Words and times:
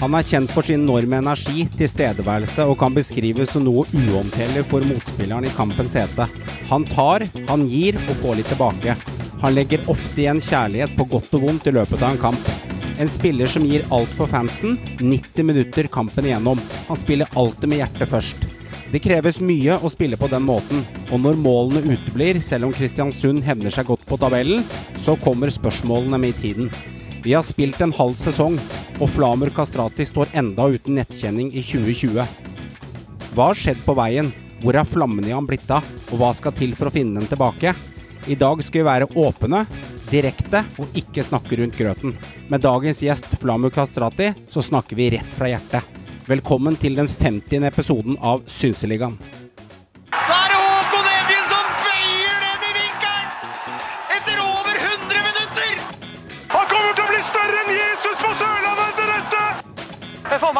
Han 0.00 0.14
er 0.16 0.24
kjent 0.24 0.52
for 0.56 0.64
sin 0.64 0.80
enorme 0.80 1.18
energi, 1.20 1.66
tilstedeværelse 1.76 2.64
og 2.64 2.78
kan 2.80 2.94
beskrives 2.96 3.50
som 3.52 3.66
noe 3.66 3.82
uomtellelig 3.92 4.62
for 4.70 4.84
motspilleren 4.88 5.44
i 5.44 5.52
kampens 5.52 5.96
hete. 5.98 6.24
Han 6.70 6.86
tar, 6.88 7.26
han 7.50 7.66
gir 7.68 7.98
og 8.06 8.14
får 8.22 8.38
litt 8.38 8.48
tilbake. 8.48 8.94
Han 9.42 9.52
legger 9.52 9.84
ofte 9.92 10.22
igjen 10.22 10.40
kjærlighet 10.40 10.94
på 10.96 11.04
godt 11.10 11.34
og 11.36 11.44
vondt 11.44 11.68
i 11.68 11.74
løpet 11.76 12.00
av 12.00 12.14
en 12.14 12.22
kamp. 12.22 12.48
En 13.00 13.12
spiller 13.12 13.48
som 13.48 13.66
gir 13.68 13.84
alt 13.92 14.14
for 14.16 14.28
fansen, 14.28 14.78
90 15.00 15.46
minutter 15.50 15.88
kampen 15.92 16.30
igjennom. 16.30 16.62
Han 16.88 17.00
spiller 17.00 17.36
alltid 17.36 17.68
med 17.68 17.82
hjertet 17.82 18.12
først. 18.14 18.46
Det 18.90 19.02
kreves 19.04 19.36
mye 19.44 19.76
å 19.84 19.90
spille 19.92 20.16
på 20.20 20.30
den 20.32 20.46
måten, 20.48 20.80
og 21.12 21.20
når 21.26 21.36
målene 21.44 21.92
uteblir, 21.92 22.40
selv 22.44 22.70
om 22.70 22.72
Kristiansund 22.74 23.44
hevner 23.44 23.72
seg 23.72 23.92
godt 23.92 24.08
på 24.08 24.18
tabellen, 24.20 24.64
så 24.96 25.14
kommer 25.20 25.52
spørsmålene 25.52 26.18
med 26.24 26.32
i 26.32 26.40
tiden. 26.40 26.72
Vi 27.22 27.34
har 27.34 27.42
spilt 27.44 27.80
en 27.84 27.92
halv 27.92 28.14
sesong, 28.16 28.54
og 28.96 29.10
Flamur 29.12 29.50
Kastrati 29.52 30.06
står 30.08 30.30
enda 30.40 30.64
uten 30.72 30.96
nettkjenning 30.96 31.50
i 31.52 31.60
2020. 31.60 32.24
Hva 33.34 33.48
har 33.50 33.60
skjedd 33.60 33.82
på 33.84 33.94
veien? 33.98 34.30
Hvor 34.62 34.76
er 34.76 34.88
flammene 34.88 35.28
i 35.28 35.34
han 35.34 35.48
blitt 35.48 35.68
av? 35.68 35.84
Og 36.10 36.20
hva 36.20 36.30
skal 36.36 36.54
til 36.56 36.72
for 36.78 36.88
å 36.88 36.94
finne 36.94 37.20
den 37.20 37.28
tilbake? 37.28 37.74
I 38.24 38.36
dag 38.40 38.64
skal 38.64 38.80
vi 38.80 38.88
være 38.88 39.10
åpne, 39.20 39.66
direkte 40.08 40.64
og 40.80 40.96
ikke 40.96 41.24
snakke 41.26 41.60
rundt 41.60 41.76
grøten. 41.76 42.16
Med 42.48 42.64
dagens 42.64 43.02
gjest 43.04 43.28
Flamur 43.40 43.72
Kastrati 43.74 44.32
så 44.48 44.64
snakker 44.64 44.96
vi 44.96 45.12
rett 45.18 45.36
fra 45.36 45.52
hjertet. 45.52 46.00
Velkommen 46.30 46.80
til 46.80 46.96
den 46.96 47.08
50. 47.10 47.68
episoden 47.68 48.16
av 48.16 48.46
Synseligaen. 48.48 49.20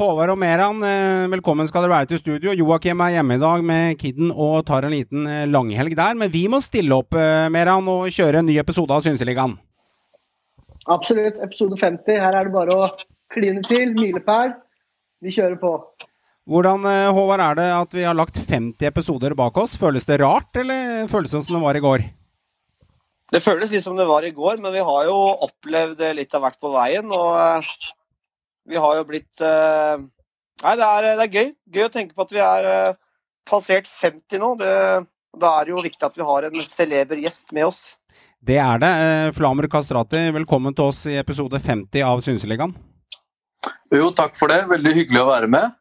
Håvard 0.00 0.32
og 0.32 0.38
Meran, 0.40 0.78
eh, 0.80 1.26
velkommen 1.28 1.66
skal 1.68 1.82
dere 1.84 1.92
være 1.92 2.08
til 2.08 2.20
studio. 2.22 2.54
Joakim 2.56 3.02
er 3.04 3.18
hjemme 3.18 3.36
i 3.36 3.40
dag 3.42 3.64
med 3.68 3.98
kidden 4.00 4.30
og 4.32 4.62
tar 4.64 4.86
en 4.88 4.94
liten 4.94 5.26
eh, 5.28 5.42
langhelg 5.44 5.92
der. 5.98 6.14
Men 6.16 6.30
vi 6.32 6.46
må 6.48 6.62
stille 6.64 6.96
opp, 6.96 7.12
eh, 7.20 7.50
Meran, 7.52 7.84
og 7.84 8.08
kjøre 8.08 8.40
en 8.40 8.48
ny 8.48 8.54
episode 8.62 8.96
av 8.96 9.04
Synseligaen. 9.04 9.58
Absolutt. 10.88 11.36
Episode 11.44 11.76
50. 11.76 12.16
Her 12.16 12.38
er 12.38 12.48
det 12.48 12.54
bare 12.54 12.78
å 12.78 12.88
kline 13.36 13.60
til. 13.68 13.92
Milepæl. 13.98 14.56
Vi 15.20 15.36
kjører 15.36 15.60
på. 15.60 15.74
Hvordan, 16.48 16.88
Håvard, 17.12 17.44
er 17.50 17.60
det 17.60 17.68
at 17.82 18.00
vi 18.00 18.08
har 18.08 18.16
lagt 18.16 18.40
50 18.40 18.88
episoder 18.88 19.36
bak 19.36 19.60
oss? 19.60 19.76
Føles 19.76 20.08
det 20.08 20.22
rart, 20.24 20.48
eller 20.56 21.12
føles 21.12 21.36
det 21.36 21.44
som 21.44 21.60
det 21.60 21.64
var 21.68 21.76
i 21.76 21.84
går? 21.84 22.08
Det 23.36 23.44
føles 23.44 23.68
litt 23.68 23.84
som 23.84 24.00
det 24.00 24.08
var 24.08 24.24
i 24.24 24.32
går, 24.32 24.64
men 24.64 24.72
vi 24.72 24.80
har 24.80 25.12
jo 25.12 25.20
opplevd 25.44 26.00
litt 26.16 26.32
av 26.34 26.48
hvert 26.48 26.56
på 26.56 26.72
veien. 26.72 27.12
Og 27.12 27.68
vi 28.70 28.80
har 28.80 28.98
jo 29.00 29.06
blitt 29.08 29.42
uh, 29.42 30.00
Nei, 30.60 30.74
det 30.76 30.86
er, 30.86 31.06
det 31.16 31.24
er 31.24 31.36
gøy. 31.38 31.54
Gøy 31.72 31.86
å 31.86 31.92
tenke 31.92 32.12
på 32.16 32.26
at 32.26 32.34
vi 32.34 32.42
er 32.44 32.66
uh, 32.68 32.98
passert 33.48 33.88
50 33.88 34.42
nå. 34.42 34.50
Det, 34.60 34.74
da 35.40 35.54
er 35.56 35.66
det 35.66 35.72
jo 35.72 35.84
viktig 35.84 36.06
at 36.06 36.18
vi 36.18 36.26
har 36.26 36.46
en 36.46 36.62
celeber 36.68 37.22
gjest 37.22 37.54
med 37.56 37.70
oss. 37.70 37.80
Det 38.40 38.56
er 38.60 38.80
det. 38.80 38.90
Eh, 39.04 39.32
Flamer 39.36 39.68
Kastrati, 39.68 40.22
velkommen 40.32 40.76
til 40.76 40.92
oss 40.92 41.02
i 41.08 41.18
episode 41.20 41.60
50 41.60 42.04
av 42.06 42.22
Synseligaen. 42.24 42.72
Jo, 43.92 44.08
takk 44.16 44.36
for 44.38 44.52
det. 44.52 44.62
Veldig 44.70 44.94
hyggelig 44.96 45.20
å 45.20 45.28
være 45.28 45.50
med. 45.52 45.74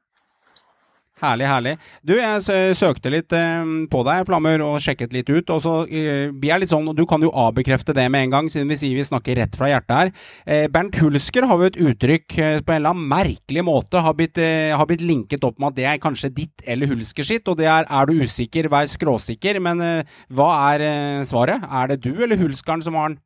Herlig, 1.19 1.47
herlig. 1.51 1.73
Du, 2.07 2.13
jeg 2.15 2.75
søkte 2.79 3.11
litt 3.11 3.33
eh, 3.35 3.71
på 3.91 4.03
deg, 4.07 4.23
Flammer, 4.29 4.61
og 4.63 4.77
sjekket 4.83 5.11
litt 5.15 5.27
ut. 5.27 5.51
Og 5.51 5.59
så 5.65 5.73
blir 5.89 6.31
vi 6.39 6.51
er 6.53 6.61
litt 6.63 6.71
sånn, 6.71 6.87
og 6.87 6.95
Du 6.95 7.03
kan 7.09 7.21
jo 7.23 7.31
avbekrefte 7.35 7.93
det 7.95 8.05
med 8.11 8.27
en 8.27 8.35
gang, 8.37 8.47
siden 8.51 8.71
vi 8.71 8.77
sier 8.79 8.95
vi 8.95 9.03
snakker 9.03 9.35
rett 9.41 9.57
fra 9.59 9.67
hjertet 9.71 9.95
her. 9.97 10.11
Eh, 10.47 10.67
Bernt 10.71 10.95
Hulsker 11.01 11.47
har 11.49 11.59
jo 11.59 11.67
et 11.67 11.79
uttrykk 11.89 12.37
eh, 12.39 12.59
på 12.63 12.73
en 12.73 12.79
eller 12.79 12.95
annen 12.95 13.09
merkelig 13.11 13.65
måte 13.67 14.01
har 14.05 14.15
blitt, 14.15 14.39
eh, 14.39 14.71
har 14.71 14.87
blitt 14.89 15.03
linket 15.03 15.43
opp 15.43 15.59
med 15.59 15.73
at 15.73 15.79
det 15.79 15.87
er 15.91 16.03
kanskje 16.03 16.31
ditt 16.33 16.63
eller 16.65 16.89
Hulsker 16.93 17.27
sitt. 17.27 17.47
Og 17.51 17.59
det 17.59 17.67
er 17.67 17.87
er 17.89 18.05
du 18.07 18.21
usikker, 18.23 18.69
vær 18.71 18.87
skråsikker. 18.87 19.59
Men 19.63 19.83
eh, 19.83 20.19
hva 20.31 20.51
er 20.73 20.85
eh, 20.87 21.23
svaret? 21.27 21.65
Er 21.67 21.91
det 21.91 21.99
du 22.05 22.13
eller 22.15 22.39
Hulskeren 22.39 22.85
som 22.85 22.95
har 22.95 23.11
den? 23.11 23.19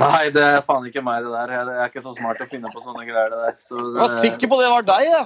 Nei, 0.00 0.30
det 0.32 0.40
er 0.40 0.62
faen 0.64 0.86
ikke 0.88 1.02
meg, 1.04 1.24
det 1.24 1.32
der. 1.32 1.50
Jeg 1.52 1.72
jeg 1.72 1.80
er 1.84 1.90
ikke 1.90 2.04
så 2.04 2.14
smart 2.16 2.38
til 2.40 2.46
å 2.46 2.52
finne 2.52 2.70
på 2.72 2.80
sånne 2.80 3.04
greier. 3.08 3.32
det 3.32 3.40
der. 3.46 3.56
Så 3.60 3.76
Jeg 3.80 4.00
var 4.00 4.14
sikker 4.22 4.52
på 4.52 4.60
det 4.60 4.70
var 4.72 4.86
deg, 4.88 5.08
ja. 5.10 5.24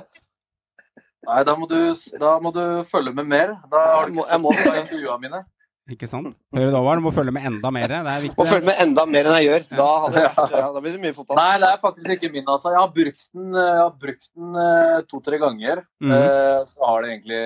Nei, 1.26 1.42
da 1.44 1.54
må, 1.58 1.66
du, 1.70 1.78
da 2.22 2.32
må 2.40 2.52
du 2.54 2.62
følge 2.90 3.12
med 3.14 3.26
mer. 3.26 3.56
Da 3.72 3.84
har 3.96 4.06
du 4.10 4.16
må- 4.20 4.24
ikke 4.26 4.40
må 4.42 4.54
sett 4.56 4.66
på 4.72 4.80
intervjuene 4.84 5.20
mine. 5.26 5.42
Ikke 5.86 6.08
sant? 6.10 6.32
Hører 6.56 6.72
du 6.74 6.76
over? 6.80 6.98
Du 6.98 7.04
må 7.04 7.12
følge 7.14 7.30
med 7.36 7.44
enda 7.46 7.70
mer. 7.70 7.86
Det 7.92 7.98
er 8.10 8.22
viktig. 8.24 8.38
Må 8.40 8.46
følge 8.50 8.66
med 8.66 8.80
enda 8.82 9.04
mer 9.06 9.28
enn 9.30 9.36
jeg 9.38 9.46
gjør. 9.46 9.66
Da, 9.78 9.86
vært, 10.16 10.40
ja, 10.56 10.64
da 10.74 10.80
blir 10.82 10.96
det 10.96 11.02
mye 11.04 11.14
fotball. 11.14 11.38
Nei, 11.38 11.52
det 11.62 11.68
er 11.68 11.78
faktisk 11.84 12.10
ikke 12.16 12.32
min. 12.34 12.48
altså. 12.50 12.72
Jeg 12.74 12.80
har 12.80 12.90
brukt 12.96 13.22
den, 13.30 13.52
brukt 14.02 14.26
den 14.34 14.58
eh, 14.64 14.96
to-tre 15.12 15.38
ganger. 15.38 15.84
Eh, 16.02 16.64
Så 16.72 16.90
har 16.90 17.02
det 17.06 17.12
egentlig 17.12 17.42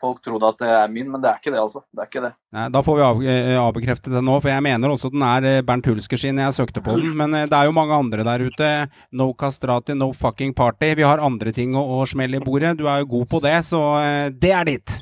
folk 0.00 0.20
trodde 0.24 0.48
at 0.48 0.58
det 0.60 0.68
er 0.68 0.92
min, 0.92 1.08
men 1.12 1.22
det 1.22 1.30
er 1.30 1.40
ikke 1.40 1.52
det, 1.54 1.60
altså. 1.62 1.82
Det 1.92 2.02
er 2.02 2.10
ikke 2.10 2.24
det. 2.26 2.32
Nei, 2.56 2.66
da 2.74 2.82
får 2.84 2.98
vi 2.98 3.04
av, 3.06 3.22
eh, 3.32 3.52
avbekrefte 3.60 4.12
det 4.12 4.22
nå, 4.24 4.36
for 4.42 4.52
jeg 4.52 4.64
mener 4.66 4.92
også 4.92 5.10
at 5.10 5.16
den 5.16 5.26
er 5.26 5.48
eh, 5.50 5.62
Bernt 5.66 5.88
Hulsker 5.90 6.20
sin. 6.20 6.42
Jeg 6.42 6.56
søkte 6.56 6.84
på 6.84 6.98
den, 7.00 7.14
men 7.18 7.34
eh, 7.36 7.48
det 7.50 7.56
er 7.58 7.70
jo 7.70 7.76
mange 7.76 7.96
andre 7.96 8.26
der 8.26 8.46
ute. 8.46 8.70
No 9.16 9.32
castrati, 9.38 9.96
no 9.96 10.12
fucking 10.16 10.54
party. 10.56 10.94
Vi 11.00 11.06
har 11.06 11.22
andre 11.24 11.54
ting 11.56 11.76
å, 11.76 11.84
å 11.98 12.06
smelle 12.08 12.40
i 12.40 12.44
bordet. 12.44 12.76
Du 12.80 12.86
er 12.88 13.02
jo 13.02 13.12
god 13.18 13.28
på 13.32 13.42
det, 13.44 13.58
så 13.70 13.82
eh, 14.02 14.30
det 14.36 14.54
er 14.56 14.72
ditt. 14.74 15.00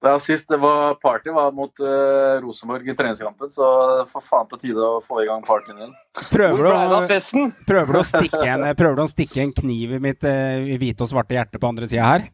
Ja, 0.00 0.18
Sist 0.22 0.48
det 0.48 0.56
var 0.62 0.94
party, 0.94 1.30
var 1.34 1.52
mot 1.52 1.80
eh, 1.80 2.40
Rosenborg 2.40 2.86
i 2.86 2.94
treningskampen, 2.94 3.50
så 3.50 3.66
for 4.06 4.22
faen 4.22 4.46
på 4.46 4.58
tide 4.62 4.78
å 4.78 5.00
få 5.02 5.24
i 5.24 5.26
gang 5.26 5.42
partyen 5.42 5.80
igjen. 5.80 5.96
Prøver 6.30 6.68
prøver 7.66 7.96
du, 7.96 7.98
å, 7.98 8.04
stikke 8.06 8.44
en, 8.46 8.62
prøver 8.78 9.00
du 9.00 9.02
å 9.02 9.10
stikke 9.10 9.42
en 9.42 9.54
kniv 9.56 9.96
i 9.96 10.00
mitt 10.02 10.22
eh, 10.28 10.76
hvite 10.78 11.02
og 11.02 11.10
svarte 11.10 11.34
hjerte 11.34 11.58
på 11.58 11.72
andre 11.72 11.90
sida 11.90 12.12
her? 12.12 12.28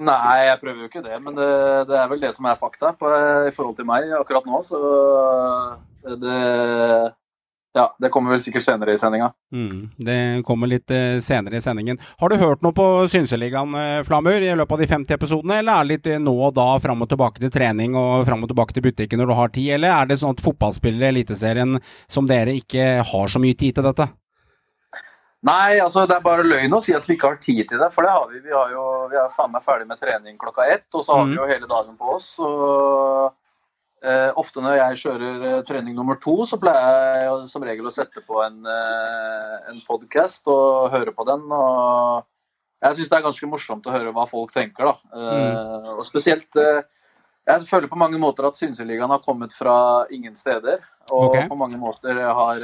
Nei, 0.00 0.46
jeg 0.48 0.60
prøver 0.62 0.80
jo 0.80 0.88
ikke 0.88 1.04
det, 1.04 1.16
men 1.20 1.34
det, 1.36 1.46
det 1.90 1.96
er 2.00 2.06
vel 2.08 2.20
det 2.22 2.32
som 2.32 2.46
er 2.48 2.60
fakta 2.60 2.94
på, 2.96 3.08
i 3.48 3.52
forhold 3.52 3.74
til 3.76 3.88
meg 3.88 4.08
akkurat 4.16 4.46
nå. 4.48 4.60
Så 4.64 4.78
det 6.22 6.36
Ja, 7.76 7.84
det 8.02 8.08
kommer 8.10 8.32
vel 8.34 8.40
sikkert 8.42 8.64
senere 8.64 8.96
i 8.96 8.98
sendinga. 8.98 9.28
Mm, 9.54 9.92
det 10.02 10.16
kommer 10.48 10.66
litt 10.66 10.90
eh, 10.90 11.20
senere 11.22 11.60
i 11.60 11.62
sendingen. 11.62 12.00
Har 12.18 12.32
du 12.32 12.40
hørt 12.40 12.64
noe 12.66 12.74
på 12.74 12.86
Synseligaen, 13.12 13.76
eh, 13.78 14.00
Flamur, 14.08 14.40
i 14.42 14.56
løpet 14.58 14.74
av 14.74 14.82
de 14.82 14.88
50 14.90 15.14
episodene, 15.14 15.60
eller 15.60 15.76
er 15.76 15.86
det 15.86 15.92
litt 15.92 16.08
eh, 16.10 16.18
nå 16.18 16.34
og 16.48 16.56
da 16.56 16.66
fram 16.82 17.04
og 17.06 17.12
tilbake 17.12 17.44
til 17.44 17.52
trening 17.54 17.94
og 17.94 18.24
fram 18.26 18.42
og 18.42 18.50
tilbake 18.50 18.74
til 18.74 18.88
butikken 18.88 19.22
når 19.22 19.30
du 19.30 19.36
har 19.38 19.54
tid, 19.54 19.68
eller 19.76 19.94
er 20.00 20.10
det 20.10 20.18
sånn 20.18 20.34
at 20.34 20.42
fotballspillere 20.42 21.12
i 21.12 21.14
Eliteserien 21.14 21.78
som 22.10 22.26
dere 22.26 22.56
ikke 22.58 22.88
har 23.12 23.30
så 23.30 23.38
mye 23.38 23.54
tid 23.54 23.78
til 23.78 23.86
dette? 23.86 24.08
Nei, 25.46 25.78
altså 25.80 26.04
det 26.04 26.18
er 26.18 26.24
bare 26.24 26.44
løgn 26.44 26.74
å 26.76 26.82
si 26.84 26.92
at 26.92 27.06
vi 27.08 27.14
ikke 27.16 27.30
har 27.32 27.38
tid 27.40 27.62
til 27.70 27.80
det, 27.80 27.88
for 27.94 28.04
det 28.04 28.12
har 28.12 28.26
vi. 28.28 28.42
Vi, 28.44 28.52
har 28.52 28.72
jo, 28.74 28.86
vi 29.08 29.16
er 29.16 29.30
faen 29.32 29.52
meg 29.54 29.64
ferdig 29.64 29.86
med 29.88 30.00
trening 30.00 30.36
klokka 30.40 30.66
ett, 30.68 30.88
og 30.92 31.04
så 31.04 31.16
har 31.16 31.24
mm. 31.24 31.30
vi 31.30 31.38
jo 31.38 31.46
hele 31.48 31.70
dagen 31.70 31.94
på 31.96 32.10
oss. 32.12 32.26
Og 32.44 33.30
eh, 34.04 34.28
ofte 34.42 34.60
når 34.60 34.76
jeg 34.76 34.98
kjører 35.04 35.46
eh, 35.48 35.62
trening 35.68 35.96
nummer 35.96 36.18
to, 36.20 36.34
så 36.48 36.58
pleier 36.60 37.22
jeg 37.24 37.48
som 37.48 37.64
regel 37.64 37.88
å 37.88 37.94
sette 37.94 38.20
på 38.26 38.42
en, 38.44 38.58
eh, 38.68 39.54
en 39.72 39.80
podkast 39.86 40.50
og 40.52 40.90
høre 40.92 41.16
på 41.16 41.24
den. 41.30 41.46
og 41.48 42.28
jeg 42.80 42.96
syns 42.96 43.12
det 43.12 43.16
er 43.16 43.24
ganske 43.24 43.48
morsomt 43.48 43.88
å 43.88 43.92
høre 43.92 44.12
hva 44.16 44.26
folk 44.28 44.52
tenker, 44.52 44.90
da. 44.90 45.16
Eh, 45.16 45.94
og 45.96 46.04
spesielt 46.08 46.60
eh, 46.60 46.82
Jeg 47.48 47.64
føler 47.68 47.88
på 47.88 47.98
mange 48.00 48.20
måter 48.20 48.44
at 48.48 48.60
Synseligaen 48.60 49.12
har 49.12 49.24
kommet 49.24 49.56
fra 49.56 50.04
ingen 50.12 50.36
steder. 50.36 50.84
Og 51.10 51.30
okay. 51.30 51.48
på 51.48 51.56
mange 51.56 51.80
måter 51.80 52.20
har 52.20 52.60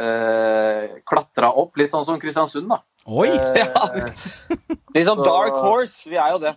eh, 0.00 0.96
klatra 1.08 1.50
opp, 1.52 1.76
litt 1.80 1.94
sånn 1.94 2.06
som 2.06 2.20
Kristiansund, 2.22 2.68
da. 2.70 2.80
Oi! 3.06 3.30
Eh, 3.30 4.26
Litt 4.96 5.06
sånn 5.08 5.20
dark 5.22 5.54
horse. 5.60 6.08
Vi 6.08 6.16
er 6.16 6.32
jo 6.34 6.40
det. 6.42 6.54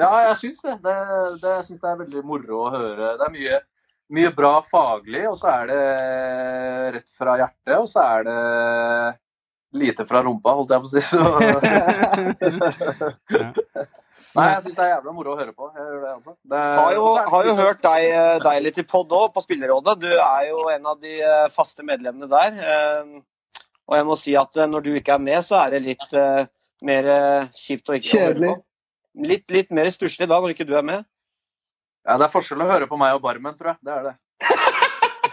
ja, 0.00 0.10
jeg 0.28 0.38
syns 0.42 0.64
det. 0.64 0.74
Det, 0.84 0.96
det, 1.42 1.52
jeg 1.52 1.66
synes 1.68 1.82
det 1.84 1.90
er 1.90 2.00
veldig 2.02 2.24
moro 2.26 2.64
å 2.64 2.72
høre. 2.74 3.12
Det 3.20 3.28
er 3.28 3.34
mye, 3.36 3.60
mye 4.16 4.32
bra 4.34 4.56
faglig, 4.66 5.22
og 5.30 5.38
så 5.40 5.52
er 5.52 5.70
det 5.70 5.84
rett 6.96 7.14
fra 7.14 7.36
hjertet, 7.40 7.76
og 7.78 7.86
så 7.92 8.04
er 8.16 8.26
det 8.26 8.40
lite 9.72 10.04
fra 10.08 10.22
rumpa, 10.22 10.52
holdt 10.58 10.70
jeg 10.70 10.80
på 10.80 10.86
å 10.86 10.92
si. 10.92 11.00
Så. 11.04 11.20
Nei, 14.36 14.46
jeg 14.52 14.62
syns 14.66 14.76
det 14.76 14.84
er 14.84 14.90
jævla 14.90 15.12
moro 15.16 15.32
å 15.32 15.38
høre 15.38 15.52
på. 15.56 15.68
Jeg 15.72 15.84
gjør 15.86 16.00
det, 16.02 16.10
altså. 16.12 16.32
Det, 16.52 16.58
Har 16.76 16.92
jo, 16.96 17.04
har 17.32 17.46
jo 17.48 17.54
hørt 17.56 17.80
deg, 17.84 18.04
eh, 18.12 18.36
deg 18.44 18.62
litt 18.66 18.80
i 18.82 18.84
pod 18.88 19.12
òg, 19.16 19.30
på 19.32 19.40
Spillerrådet. 19.44 19.94
Du 20.02 20.08
er 20.12 20.42
jo 20.50 20.58
en 20.72 20.88
av 20.92 20.98
de 21.00 21.14
eh, 21.24 21.46
faste 21.54 21.84
medlemmene 21.86 22.28
der. 22.32 22.58
Eh, 22.60 23.04
Og 23.86 23.94
jeg 23.96 24.06
må 24.08 24.16
si 24.18 24.32
at 24.36 24.56
når 24.66 24.82
du 24.82 24.90
ikke 24.98 25.14
er 25.14 25.22
med, 25.22 25.38
så 25.46 25.54
er 25.62 25.76
det 25.76 25.84
litt 25.84 26.10
mer 26.82 27.06
kjipt 27.54 27.86
å 27.88 27.94
ikke 27.94 28.08
Kjedelig. 28.18 28.48
høre 28.50 28.56
på. 28.58 28.62
Litt, 29.30 29.44
litt 29.54 29.70
mer 29.72 29.86
stusslig 29.94 30.26
da 30.28 30.40
når 30.42 30.52
ikke 30.56 30.66
du 30.66 30.74
er 30.76 30.82
med. 30.84 31.04
Ja, 32.04 32.16
Det 32.18 32.26
er 32.26 32.32
forskjell 32.34 32.64
å 32.64 32.68
høre 32.68 32.88
på 32.90 32.98
meg 32.98 33.14
og 33.14 33.22
Barmen, 33.22 33.54
tror 33.56 33.72
jeg. 33.72 33.78
Det 33.86 33.92
er 33.94 34.02
det. 34.08 34.14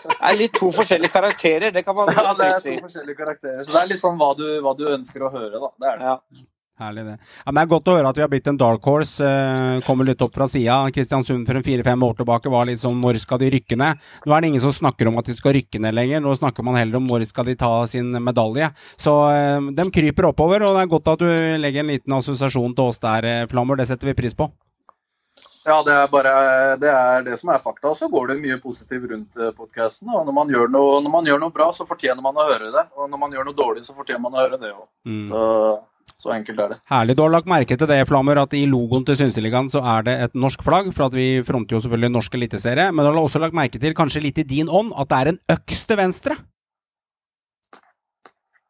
Det 0.10 0.18
er 0.32 0.40
litt 0.40 0.56
to 0.60 0.72
forskjellige 0.76 1.14
karakterer, 1.14 1.72
det 1.76 1.86
kan 1.86 1.96
man 1.96 2.12
Ja, 2.16 2.34
det 2.38 2.50
er 2.50 2.60
si. 2.64 2.76
to 2.78 2.88
forskjellige 2.88 3.20
karakterer. 3.20 3.62
Så 3.64 3.72
det 3.76 3.82
er 3.84 3.94
litt 3.94 4.02
sånn 4.04 4.18
hva 4.20 4.34
du, 4.38 4.48
hva 4.66 4.76
du 4.78 4.88
ønsker 4.92 5.24
å 5.24 5.32
høre, 5.34 5.60
da. 5.62 5.72
Det 5.80 5.94
er 5.94 6.02
det. 6.02 6.10
Ja. 6.12 6.50
Herlig, 6.82 7.04
det. 7.06 7.18
Ja, 7.46 7.52
men 7.52 7.60
det 7.60 7.62
er 7.68 7.70
godt 7.70 7.90
å 7.92 7.94
høre 8.00 8.10
at 8.10 8.18
vi 8.18 8.24
har 8.24 8.30
blitt 8.32 8.48
en 8.50 8.58
dark 8.58 8.88
horse. 8.90 9.22
Eh, 9.22 9.82
kommer 9.86 10.08
litt 10.10 10.22
opp 10.26 10.34
fra 10.34 10.48
sida. 10.50 10.80
Kristiansund 10.96 11.46
for 11.46 11.60
en 11.60 11.66
fire-fem 11.66 12.02
år 12.08 12.16
tilbake 12.18 12.50
var 12.50 12.66
litt 12.66 12.82
sånn 12.82 12.98
når 13.00 13.20
skal 13.22 13.38
de 13.44 13.52
rykke 13.54 13.78
ned? 13.78 14.02
Nå 14.26 14.34
er 14.34 14.42
det 14.42 14.50
ingen 14.50 14.64
som 14.64 14.74
snakker 14.74 15.12
om 15.12 15.20
at 15.22 15.30
de 15.30 15.36
skal 15.38 15.54
rykke 15.54 15.80
ned 15.86 15.94
lenger. 15.94 16.24
Nå 16.26 16.34
snakker 16.40 16.66
man 16.66 16.80
heller 16.82 16.98
om 16.98 17.06
når 17.08 17.28
skal 17.30 17.46
de 17.46 17.56
ta 17.62 17.70
sin 17.88 18.10
medalje. 18.26 18.72
Så 18.98 19.14
eh, 19.30 19.70
de 19.78 19.88
kryper 19.94 20.32
oppover, 20.32 20.66
og 20.66 20.74
det 20.74 20.88
er 20.88 20.94
godt 20.98 21.14
at 21.14 21.22
du 21.22 21.30
legger 21.62 21.86
en 21.86 21.94
liten 21.94 22.18
assosiasjon 22.18 22.74
til 22.74 22.90
oss 22.90 23.04
der, 23.06 23.30
eh, 23.30 23.48
Flammer. 23.54 23.78
Det 23.78 23.88
setter 23.94 24.10
vi 24.10 24.18
pris 24.24 24.34
på. 24.34 24.50
Ja, 25.64 25.78
det 25.86 25.94
er 25.96 26.10
bare 26.12 26.34
det, 26.80 26.90
er 26.92 27.24
det 27.24 27.38
som 27.40 27.54
er 27.54 27.62
fakta. 27.64 27.94
Så 27.96 28.10
går 28.12 28.34
det 28.34 28.42
mye 28.42 28.60
positivt 28.64 29.08
rundt 29.12 29.40
podkasten. 29.58 30.12
Og 30.12 30.28
når 30.28 30.36
man, 30.36 30.52
gjør 30.52 30.72
noe, 30.74 31.00
når 31.06 31.14
man 31.14 31.30
gjør 31.30 31.42
noe 31.46 31.56
bra, 31.56 31.70
så 31.76 31.88
fortjener 31.88 32.24
man 32.26 32.38
å 32.38 32.48
høre 32.50 32.72
det. 32.74 32.86
Og 33.00 33.10
når 33.12 33.22
man 33.22 33.36
gjør 33.36 33.48
noe 33.48 33.58
dårlig, 33.58 33.86
så 33.88 33.96
fortjener 33.96 34.24
man 34.26 34.36
å 34.36 34.44
høre 34.44 34.60
det 34.60 34.74
òg. 34.74 34.86
Mm. 35.08 35.26
Så, 35.32 35.44
så 36.26 36.34
enkelt 36.36 36.60
er 36.60 36.74
det. 36.74 36.80
Herlig. 36.92 37.16
Du 37.18 37.24
har 37.24 37.34
lagt 37.34 37.52
merke 37.52 37.78
til 37.80 37.90
det, 37.90 38.02
Flammer, 38.10 38.44
at 38.44 38.56
i 38.60 38.66
logoen 38.70 39.08
til 39.08 39.20
Synseligaen 39.20 39.72
så 39.72 39.84
er 39.96 40.08
det 40.08 40.18
et 40.28 40.36
norsk 40.36 40.64
flagg, 40.66 40.92
for 40.96 41.08
at 41.08 41.16
vi 41.16 41.28
fronter 41.48 41.78
jo 41.78 41.84
selvfølgelig 41.86 42.16
norsk 42.18 42.40
eliteserie. 42.40 42.90
Men 42.92 43.06
du 43.06 43.12
har 43.14 43.22
også 43.24 43.44
lagt 43.44 43.56
merke 43.58 43.80
til, 43.80 43.96
kanskje 43.98 44.26
litt 44.28 44.44
i 44.44 44.48
din 44.48 44.72
ånd, 44.72 44.92
at 45.00 45.12
det 45.12 45.22
er 45.22 45.32
en 45.34 45.42
øks 45.56 45.88
til 45.88 46.00
venstre. 46.04 46.40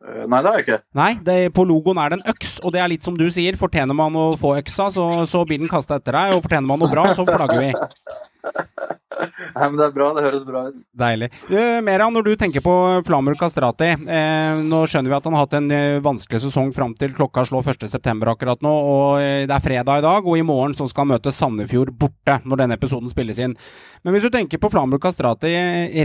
Eh, 0.03 0.25
Nei, 0.27 0.41
det 0.43 0.49
har 0.49 0.57
jeg 0.59 0.65
ikke. 0.67 0.79
Nei, 0.99 1.11
det, 1.23 1.37
på 1.55 1.63
logoen 1.67 1.99
er 2.01 2.11
det 2.11 2.19
en 2.19 2.33
øks, 2.33 2.57
og 2.63 2.75
det 2.75 2.81
er 2.83 2.91
litt 2.91 3.05
som 3.07 3.15
du 3.19 3.25
sier. 3.31 3.55
Fortjener 3.59 3.95
man 3.95 4.15
å 4.19 4.33
få 4.39 4.57
øksa, 4.59 4.89
så, 4.91 5.07
så 5.29 5.45
blir 5.47 5.61
den 5.61 5.71
kasta 5.71 5.99
etter 6.01 6.17
deg. 6.17 6.35
Og 6.35 6.43
fortjener 6.43 6.67
man 6.67 6.83
noe 6.83 6.91
bra, 6.91 7.07
så 7.15 7.25
flagger 7.27 7.61
vi. 7.61 7.71
Nei, 9.23 9.67
men 9.69 9.77
Det 9.79 9.85
er 9.85 9.93
bra. 9.95 10.09
Det 10.17 10.23
høres 10.25 10.43
bra 10.43 10.65
ut. 10.67 10.81
Deilig. 10.99 11.29
Du, 11.47 11.55
Meran, 11.85 12.13
når 12.15 12.27
du 12.27 12.31
tenker 12.39 12.63
på 12.65 12.73
Flamur 13.07 13.37
Kastrati 13.39 13.93
eh, 13.93 14.61
Nå 14.65 14.83
skjønner 14.89 15.13
vi 15.13 15.17
at 15.17 15.27
han 15.29 15.37
har 15.37 15.45
hatt 15.45 15.57
en 15.59 15.69
eh, 15.71 15.99
vanskelig 16.03 16.41
sesong 16.43 16.73
fram 16.75 16.95
til 16.99 17.13
klokka 17.15 17.45
slår 17.47 17.69
1.9. 17.71 18.15
akkurat 18.33 18.65
nå. 18.65 18.73
og 18.73 19.21
eh, 19.21 19.45
Det 19.47 19.55
er 19.55 19.63
fredag 19.63 20.01
i 20.01 20.05
dag, 20.05 20.27
og 20.27 20.39
i 20.39 20.45
morgen 20.45 20.75
så 20.77 20.89
skal 20.89 21.05
han 21.05 21.13
møte 21.15 21.33
Sandefjord 21.33 21.93
borte 21.99 22.41
når 22.43 22.65
denne 22.65 22.79
episoden 22.79 23.11
spilles 23.11 23.39
inn. 23.43 23.55
Men 24.03 24.17
hvis 24.17 24.25
du 24.27 24.33
tenker 24.33 24.59
på 24.59 24.73
Flamur 24.73 25.01
Kastrati 25.03 25.53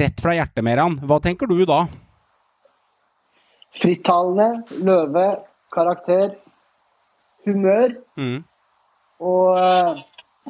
rett 0.05 0.23
fra 0.23 0.37
hjertet, 0.39 0.63
Meran, 0.67 1.01
hva 1.09 1.19
tenker 1.25 1.51
du 1.51 1.65
da? 1.67 1.87
Frittalende, 3.79 4.65
løve, 4.83 5.27
karakter, 5.75 6.35
humør 7.47 7.95
Mm. 8.19 8.45
og 9.21 9.59
eh, 9.59 10.01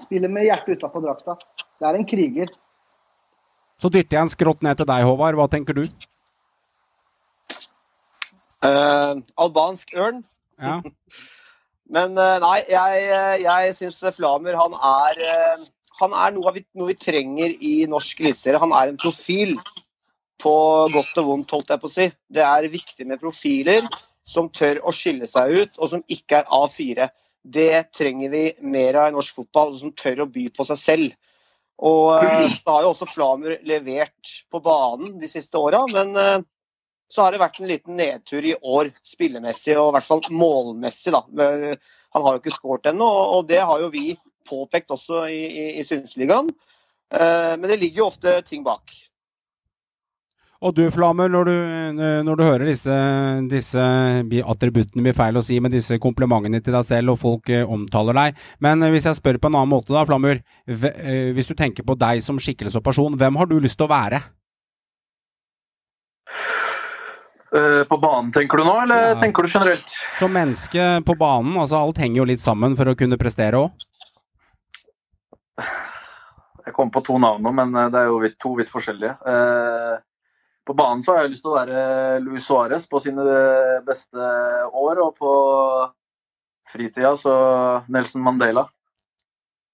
spiller 0.01 0.29
med 0.33 0.47
hjertet 0.49 0.79
utapå 0.79 1.03
drakta. 1.05 1.37
Det 1.79 1.87
er 1.89 1.99
en 1.99 2.07
kriger. 2.09 2.53
Så 3.79 3.91
dytter 3.93 4.17
jeg 4.17 4.23
en 4.27 4.33
skrått 4.33 4.63
ned 4.63 4.79
til 4.81 4.89
deg, 4.89 5.05
Håvard. 5.07 5.37
Hva 5.39 5.47
tenker 5.51 5.77
du? 5.77 5.85
Uh, 8.59 9.21
albansk 9.39 9.93
ørn. 9.95 10.25
Ja. 10.59 10.81
Men 11.95 12.19
uh, 12.19 12.39
nei, 12.43 12.57
jeg, 12.69 13.05
jeg 13.45 13.75
syns 13.79 14.01
Flamer 14.17 14.59
han 14.59 14.75
er 14.75 15.21
uh, 15.23 15.63
Han 16.03 16.13
er 16.13 16.35
noe, 16.35 16.53
vi, 16.57 16.65
noe 16.77 16.91
vi 16.91 16.97
trenger 16.99 17.55
i 17.65 17.87
norsk 17.91 18.21
eliteserie. 18.21 18.61
Han 18.63 18.75
er 18.75 18.91
en 18.91 18.99
profil 19.01 19.55
på 20.43 20.55
godt 20.95 21.21
og 21.23 21.31
vondt, 21.33 21.55
holdt 21.55 21.73
jeg 21.75 21.83
på 21.83 21.89
å 21.89 21.93
si. 21.93 22.09
Det 22.31 22.45
er 22.45 22.69
viktig 22.73 23.07
med 23.09 23.21
profiler 23.23 23.87
som 24.29 24.51
tør 24.53 24.83
å 24.87 24.93
skille 24.95 25.27
seg 25.29 25.55
ut, 25.55 25.79
og 25.79 25.95
som 25.95 26.05
ikke 26.13 26.43
er 26.43 26.53
A4. 26.53 27.09
Det 27.49 27.73
trenger 27.97 28.33
vi 28.33 28.45
mer 28.67 28.99
av 29.01 29.09
i 29.09 29.17
norsk 29.17 29.41
fotball, 29.41 29.75
som 29.81 29.95
tør 29.97 30.25
å 30.25 30.31
by 30.31 30.49
på 30.55 30.67
seg 30.69 30.81
selv. 30.81 31.17
Og 31.79 32.19
eh, 32.19 32.55
da 32.67 32.75
har 32.75 32.85
jo 32.85 32.93
også 32.93 33.09
Flamer 33.09 33.59
levert 33.67 34.35
på 34.51 34.61
banen 34.65 35.17
de 35.21 35.31
siste 35.31 35.59
åra, 35.61 35.85
men 35.91 36.15
eh, 36.19 36.41
så 37.09 37.25
har 37.25 37.33
det 37.33 37.41
vært 37.41 37.61
en 37.63 37.71
liten 37.71 37.97
nedtur 37.97 38.45
i 38.45 38.57
år 38.59 38.91
spillemessig, 39.07 39.77
og 39.79 39.93
i 39.93 39.97
hvert 39.97 40.09
fall 40.09 40.25
målmessig. 40.29 41.15
da. 41.15 41.23
Han 42.17 42.25
har 42.25 42.35
jo 42.35 42.43
ikke 42.43 42.57
skåret 42.57 42.91
ennå, 42.91 43.09
og 43.39 43.47
det 43.49 43.63
har 43.65 43.81
jo 43.81 43.93
vi 43.95 44.11
påpekt 44.49 44.93
også 44.93 45.27
i, 45.29 45.41
i, 45.49 45.67
i 45.81 45.87
Synsligaen. 45.87 46.51
Eh, 47.15 47.55
Men 47.57 47.69
det 47.71 47.81
ligger 47.81 48.05
jo 48.05 48.11
ofte 48.11 48.41
ting 48.45 48.67
bak. 48.67 48.93
Og 50.59 50.73
du, 50.75 50.81
Flamur, 50.91 51.29
når 51.31 51.47
du, 51.47 51.53
når 52.27 52.39
du 52.39 52.43
hører 52.43 52.65
disse, 52.67 52.95
disse 53.47 53.79
attributtene 54.43 55.05
blir 55.07 55.15
feil 55.15 55.37
å 55.39 55.43
si, 55.47 55.61
men 55.63 55.71
disse 55.71 56.01
komplimentene 56.03 56.59
til 56.59 56.75
deg 56.75 56.83
selv, 56.83 57.13
og 57.15 57.21
folk 57.23 57.53
eh, 57.55 57.63
omtaler 57.63 58.17
deg 58.19 58.41
Men 58.65 58.83
eh, 58.83 58.91
hvis 58.91 59.07
jeg 59.07 59.21
spør 59.21 59.39
på 59.39 59.53
en 59.53 59.59
annen 59.61 59.71
måte, 59.71 59.95
da, 59.95 60.03
Flammer. 60.09 60.41
eh, 60.67 61.31
Hvis 61.37 61.47
du 61.47 61.55
tenker 61.55 61.87
på 61.87 61.95
deg 62.01 62.25
som 62.27 62.41
skikkelse 62.43 62.81
og 62.81 62.87
person, 62.89 63.15
hvem 63.21 63.39
har 63.39 63.47
du 63.47 63.55
lyst 63.63 63.79
til 63.79 63.87
å 63.87 63.93
være? 63.93 64.19
Eh, 67.55 67.85
På 67.89 68.01
banen, 68.03 68.33
tenker 68.35 68.59
du 68.59 68.67
nå, 68.67 68.75
eller 68.83 69.13
Ja. 69.13 69.21
tenker 69.23 69.47
du 69.47 69.49
generelt? 69.55 69.95
Som 70.19 70.35
menneske 70.35 70.89
på 71.07 71.15
banen, 71.23 71.55
altså 71.55 71.79
alt 71.79 72.03
henger 72.03 72.25
jo 72.25 72.29
litt 72.35 72.43
sammen 72.43 72.75
for 72.77 72.91
å 72.91 72.97
kunne 72.99 73.17
prestere 73.17 73.63
òg. 73.63 73.71
Jeg 76.67 76.75
kom 76.75 76.91
på 76.91 77.01
to 77.07 77.15
navn 77.23 77.47
nå, 77.47 77.55
men 77.55 77.79
eh, 77.79 77.89
det 77.95 78.03
er 78.03 78.11
jo 78.11 78.19
to 78.43 78.57
vidt 78.59 78.75
forskjellige. 78.75 79.15
På 80.69 80.75
banen 80.77 81.01
så 81.05 81.15
har 81.17 81.25
jeg 81.25 81.33
lyst 81.33 81.45
til 81.47 81.55
å 81.55 81.57
være 81.57 81.83
Luis 82.27 82.45
Suárez 82.45 82.85
på 82.93 83.01
sine 83.01 83.25
beste 83.87 84.21
år, 84.77 84.99
og 85.07 85.15
på 85.17 85.31
fritida 86.69 87.15
så 87.17 87.33
Nelson 87.89 88.21
Mandela. 88.27 88.67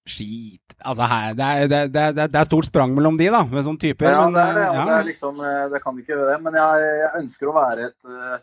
Skit. 0.07 0.75
Altså, 0.85 1.03
her, 1.09 1.33
det, 1.35 1.45
er, 1.45 1.67
det, 1.67 1.77
er- 1.81 1.91
det, 1.91 2.01
er- 2.23 2.31
det 2.31 2.39
er 2.39 2.47
stort 2.47 2.67
sprang 2.69 2.93
mellom 2.95 3.15
de, 3.19 3.27
da, 3.33 3.41
med 3.49 3.65
sånne 3.65 3.81
typer. 3.81 4.07
Ja, 4.13 4.23
men, 4.29 4.35
det, 4.37 4.65
ja. 4.77 4.83
er 4.99 5.07
liksom, 5.07 5.39
eh, 5.41 5.63
det 5.73 5.81
kan 5.83 5.97
ikke 5.99 6.13
gjøre 6.13 6.27
det, 6.31 6.41
men 6.45 6.57
jeg, 6.61 6.89
jeg 7.01 7.23
ønsker 7.23 7.49
å 7.51 7.55
være 7.57 7.87
et 7.89 8.11
eh, 8.11 8.35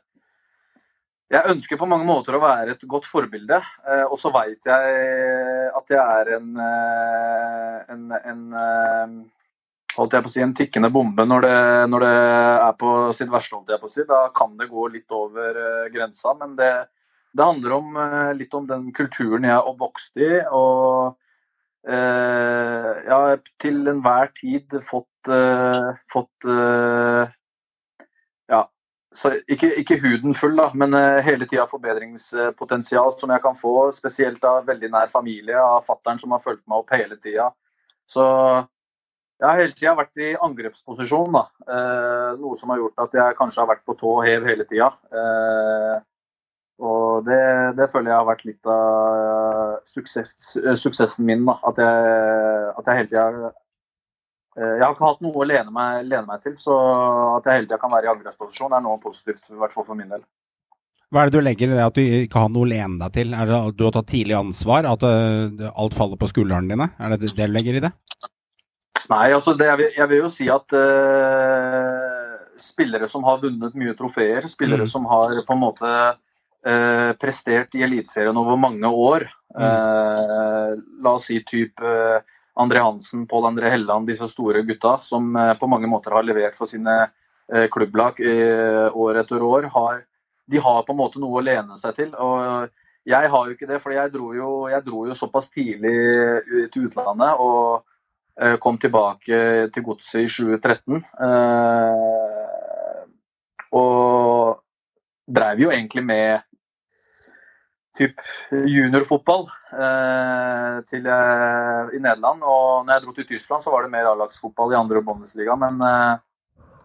Jeg 1.32 1.48
ønsker 1.55 1.78
på 1.81 1.87
mange 1.88 2.05
måter 2.05 2.37
å 2.37 2.43
være 2.43 2.75
et 2.75 2.82
godt 2.90 3.06
forbilde, 3.08 3.62
eh, 3.88 4.02
og 4.05 4.19
så 4.20 4.32
veit 4.34 4.66
jeg 4.69 5.70
at 5.78 5.94
jeg 5.94 6.02
er 6.02 6.34
en, 6.37 6.50
en, 7.94 8.02
en 8.20 8.43
holdt 9.96 10.16
jeg 10.16 10.24
på 10.24 10.30
å 10.30 10.32
si, 10.32 10.42
en 10.44 10.54
tikkende 10.56 10.90
bombe 10.92 11.24
når 11.28 11.46
det, 11.46 11.60
når 11.92 12.04
det 12.04 12.12
er 12.12 12.76
på 12.80 12.92
sitt 13.16 13.32
verste. 13.32 13.56
holdt 13.56 13.72
jeg 13.72 13.82
på 13.82 13.90
å 13.90 13.92
si. 13.92 14.04
Da 14.08 14.22
kan 14.36 14.56
det 14.60 14.70
gå 14.70 14.86
litt 14.92 15.12
over 15.14 15.58
eh, 15.64 15.90
grensa, 15.94 16.34
men 16.38 16.56
det, 16.58 16.72
det 17.36 17.48
handler 17.48 17.76
om, 17.78 17.98
eh, 18.00 18.32
litt 18.38 18.54
om 18.56 18.68
den 18.68 18.88
kulturen 18.96 19.48
jeg 19.48 19.56
er 19.56 19.69
oppvokst 19.69 20.22
i. 20.22 20.32
og 20.48 21.19
eh, 21.88 22.90
jeg 23.05 23.12
har 23.12 23.40
til 23.62 23.93
enhver 23.93 24.32
tid 24.38 24.78
fått, 24.86 25.32
eh, 25.32 25.93
fått 26.12 26.48
eh, 26.48 27.32
ja, 28.52 28.62
ikke, 29.52 29.74
ikke 29.82 30.00
huden 30.00 30.36
full, 30.36 30.56
da, 30.56 30.70
men 30.78 30.96
eh, 30.96 31.20
hele 31.26 31.48
tida 31.48 31.69
forbedringspotensial 31.69 33.12
som 33.17 33.34
jeg 33.34 33.44
kan 33.44 33.58
få, 33.58 33.90
spesielt 33.93 34.44
av 34.48 34.64
veldig 34.70 34.93
nær 34.94 35.12
familie, 35.12 35.58
av 35.60 35.84
fattern 35.88 36.20
som 36.22 36.32
har 36.32 36.44
fulgt 36.44 36.64
meg 36.64 36.81
opp 36.81 36.94
hele 36.96 37.20
tida. 37.20 37.50
Så 38.08 38.24
jeg 39.43 39.51
har 39.51 39.58
hele 39.58 39.75
tida 39.75 39.93
vært 39.99 40.20
i 40.22 40.29
angrepsposisjon, 40.46 41.34
da. 41.34 41.41
Eh, 41.67 42.29
noe 42.39 42.58
som 42.58 42.70
har 42.70 42.79
gjort 42.79 43.03
at 43.03 43.17
jeg 43.19 43.39
kanskje 43.41 43.63
har 43.65 43.70
vært 43.72 43.84
på 43.89 43.96
tå 43.99 44.13
og 44.20 44.27
hev 44.27 44.46
hele 44.46 44.67
tida. 44.70 44.93
Eh, 45.11 45.96
og 46.82 47.27
det, 47.27 47.41
det 47.79 47.89
føler 47.91 48.13
jeg 48.13 48.20
har 48.20 48.29
vært 48.29 48.44
litt 48.46 48.70
av 48.70 49.81
suksess, 49.87 50.55
suksessen 50.79 51.27
min. 51.27 51.43
da, 51.49 51.56
At 51.70 51.82
jeg, 51.82 52.70
at 52.79 52.87
jeg 52.87 53.01
hele 53.01 53.11
tida 53.11 53.27
eh, 53.51 54.77
Jeg 54.79 54.84
har 54.84 54.94
ikke 54.94 55.11
hatt 55.11 55.27
noe 55.27 55.43
å 55.43 55.49
lene 55.49 55.75
meg, 55.75 56.06
lene 56.06 56.27
meg 56.29 56.46
til, 56.46 56.55
så 56.58 56.79
at 57.41 57.51
jeg 57.51 57.61
hele 57.61 57.70
tida 57.70 57.81
kan 57.82 57.94
være 57.94 58.11
i 58.11 58.15
angrepsposisjon 58.15 58.79
er 58.79 58.87
noe 58.87 59.03
positivt. 59.03 59.51
I 59.51 59.58
hvert 59.58 59.75
fall 59.75 59.91
for 59.91 59.99
min 59.99 60.15
del. 60.15 60.22
Hva 61.13 61.27
er 61.27 61.29
det 61.29 61.37
du 61.37 61.44
legger 61.44 61.69
i 61.69 61.75
det 61.77 61.82
at 61.84 61.99
du 61.99 62.03
ikke 62.22 62.46
har 62.46 62.53
noe 62.55 62.65
å 62.65 62.70
lene 62.70 63.03
deg 63.03 63.19
til? 63.19 63.34
Er 63.37 63.51
det 63.51 63.58
at 63.58 63.75
du 63.77 63.82
har 63.84 63.99
tatt 63.99 64.08
tidlig 64.15 64.39
ansvar? 64.39 64.87
At 64.89 65.03
eh, 65.05 65.67
alt 65.75 65.99
faller 65.99 66.20
på 66.20 66.31
skuldrene 66.31 66.70
dine? 66.72 66.93
Er 67.03 67.13
det 67.13 67.27
det 67.27 67.34
du 67.37 67.53
legger 67.53 67.82
i 67.82 67.82
det? 67.84 67.93
Nei, 69.12 69.28
altså 69.34 69.54
det, 69.58 69.69
jeg, 69.69 69.78
vil, 69.81 69.94
jeg 69.98 70.10
vil 70.10 70.20
jo 70.22 70.32
si 70.32 70.48
at 70.52 70.74
uh, 70.76 72.34
spillere 72.60 73.08
som 73.10 73.24
har 73.28 73.40
vunnet 73.42 73.76
mye 73.78 73.94
trofeer, 73.98 74.46
spillere 74.48 74.86
Mm. 74.86 74.92
som 74.94 75.08
har 75.10 75.34
på 75.46 75.56
en 75.56 75.62
måte 75.62 75.90
uh, 75.92 77.10
prestert 77.20 77.74
i 77.76 77.84
Eliteserien 77.84 78.38
over 78.38 78.60
mange 78.60 78.88
år 78.88 79.26
uh, 79.58 80.72
La 81.02 81.16
oss 81.16 81.28
si 81.28 81.40
type 81.44 81.96
André 82.62 82.84
Hansen, 82.84 83.26
Pål 83.28 83.50
André 83.50 83.72
Helland, 83.72 84.08
disse 84.08 84.28
store 84.28 84.62
gutta 84.69 84.98
som 85.04 85.32
på 85.32 85.69
mange 85.72 85.88
måter 85.88 86.12
har 86.12 86.24
levert 86.26 86.56
for 86.56 86.69
sine 86.69 87.06
klubblag 87.72 88.20
år 88.92 89.19
etter 89.22 89.42
år, 89.44 89.70
har, 89.72 90.02
de 90.52 90.60
har 90.60 90.82
på 90.84 90.92
en 90.92 90.98
måte 91.00 91.20
noe 91.20 91.40
å 91.40 91.44
lene 91.44 91.78
seg 91.81 91.96
til. 91.96 92.10
og 92.12 92.69
jeg 93.08 93.31
har 93.32 93.48
jo 93.48 93.56
ikke 93.56 93.70
det, 93.70 93.81
for 93.82 93.96
jeg 93.96 94.12
jeg 94.12 94.84
dro 94.84 95.06
jo 95.08 95.16
såpass 95.16 95.48
tidlig 95.50 95.96
til 96.74 96.90
utlandet. 96.90 97.40
og 97.40 97.88
kom 98.65 98.79
tilbake 98.81 99.39
til 99.74 99.84
godset 99.84 100.24
i 100.24 100.29
2013. 100.31 101.03
Eh, 101.27 103.05
og 103.77 104.62
drev 105.29 105.60
jo 105.65 105.70
egentlig 105.72 106.05
med 106.05 106.41
typ 107.96 108.22
juniorfotball 108.51 109.46
eh, 109.77 110.81
til, 110.89 111.06
eh, 111.06 111.93
i 111.96 112.01
Nederland. 112.01 112.43
Og 112.43 112.86
når 112.86 112.94
jeg 112.94 113.05
dro 113.05 113.15
til 113.17 113.29
Tyskland, 113.29 113.65
så 113.65 113.72
var 113.72 113.84
det 113.84 113.93
mer 113.93 114.08
A-lagsfotball 114.10 114.72
i 114.72 114.81
andre 114.81 115.03
Bundesliga. 115.05 115.56
Men 115.60 115.81
eh, 115.86 116.17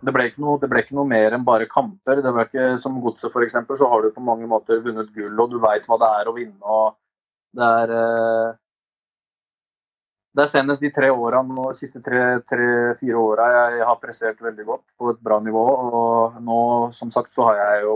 det, 0.04 0.14
ble 0.14 0.28
noe, 0.44 0.60
det, 0.62 0.70
ble 0.72 0.84
ikke 0.84 0.98
noe, 1.00 1.08
mer 1.08 1.36
enn 1.36 1.48
bare 1.48 1.70
kamper. 1.72 2.22
Det 2.24 2.36
ble 2.36 2.48
ikke 2.50 2.70
Som 2.82 3.00
Godset 3.04 3.32
f.eks., 3.32 3.60
så 3.80 3.92
har 3.92 4.04
du 4.04 4.14
på 4.16 4.24
mange 4.24 4.48
måter 4.52 4.84
vunnet 4.84 5.14
gull, 5.16 5.36
og 5.40 5.52
du 5.52 5.60
veit 5.64 5.88
hva 5.88 6.00
det 6.04 6.14
er 6.22 6.32
å 6.32 6.38
vinne. 6.38 6.62
og 6.64 6.98
det 7.58 7.68
er 7.82 7.94
eh, 7.96 8.56
det 10.38 10.44
er 10.46 10.52
senest 10.52 10.84
de 10.84 10.92
tre 10.94 11.08
årene, 11.10 11.56
de 11.58 11.74
siste 11.74 11.98
tre-fire 12.06 13.18
åra 13.18 13.46
jeg 13.56 13.86
har 13.90 14.02
prestert 14.02 14.42
veldig 14.46 14.66
godt 14.68 14.84
på 15.00 15.10
et 15.10 15.22
bra 15.26 15.40
nivå. 15.42 15.64
Og 15.66 16.36
nå, 16.46 16.58
som 16.94 17.10
sagt, 17.14 17.34
så 17.34 17.48
har 17.48 17.62
jeg 17.62 17.88
jo 17.88 17.96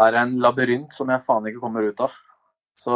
er 0.00 0.18
en 0.20 0.36
labyrint 0.40 0.94
som 0.94 1.10
jeg 1.10 1.24
faen 1.26 1.48
ikke 1.50 1.62
kommer 1.64 1.88
ut 1.88 2.02
av. 2.04 2.14
Så, 2.80 2.94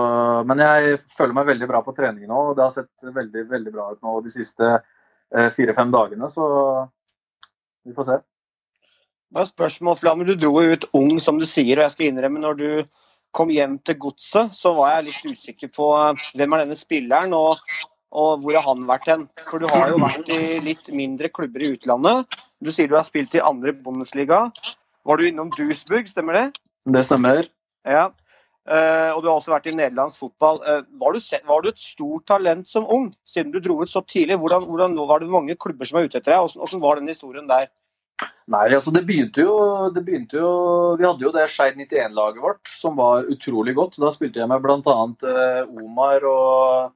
men 0.49 0.63
jeg 0.63 1.01
føler 1.13 1.35
meg 1.37 1.49
veldig 1.51 1.67
bra 1.69 1.81
på 1.85 1.93
trening 1.97 2.29
nå, 2.31 2.39
og 2.51 2.55
det 2.57 2.63
har 2.65 2.73
sett 2.73 3.17
veldig 3.17 3.43
veldig 3.51 3.73
bra 3.75 3.89
ut 3.93 4.07
nå 4.07 4.15
de 4.25 4.33
siste 4.33 4.69
eh, 4.71 5.51
fire-fem 5.53 5.91
dagene. 5.93 6.31
Så 6.33 6.47
vi 7.85 7.97
får 7.97 8.09
se. 8.09 8.21
Bare 9.35 9.51
spørsmål, 9.51 9.99
Flammer. 9.99 10.31
Du 10.31 10.39
dro 10.39 10.63
jo 10.63 10.79
ut 10.79 10.87
ung, 10.95 11.19
som 11.21 11.43
du 11.43 11.45
sier, 11.51 11.77
og 11.77 11.89
jeg 11.89 11.97
skal 11.97 12.07
innrømme 12.13 12.45
når 12.47 12.63
du 12.63 12.69
kom 13.35 13.51
hjem 13.51 13.81
til 13.83 13.99
godset, 14.07 14.55
så 14.55 14.73
var 14.79 14.95
jeg 14.95 15.11
litt 15.11 15.35
usikker 15.35 15.75
på 15.75 15.91
eh, 15.99 16.25
hvem 16.39 16.55
er 16.55 16.65
denne 16.65 16.79
spilleren, 16.79 17.35
og, 17.35 17.59
og 18.15 18.43
hvor 18.43 18.57
har 18.57 18.67
han 18.69 18.87
vært 18.89 19.09
hen? 19.11 19.29
For 19.51 19.63
du 19.63 19.67
har 19.71 19.91
jo 19.91 20.01
vært 20.03 20.29
i 20.31 20.59
litt 20.63 20.91
mindre 20.95 21.31
klubber 21.35 21.65
i 21.65 21.73
utlandet. 21.75 22.37
Du 22.63 22.71
sier 22.73 22.91
du 22.91 22.97
har 22.97 23.07
spilt 23.07 23.35
i 23.35 23.43
andre 23.43 23.75
Bundesliga. 23.75 24.47
Var 25.05 25.19
du 25.19 25.27
innom 25.29 25.51
Duisburg, 25.57 26.07
stemmer 26.09 26.39
det? 26.39 26.45
Det 26.95 27.03
stemmer. 27.09 27.49
Ja. 27.89 28.09
Uh, 28.65 29.13
og 29.13 29.19
du 29.21 29.27
har 29.29 29.35
også 29.37 29.53
vært 29.53 29.67
i 29.69 29.75
nederlandsk 29.77 30.23
fotball. 30.23 30.63
Uh, 30.65 30.87
var, 31.01 31.13
du 31.13 31.41
var, 31.51 31.65
du 31.65 31.69
et 31.69 31.83
stort 31.83 32.25
talent 32.31 32.69
som 32.71 32.87
ung, 32.89 33.11
siden 33.29 33.53
du 33.53 33.59
dro 33.61 33.83
ut 33.83 33.91
så 33.93 34.01
tidlig? 34.09 34.39
Hvordan, 34.41 34.65
hvordan 34.71 34.97
Var 34.97 35.21
det 35.21 35.33
mange 35.35 35.57
klubber 35.61 35.85
som 35.85 35.99
var 35.99 36.07
ute 36.07 36.17
etter 36.17 36.33
deg? 36.33 36.41
Hvordan, 36.41 36.63
hvordan 36.63 36.85
var 36.87 37.01
den 37.01 37.13
historien 37.13 37.51
der? 37.51 37.69
Nei, 38.49 38.69
altså 38.71 38.93
det 38.95 39.03
begynte, 39.09 39.43
jo, 39.43 39.91
det 39.93 40.05
begynte 40.07 40.37
jo 40.39 40.51
Vi 41.01 41.05
hadde 41.05 41.25
jo 41.25 41.33
det 41.35 41.49
Skeid 41.51 41.77
91-laget 41.81 42.45
vårt 42.45 42.71
som 42.79 42.97
var 42.97 43.29
utrolig 43.29 43.75
godt. 43.77 43.99
Da 44.01 44.13
spilte 44.15 44.41
jeg 44.41 44.49
med 44.49 44.65
bl.a. 44.65 44.79
Uh, 44.81 45.85
Omar 45.85 46.25
og 46.31 46.95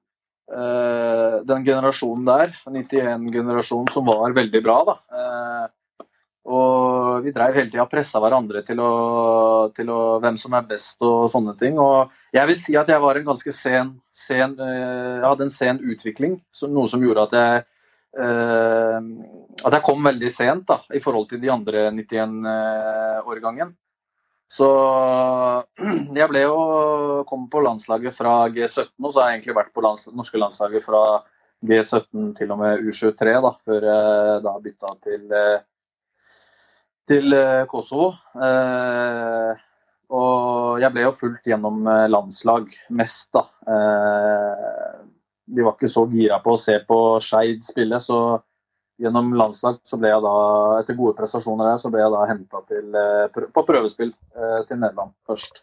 den 0.49 1.65
generasjonen 1.67 2.25
der. 2.25 2.55
91-generasjonen 2.67 3.91
som 3.93 4.07
var 4.09 4.33
veldig 4.37 4.63
bra. 4.65 4.79
da. 4.89 4.95
Uh, 5.13 6.07
og 6.49 7.25
vi 7.27 7.33
dreiv 7.37 7.59
hele 7.59 7.69
tida 7.69 7.85
og 7.85 7.91
pressa 7.93 8.21
hverandre 8.25 8.63
til, 8.65 8.79
å, 8.81 9.69
til 9.77 9.91
å, 9.93 10.17
hvem 10.23 10.39
som 10.41 10.55
er 10.57 10.69
best 10.71 11.05
og 11.05 11.27
sånne 11.29 11.53
ting. 11.61 11.77
Og 11.83 12.15
jeg 12.33 12.49
vil 12.49 12.63
si 12.65 12.77
at 12.81 12.89
jeg 12.89 13.03
var 13.05 13.21
en 13.21 13.27
ganske 13.29 13.53
sen, 13.53 13.91
sen 14.17 14.57
uh, 14.57 15.19
Jeg 15.19 15.27
hadde 15.27 15.45
en 15.49 15.53
sen 15.53 15.83
utvikling, 15.85 16.39
noe 16.73 16.89
som 16.89 17.05
gjorde 17.05 17.29
at 17.29 17.37
jeg 17.43 17.67
at 18.19 19.75
jeg 19.77 19.85
kom 19.85 20.01
veldig 20.03 20.31
sent 20.33 20.65
da, 20.67 20.79
i 20.97 20.99
forhold 20.99 21.29
til 21.31 21.43
de 21.43 21.51
andre 21.53 21.85
91-årgangen. 21.93 23.69
Så 24.49 24.69
jeg 26.19 26.29
ble 26.31 26.45
jo 26.45 26.61
kom 27.29 27.49
på 27.53 27.63
landslaget 27.65 28.17
fra 28.17 28.37
G17, 28.53 28.95
og 29.03 29.11
så 29.13 29.21
har 29.21 29.33
jeg 29.33 29.41
egentlig 29.41 29.59
vært 29.61 29.75
på 29.77 29.85
lands, 29.85 30.07
norske 30.17 30.41
landslaget 30.41 30.87
fra 30.87 31.03
G17 31.69 32.33
til 32.39 32.55
og 32.55 32.63
med 32.63 32.87
U23, 32.87 33.35
da, 33.45 33.53
før 33.67 33.89
jeg 33.91 34.47
da 34.47 34.55
bytta 34.65 34.95
til 35.05 35.27
uh, 35.35 35.59
til 37.09 37.35
eh, 37.37 37.65
Kosovo. 37.71 38.13
Eh, 38.37 39.65
og 40.19 40.81
jeg 40.81 40.95
ble 40.95 41.05
jo 41.05 41.15
fulgt 41.17 41.49
gjennom 41.51 41.87
eh, 41.89 42.07
landslag 42.11 42.71
mest, 42.97 43.31
da. 43.37 43.45
de 45.49 45.65
var 45.65 45.77
ikke 45.77 45.91
så 45.93 46.05
gira 46.13 46.39
på 46.45 46.55
å 46.55 46.61
se 46.61 46.79
på 46.89 46.99
Skeid 47.25 47.65
spille, 47.67 48.01
så 48.05 48.41
gjennom 48.99 49.33
landslag 49.39 49.79
så 49.87 49.99
ble 50.01 50.11
jeg 50.11 50.25
da, 50.25 50.37
etter 50.81 50.99
gode 50.99 51.17
prestasjoner 51.19 51.73
der, 51.73 51.81
så 51.83 51.91
ble 51.93 52.03
jeg 52.03 52.15
da 52.15 52.23
henta 52.31 52.63
på 53.55 53.67
prøvespill 53.69 54.13
til 54.69 54.81
Nederland 54.81 55.15
først. 55.29 55.63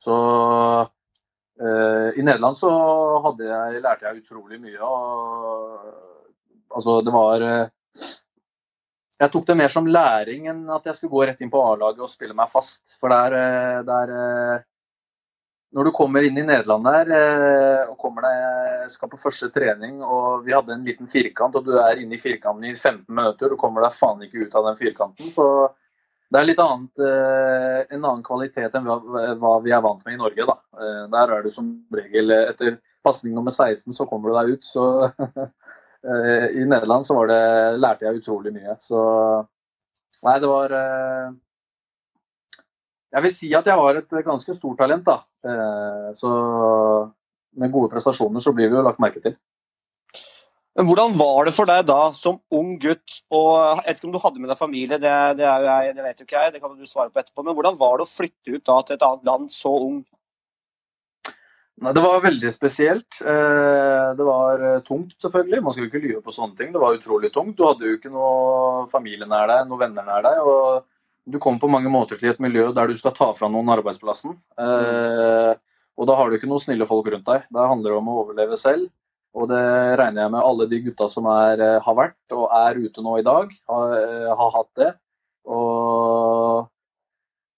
Så 0.00 0.16
i 1.60 2.24
Nederland 2.24 2.56
så 2.56 2.70
jeg, 3.38 3.82
lærte 3.84 4.08
jeg 4.08 4.22
utrolig 4.22 4.58
mye. 4.62 4.80
Og, 4.80 5.90
altså 6.72 7.00
det 7.04 7.14
var 7.14 7.44
jeg 9.20 9.32
tok 9.34 9.44
det 9.50 9.56
mer 9.60 9.68
som 9.68 9.88
læring 9.88 10.46
enn 10.48 10.62
at 10.72 10.86
jeg 10.88 10.96
skulle 10.96 11.12
gå 11.12 11.24
rett 11.28 11.42
inn 11.44 11.50
på 11.52 11.60
A-laget 11.60 12.00
og 12.00 12.08
spille 12.08 12.36
meg 12.36 12.48
fast. 12.52 12.80
For 13.00 13.12
der, 13.12 13.36
er... 13.36 14.12
eh, 14.16 14.62
Når 15.70 15.86
du 15.86 15.90
kommer 15.94 16.24
inn 16.26 16.38
i 16.40 16.42
Nederland 16.46 16.86
der 16.88 17.10
eh, 17.14 17.90
og 17.92 18.16
deg, 18.24 18.88
skal 18.90 19.10
på 19.12 19.20
første 19.22 19.50
trening, 19.54 20.00
og 20.02 20.46
vi 20.46 20.54
hadde 20.56 20.74
en 20.74 20.86
liten 20.86 21.10
firkant, 21.10 21.54
og 21.54 21.68
du 21.68 21.76
er 21.78 22.00
inne 22.02 22.16
i 22.16 22.22
firkanten 22.22 22.66
i 22.66 22.74
15 22.74 23.04
minutter, 23.06 23.52
du 23.52 23.60
kommer 23.60 23.86
deg 23.86 23.98
faen 23.98 24.24
ikke 24.26 24.48
ut 24.48 24.56
av 24.58 24.66
den 24.66 24.80
firkanten. 24.80 25.30
Så 25.36 25.46
det 26.30 26.40
er 26.40 26.48
litt 26.48 26.62
annet, 26.62 27.04
en 27.90 28.04
annen 28.04 28.26
kvalitet 28.26 28.74
enn 28.78 28.86
hva 28.86 29.54
vi 29.62 29.72
er 29.74 29.82
vant 29.82 30.02
med 30.06 30.14
i 30.14 30.20
Norge. 30.20 30.46
Da. 30.46 30.56
Der 31.10 31.32
er 31.34 31.42
du 31.42 31.50
som 31.54 31.72
regel 31.94 32.30
etter 32.34 32.76
pasning 33.06 33.34
nummer 33.34 33.50
16, 33.50 33.94
så 33.94 34.06
kommer 34.06 34.30
du 34.30 34.38
deg 34.38 34.58
ut. 34.58 34.66
Så 34.66 34.84
Eh, 36.04 36.60
I 36.60 36.64
Nederland 36.64 37.06
så 37.06 37.24
det, 37.28 37.40
lærte 37.76 38.06
jeg 38.06 38.22
utrolig 38.22 38.52
mye. 38.54 38.76
Så 38.80 39.00
nei, 40.24 40.36
det 40.40 40.48
var 40.48 40.74
eh, 40.76 41.32
Jeg 43.10 43.26
vil 43.26 43.34
si 43.34 43.48
at 43.58 43.66
jeg 43.66 43.78
har 43.78 43.98
et 43.98 44.18
ganske 44.26 44.54
stort 44.54 44.78
talent, 44.78 45.06
da. 45.06 45.20
Eh, 45.46 46.10
så 46.18 46.30
med 47.58 47.72
gode 47.74 47.90
prestasjoner 47.92 48.42
så 48.42 48.52
blir 48.54 48.70
vi 48.70 48.78
jo 48.78 48.84
lagt 48.86 49.02
merke 49.02 49.22
til. 49.24 49.34
Men 50.78 50.86
Hvordan 50.86 51.16
var 51.18 51.48
det 51.48 51.52
for 51.56 51.66
deg 51.66 51.82
da, 51.88 52.12
som 52.14 52.38
ung 52.54 52.76
gutt, 52.80 53.16
og 53.34 53.48
jeg 53.58 53.82
vet 53.88 53.98
ikke 53.98 54.06
om 54.06 54.14
du 54.14 54.22
hadde 54.22 54.42
med 54.42 54.52
deg 54.52 54.60
familie, 54.60 55.00
det, 55.02 55.14
det, 55.40 55.48
jeg, 55.48 55.96
det 55.96 56.04
vet 56.06 56.22
jo 56.22 56.28
ikke 56.28 56.44
jeg, 56.44 56.54
det 56.54 56.62
kan 56.62 56.76
du 56.78 56.86
svare 56.86 57.10
på 57.10 57.20
etterpå, 57.20 57.42
men 57.44 57.56
hvordan 57.58 57.78
var 57.80 57.98
det 57.98 58.06
å 58.06 58.12
flytte 58.12 58.54
ut 58.54 58.64
da 58.70 58.78
til 58.86 58.96
et 58.96 59.04
annet 59.08 59.26
land 59.26 59.50
så 59.52 59.74
ung? 59.88 59.98
Nei, 61.80 61.94
Det 61.96 62.04
var 62.04 62.22
veldig 62.22 62.52
spesielt. 62.54 63.18
Eh, 63.24 64.08
det 64.16 64.24
var 64.28 64.62
eh, 64.68 64.80
tungt, 64.86 65.16
selvfølgelig. 65.24 65.62
Man 65.64 65.74
skulle 65.74 65.90
ikke 65.90 66.02
lyve 66.04 66.22
på 66.22 66.34
sånne 66.34 66.56
ting. 66.58 66.72
Det 66.74 66.82
var 66.82 66.96
utrolig 66.96 67.32
tungt. 67.34 67.56
Du 67.58 67.64
hadde 67.66 67.88
jo 67.88 67.96
ikke 67.96 68.12
noe 68.12 68.86
familie 68.92 69.26
nær 69.28 69.48
deg, 69.50 69.66
noen 69.68 69.82
venner 69.86 70.06
nær 70.06 70.26
deg. 70.28 70.42
og 70.44 70.84
Du 71.28 71.38
kommer 71.38 71.60
på 71.60 71.68
mange 71.70 71.90
måter 71.92 72.18
til 72.20 72.30
et 72.30 72.40
miljø 72.40 72.70
der 72.72 72.88
du 72.88 72.96
skal 72.96 73.12
ta 73.16 73.32
fra 73.36 73.48
noen 73.52 73.68
arbeidsplassen. 73.76 74.38
Eh, 74.58 75.52
Og 76.00 76.06
da 76.08 76.14
har 76.16 76.30
du 76.30 76.38
ikke 76.38 76.48
noen 76.48 76.62
snille 76.62 76.86
folk 76.88 77.10
rundt 77.12 77.26
deg. 77.26 77.42
Det 77.52 77.68
handler 77.68 77.98
om 77.98 78.08
å 78.08 78.22
overleve 78.22 78.56
selv. 78.56 78.88
Og 79.36 79.46
det 79.50 79.60
regner 80.00 80.24
jeg 80.24 80.32
med 80.32 80.42
alle 80.42 80.66
de 80.70 80.78
gutta 80.86 81.06
som 81.12 81.26
er, 81.30 81.60
har 81.84 81.94
vært 81.94 82.34
og 82.34 82.48
er 82.56 82.80
ute 82.80 83.02
nå 83.04 83.18
i 83.20 83.26
dag, 83.26 83.52
har, 83.68 83.92
har 84.40 84.54
hatt 84.56 84.70
det. 84.80 84.88
Og 85.46 86.66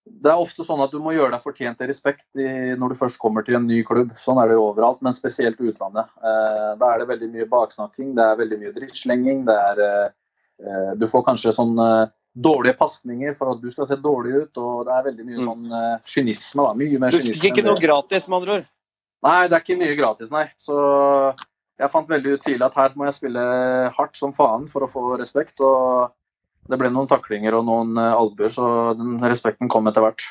det 0.04 0.32
er 0.32 0.42
ofte 0.42 0.66
sånn 0.66 0.82
at 0.82 0.90
du 0.92 0.98
må 1.02 1.14
gjøre 1.14 1.32
deg 1.36 1.44
fortjent 1.44 1.78
til 1.78 1.88
respekt 1.88 2.26
i, 2.34 2.74
når 2.78 2.92
du 2.92 2.98
først 2.98 3.20
kommer 3.22 3.46
til 3.46 3.56
en 3.60 3.68
ny 3.70 3.80
klubb. 3.86 4.10
Sånn 4.20 4.40
er 4.42 4.50
det 4.50 4.58
jo 4.58 4.66
overalt, 4.72 5.00
men 5.06 5.14
spesielt 5.16 5.60
utlandet. 5.62 6.10
Eh, 6.18 6.72
da 6.80 6.90
er 6.90 7.02
det 7.02 7.08
veldig 7.12 7.30
mye 7.36 7.48
baksnakking, 7.52 8.10
det 8.18 8.26
er 8.26 8.40
veldig 8.42 8.58
mye 8.64 8.74
drittslenging. 8.76 9.44
Det 9.46 9.56
er, 9.70 9.82
eh, 10.66 10.92
du 10.98 11.06
får 11.08 11.24
kanskje 11.30 11.54
sånn 11.56 11.78
eh, 11.78 12.10
dårlige 12.32 12.76
pasninger 12.78 13.34
for 13.36 13.52
at 13.52 13.60
du 13.60 13.68
skal 13.72 13.88
se 13.88 13.98
dårlig 14.00 14.34
ut, 14.44 14.60
og 14.60 14.86
det 14.88 14.94
er 14.96 15.06
veldig 15.10 15.26
mye 15.26 15.38
mm. 15.38 15.48
sånn 15.48 15.74
uh, 15.74 15.96
kynisme. 16.08 16.64
da, 16.64 16.76
mye 16.78 17.00
mer 17.02 17.14
Du 17.14 17.20
fikk 17.26 17.50
ikke 17.50 17.66
noe 17.66 17.82
gratis, 17.82 18.28
med 18.28 18.40
andre 18.40 18.58
ord? 18.58 18.70
Nei, 19.22 19.38
det 19.46 19.58
er 19.58 19.64
ikke 19.64 19.80
mye 19.82 19.98
gratis, 19.98 20.32
nei. 20.34 20.46
Så 20.58 20.76
jeg 21.78 21.92
fant 21.92 22.10
veldig 22.10 22.36
ut 22.36 22.44
tidlig 22.46 22.66
at 22.66 22.78
her 22.78 22.96
må 22.96 23.06
jeg 23.06 23.18
spille 23.18 23.44
hardt 23.96 24.18
som 24.18 24.34
faen 24.34 24.66
for 24.70 24.86
å 24.86 24.90
få 24.90 25.16
respekt. 25.20 25.60
og 25.60 26.12
det 26.70 26.78
ble 26.78 26.92
noen 26.94 27.10
taklinger 27.10 27.56
og 27.58 27.66
noen 27.66 27.96
uh, 27.98 28.14
albuer, 28.14 28.50
så 28.52 28.94
den 28.94 29.18
respekten 29.22 29.70
kom 29.72 29.90
etter 29.90 30.04
hvert. 30.04 30.24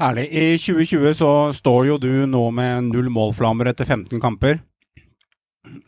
Herlig. 0.00 0.30
I 0.32 0.56
2020 0.56 1.16
så 1.18 1.32
står 1.52 1.90
jo 1.90 1.98
du 2.00 2.12
nå 2.24 2.46
med 2.56 2.88
null 2.88 3.10
målflammer 3.12 3.68
etter 3.68 3.84
15 3.84 4.16
kamper. 4.22 4.62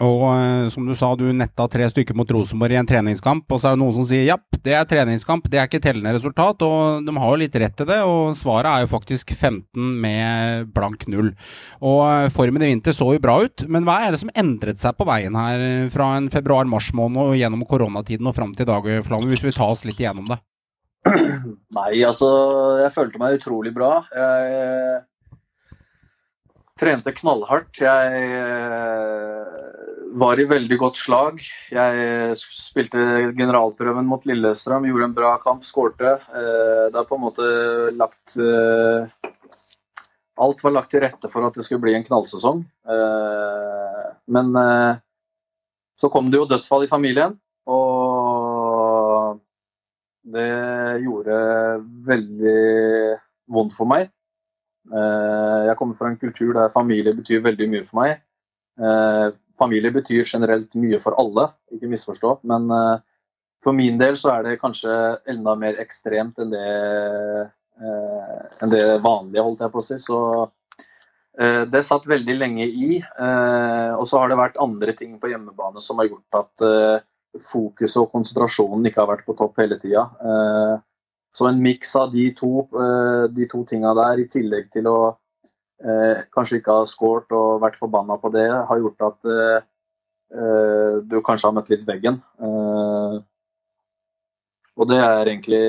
Og 0.05 0.23
eh, 0.29 0.67
som 0.69 0.85
du 0.85 0.93
sa, 0.97 1.09
du 1.17 1.25
netta 1.33 1.64
tre 1.71 1.87
stykker 1.88 2.17
mot 2.17 2.29
Rosenborg 2.35 2.75
i 2.75 2.79
en 2.81 2.88
treningskamp, 2.88 3.47
og 3.49 3.61
så 3.61 3.71
er 3.71 3.76
det 3.76 3.81
noen 3.81 3.95
som 3.97 4.05
sier 4.05 4.26
japp, 4.26 4.59
det 4.62 4.75
er 4.76 4.85
treningskamp, 4.88 5.47
det 5.50 5.59
er 5.59 5.69
ikke 5.69 5.81
tellende 5.83 6.12
resultat, 6.12 6.61
og 6.67 7.07
de 7.07 7.14
har 7.17 7.33
jo 7.33 7.41
litt 7.41 7.57
rett 7.62 7.75
til 7.79 7.88
det, 7.88 7.99
og 8.05 8.37
svaret 8.37 8.69
er 8.69 8.85
jo 8.85 8.91
faktisk 8.93 9.33
15 9.33 9.62
med 10.05 10.69
blank 10.76 11.07
null. 11.12 11.33
Og 11.81 12.02
eh, 12.05 12.29
formen 12.35 12.67
i 12.67 12.69
vinter 12.75 12.97
så 12.97 13.09
jo 13.17 13.23
bra 13.25 13.38
ut, 13.47 13.64
men 13.73 13.88
hva 13.88 14.02
er 14.05 14.12
det 14.12 14.21
som 14.23 14.33
endret 14.37 14.83
seg 14.83 14.99
på 14.99 15.09
veien 15.09 15.38
her 15.41 15.64
eh, 15.64 15.91
fra 15.93 16.12
en 16.19 16.29
februar-mars 16.33 16.93
måned 16.99 17.23
og 17.25 17.38
gjennom 17.41 17.64
koronatiden 17.69 18.29
og 18.29 18.37
fram 18.37 18.52
til 18.52 18.69
i 18.69 18.73
dag, 18.75 18.91
Flamme, 19.07 19.31
hvis 19.33 19.47
vi 19.47 19.55
tar 19.57 19.73
oss 19.73 19.87
litt 19.88 20.00
igjennom 20.02 20.29
det? 20.29 20.38
Nei, 21.79 21.95
altså, 22.07 22.29
jeg 22.85 22.93
følte 22.95 23.19
meg 23.19 23.41
utrolig 23.41 23.73
bra. 23.75 23.95
Jeg 24.14 25.00
trente 26.83 27.12
knallhardt. 27.15 27.79
Jeg 27.79 28.23
var 30.19 30.41
i 30.41 30.47
veldig 30.49 30.79
godt 30.81 30.99
slag. 31.01 31.41
Jeg 31.73 32.37
spilte 32.43 32.99
generalprøven 33.37 34.09
mot 34.09 34.25
Lillestrøm, 34.29 34.87
gjorde 34.89 35.09
en 35.09 35.17
bra 35.17 35.33
kamp, 35.43 35.65
skårte. 35.67 36.17
Eh, 36.33 36.85
det 36.93 36.99
er 36.99 37.09
på 37.09 37.19
en 37.19 37.25
måte 37.27 37.47
lagt 37.99 38.37
eh, 38.41 39.31
Alt 40.43 40.62
var 40.65 40.73
lagt 40.73 40.91
til 40.91 41.03
rette 41.05 41.29
for 41.31 41.45
at 41.47 41.55
det 41.55 41.65
skulle 41.67 41.83
bli 41.85 41.95
en 41.95 42.05
knallsesong. 42.07 42.62
Eh, 42.89 44.07
men 44.33 44.49
så 46.01 46.09
kom 46.11 46.31
det 46.33 46.41
jo 46.41 46.47
dødsfall 46.49 46.87
i 46.87 46.91
familien, 46.91 47.35
og 47.69 49.37
det 50.33 50.49
gjorde 51.05 51.37
veldig 52.09 52.57
vondt 53.53 53.77
for 53.77 53.93
meg. 53.93 54.09
Jeg 54.92 55.76
kommer 55.78 55.96
fra 55.96 56.11
en 56.11 56.18
kultur 56.20 56.52
der 56.56 56.72
familie 56.75 57.14
betyr 57.16 57.44
veldig 57.44 57.68
mye 57.72 57.84
for 57.88 58.02
meg. 58.02 58.20
Familie 59.61 59.92
betyr 59.94 60.26
generelt 60.28 60.75
mye 60.76 60.99
for 61.00 61.16
alle, 61.20 61.46
ikke 61.72 61.90
misforstå. 61.92 62.34
Men 62.49 62.68
uh, 62.72 62.99
for 63.64 63.76
min 63.76 64.00
del 64.00 64.18
så 64.20 64.34
er 64.34 64.46
det 64.46 64.61
kanskje 64.61 64.92
enda 65.30 65.54
mer 65.56 65.78
ekstremt 65.80 66.40
enn 66.42 66.50
det, 66.52 66.72
enn 68.61 68.72
det 68.72 68.82
vanlige, 69.04 69.44
holdt 69.44 69.62
jeg 69.64 69.72
på 69.72 69.80
å 69.80 69.87
si. 69.87 69.99
Så 70.02 70.18
det 71.72 71.80
satt 71.87 72.08
veldig 72.11 72.34
lenge 72.37 72.66
i. 72.66 72.99
og 73.96 74.02
så 74.04 74.18
har 74.20 74.28
det 74.28 74.37
vært 74.37 74.58
andre 74.61 74.92
ting 74.99 75.14
på 75.22 75.30
hjemmebane 75.30 75.80
som 75.80 76.02
har 76.02 76.11
gjort 76.11 76.40
at 76.42 76.64
fokuset 77.40 78.02
og 78.02 78.11
konsentrasjonen 78.12 78.90
ikke 78.90 79.00
har 79.00 79.08
vært 79.14 79.25
på 79.28 79.37
topp 79.38 79.62
hele 79.62 79.78
tida. 79.80 80.04
Så 81.33 81.49
en 81.49 81.61
miks 81.65 81.95
av 81.97 82.12
de 82.12 82.27
to, 82.37 82.67
de 83.33 83.47
to 83.49 83.62
tinga 83.69 83.95
der, 83.97 84.21
i 84.21 84.29
tillegg 84.29 84.67
til 84.75 84.89
å 84.91 84.97
eh, 85.83 86.23
kanskje 86.35 86.61
ikke 86.61 86.79
ha 86.79 86.87
scoret 86.89 87.35
og 87.37 87.61
vært 87.62 87.79
forbanna 87.81 88.19
på 88.21 88.31
det, 88.35 88.49
har 88.69 88.81
gjort 88.81 89.07
at 89.09 89.31
eh, 89.35 89.59
eh, 90.37 90.97
du 91.09 91.21
kanskje 91.25 91.49
har 91.49 91.57
møtt 91.59 91.71
litt 91.73 91.85
veggen. 91.89 92.21
Eh, 92.43 93.21
og 94.81 94.89
det 94.89 94.99
er, 95.05 95.29
egentlig, 95.29 95.61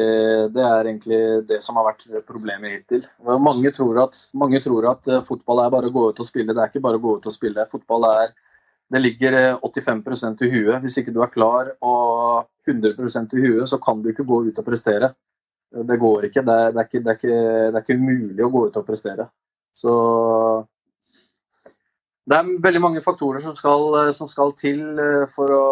det 0.56 0.64
er, 0.64 0.88
egentlig, 0.88 1.20
det 1.50 1.60
som 1.66 1.76
har 1.76 1.90
vært 1.90 2.06
problemet 2.28 2.78
hittil. 2.78 3.04
Mange 3.44 3.74
tror, 3.76 4.00
at, 4.06 4.16
mange 4.32 4.62
tror 4.64 4.88
at 4.94 5.10
eh, 5.12 5.26
fotball 5.28 5.66
er 5.66 5.74
bare 5.74 5.92
å 5.92 5.96
gå 5.96 6.08
ut 6.12 6.24
og 6.24 6.30
spille. 6.30 6.56
Det 6.56 6.64
er 6.64 6.72
ikke 6.72 6.86
bare 6.86 7.02
å 7.02 7.04
gå 7.04 7.18
ut 7.20 7.28
og 7.28 7.36
spille. 7.36 7.68
Fotball 7.72 8.08
er 8.14 8.34
det 8.94 9.02
ligger 9.02 9.36
85% 9.66 10.44
i 10.46 10.50
huet. 10.54 10.80
Hvis 10.84 11.00
ikke 11.02 11.12
du 11.16 11.20
er 11.26 11.32
klar 11.34 11.74
og 11.82 12.48
100% 12.70 13.36
i 13.36 13.44
huet, 13.44 13.68
så 13.72 13.80
kan 13.82 14.04
du 14.04 14.12
ikke 14.12 14.26
gå 14.28 14.44
ut 14.48 14.60
og 14.62 14.68
prestere. 14.68 15.12
Det 15.74 15.98
går 15.98 16.28
ikke. 16.30 16.44
Det 16.46 16.54
er, 16.54 16.74
det 16.74 16.82
er 16.82 16.90
ikke, 16.90 17.02
det 17.02 17.12
er 17.12 17.18
ikke, 17.18 17.40
det 17.74 17.80
er 17.80 17.82
ikke 17.82 17.98
umulig 17.98 18.46
å 18.46 18.52
gå 18.54 18.68
ut 18.70 18.80
og 18.80 18.86
prestere. 18.88 19.28
Så 19.74 19.94
det 22.24 22.38
er 22.38 22.52
veldig 22.64 22.80
mange 22.80 23.02
faktorer 23.04 23.42
som 23.44 23.56
skal, 23.58 23.98
som 24.16 24.30
skal 24.32 24.54
til 24.56 24.80
eh, 25.02 25.26
for, 25.34 25.52
å, 25.52 25.66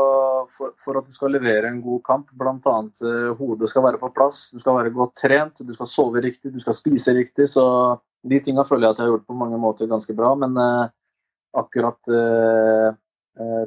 for, 0.51 0.73
for, 0.83 0.99
at 0.99 1.07
du 1.07 1.15
skal 1.15 1.31
levere 1.31 1.69
en 1.69 1.79
god 1.83 2.01
kamp. 2.07 2.33
Bl.a. 2.35 2.73
Uh, 2.99 3.31
hodet 3.39 3.69
skal 3.71 3.85
være 3.85 4.01
på 4.01 4.11
plass, 4.15 4.49
du 4.51 4.59
skal 4.59 4.81
være 4.81 4.91
godt 4.95 5.15
trent, 5.21 5.63
du 5.63 5.71
skal 5.77 5.87
sove 5.87 6.23
riktig, 6.25 6.51
du 6.51 6.59
skal 6.63 6.75
spise 6.75 7.15
riktig. 7.15 7.47
Så 7.53 7.63
de 8.27 8.41
tinga 8.43 8.65
føler 8.67 8.89
jeg 8.89 8.97
at 8.97 8.99
jeg 8.99 9.07
har 9.07 9.13
gjort 9.15 9.29
på 9.31 9.39
mange 9.39 9.61
måter 9.63 9.91
ganske 9.91 10.15
bra. 10.17 10.33
Men 10.43 10.59
uh, 10.59 10.89
akkurat 11.61 11.99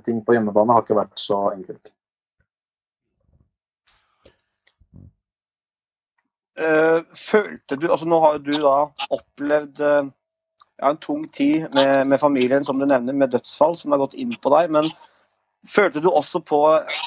ting 0.04 0.20
på 0.24 0.32
hjemmebane 0.32 0.72
har 0.76 0.84
ikke 0.84 0.96
vært 0.96 1.20
så 1.20 1.38
enkelt. 1.50 1.90
Følte 6.54 7.76
du 7.80 7.88
Altså 7.88 8.06
nå 8.06 8.20
har 8.22 8.36
du 8.38 8.52
da 8.62 8.74
opplevd 9.10 9.80
ja, 10.80 10.90
en 10.90 11.00
tung 11.02 11.28
tid 11.28 11.66
med, 11.74 12.06
med, 12.06 12.20
familien, 12.20 12.64
som 12.64 12.78
du 12.78 12.86
nevner, 12.86 13.14
med 13.14 13.32
dødsfall 13.34 13.76
som 13.78 13.94
har 13.94 14.02
gått 14.04 14.16
inn 14.18 14.34
på 14.42 14.52
deg. 14.54 14.72
Men 14.74 14.90
følte 15.68 16.02
du 16.04 16.10
også 16.10 16.40
på, 16.44 16.60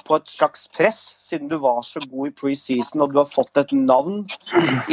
på 0.08 0.18
et 0.18 0.32
slags 0.32 0.68
press, 0.76 1.00
siden 1.24 1.52
du 1.52 1.58
var 1.62 1.84
så 1.86 2.02
god 2.08 2.32
i 2.32 2.36
preseason 2.38 3.04
og 3.06 3.14
du 3.14 3.22
har 3.22 3.30
fått 3.30 3.60
et 3.60 3.74
navn 3.76 4.24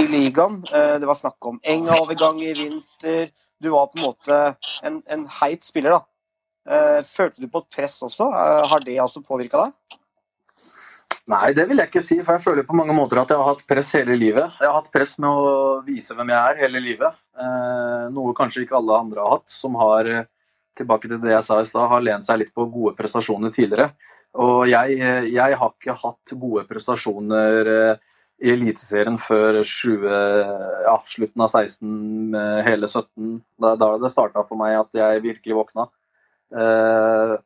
i 0.00 0.08
ligaen? 0.10 0.62
Eh, 0.72 0.96
det 1.00 1.10
var 1.10 1.20
snakk 1.20 1.50
om 1.50 1.60
Enga-overgang 1.62 2.42
i 2.44 2.54
vinter. 2.58 3.30
Du 3.62 3.70
var 3.72 3.92
på 3.92 4.00
en 4.00 4.08
måte 4.08 4.40
en, 4.84 5.00
en 5.06 5.28
heit 5.40 5.64
spiller, 5.66 5.96
da. 5.96 6.02
Eh, 6.64 7.00
følte 7.06 7.44
du 7.44 7.48
på 7.52 7.62
et 7.62 7.76
press 7.78 8.00
også? 8.04 8.28
Eh, 8.32 8.64
har 8.70 8.84
det 8.84 8.98
altså 9.00 9.24
påvirka 9.24 9.66
deg? 9.66 10.00
Nei, 11.32 11.54
det 11.56 11.64
vil 11.70 11.80
jeg 11.80 11.88
ikke 11.88 12.04
si. 12.04 12.18
For 12.20 12.36
jeg 12.36 12.44
føler 12.44 12.66
på 12.68 12.76
mange 12.76 12.96
måter 12.96 13.22
at 13.22 13.32
jeg 13.32 13.40
har 13.40 13.54
hatt 13.54 13.64
press 13.68 13.94
hele 13.96 14.16
livet. 14.20 14.58
Jeg 14.60 14.68
har 14.68 14.76
hatt 14.76 14.92
press 14.92 15.16
med 15.22 15.30
å 15.30 15.52
vise 15.86 16.16
hvem 16.16 16.32
jeg 16.34 16.40
er 16.40 16.62
hele 16.66 16.82
livet. 16.84 17.20
Eh, 17.40 18.06
noe 18.12 18.34
kanskje 18.36 18.64
ikke 18.64 18.76
alle 18.76 18.98
andre 19.06 19.24
har 19.24 19.38
hatt, 19.38 19.48
som 19.52 19.78
har 19.80 20.10
tilbake 20.76 21.08
til 21.08 21.22
det 21.22 21.32
jeg 21.32 21.46
sa 21.46 21.60
i 21.62 21.68
stad, 21.68 21.88
har 21.88 22.02
lent 22.04 22.26
seg 22.26 22.42
litt 22.42 22.52
på 22.54 22.66
gode 22.72 22.96
prestasjoner 22.98 23.54
tidligere. 23.54 23.94
Og 24.42 24.66
jeg, 24.66 24.98
jeg 25.30 25.58
har 25.60 25.72
ikke 25.72 25.94
hatt 26.00 26.34
gode 26.34 26.66
prestasjoner 26.68 27.72
eh, 27.72 28.04
i 28.44 28.50
Eliteserien 28.50 29.16
før 29.20 29.60
20, 29.62 30.04
ja, 30.84 30.94
slutten 31.08 31.44
av 31.44 31.52
16, 31.52 32.34
hele 32.66 32.90
17. 32.90 33.36
Da, 33.62 33.74
da 33.80 33.92
det 34.02 34.10
starta 34.12 34.42
for 34.44 34.58
meg 34.60 34.76
at 34.80 34.98
jeg 34.98 35.22
virkelig 35.24 35.60
våkna. 35.60 35.86
Eh, 36.54 37.36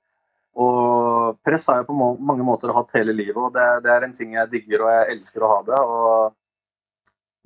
og 0.58 1.17
press 1.44 1.68
har 1.70 1.80
jeg 1.80 1.88
på 1.88 1.96
mange 1.96 2.46
måter 2.46 2.72
hatt 2.74 2.94
hele 2.96 3.14
livet, 3.16 3.38
og 3.38 3.54
det, 3.54 3.66
det, 3.84 3.92
er 3.94 4.06
en 4.06 4.16
ting 4.16 4.34
jeg 4.36 4.50
digger 4.52 4.84
og 4.84 4.92
jeg 4.92 5.16
elsker 5.16 5.44
å 5.44 5.52
ha 5.52 5.58
det. 5.68 5.80
og 5.84 6.36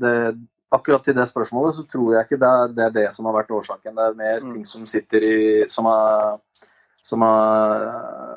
det, 0.02 0.14
Akkurat 0.72 1.04
til 1.04 1.16
det 1.18 1.26
spørsmålet 1.28 1.74
så 1.76 1.82
tror 1.84 2.14
jeg 2.14 2.24
ikke 2.24 2.38
det 2.40 2.48
er, 2.48 2.70
det 2.72 2.84
er, 2.84 2.92
det 2.94 3.08
som 3.12 3.26
har 3.28 3.34
vært 3.36 3.50
årsaken. 3.52 3.92
Det 3.98 4.04
er 4.06 4.14
mer 4.16 4.38
mm. 4.40 4.52
ting 4.54 4.62
som 4.68 4.86
sitter 4.88 5.26
i 5.26 5.34
som 5.68 5.84
har, 5.84 6.38
som, 7.04 7.24
har, 7.26 7.84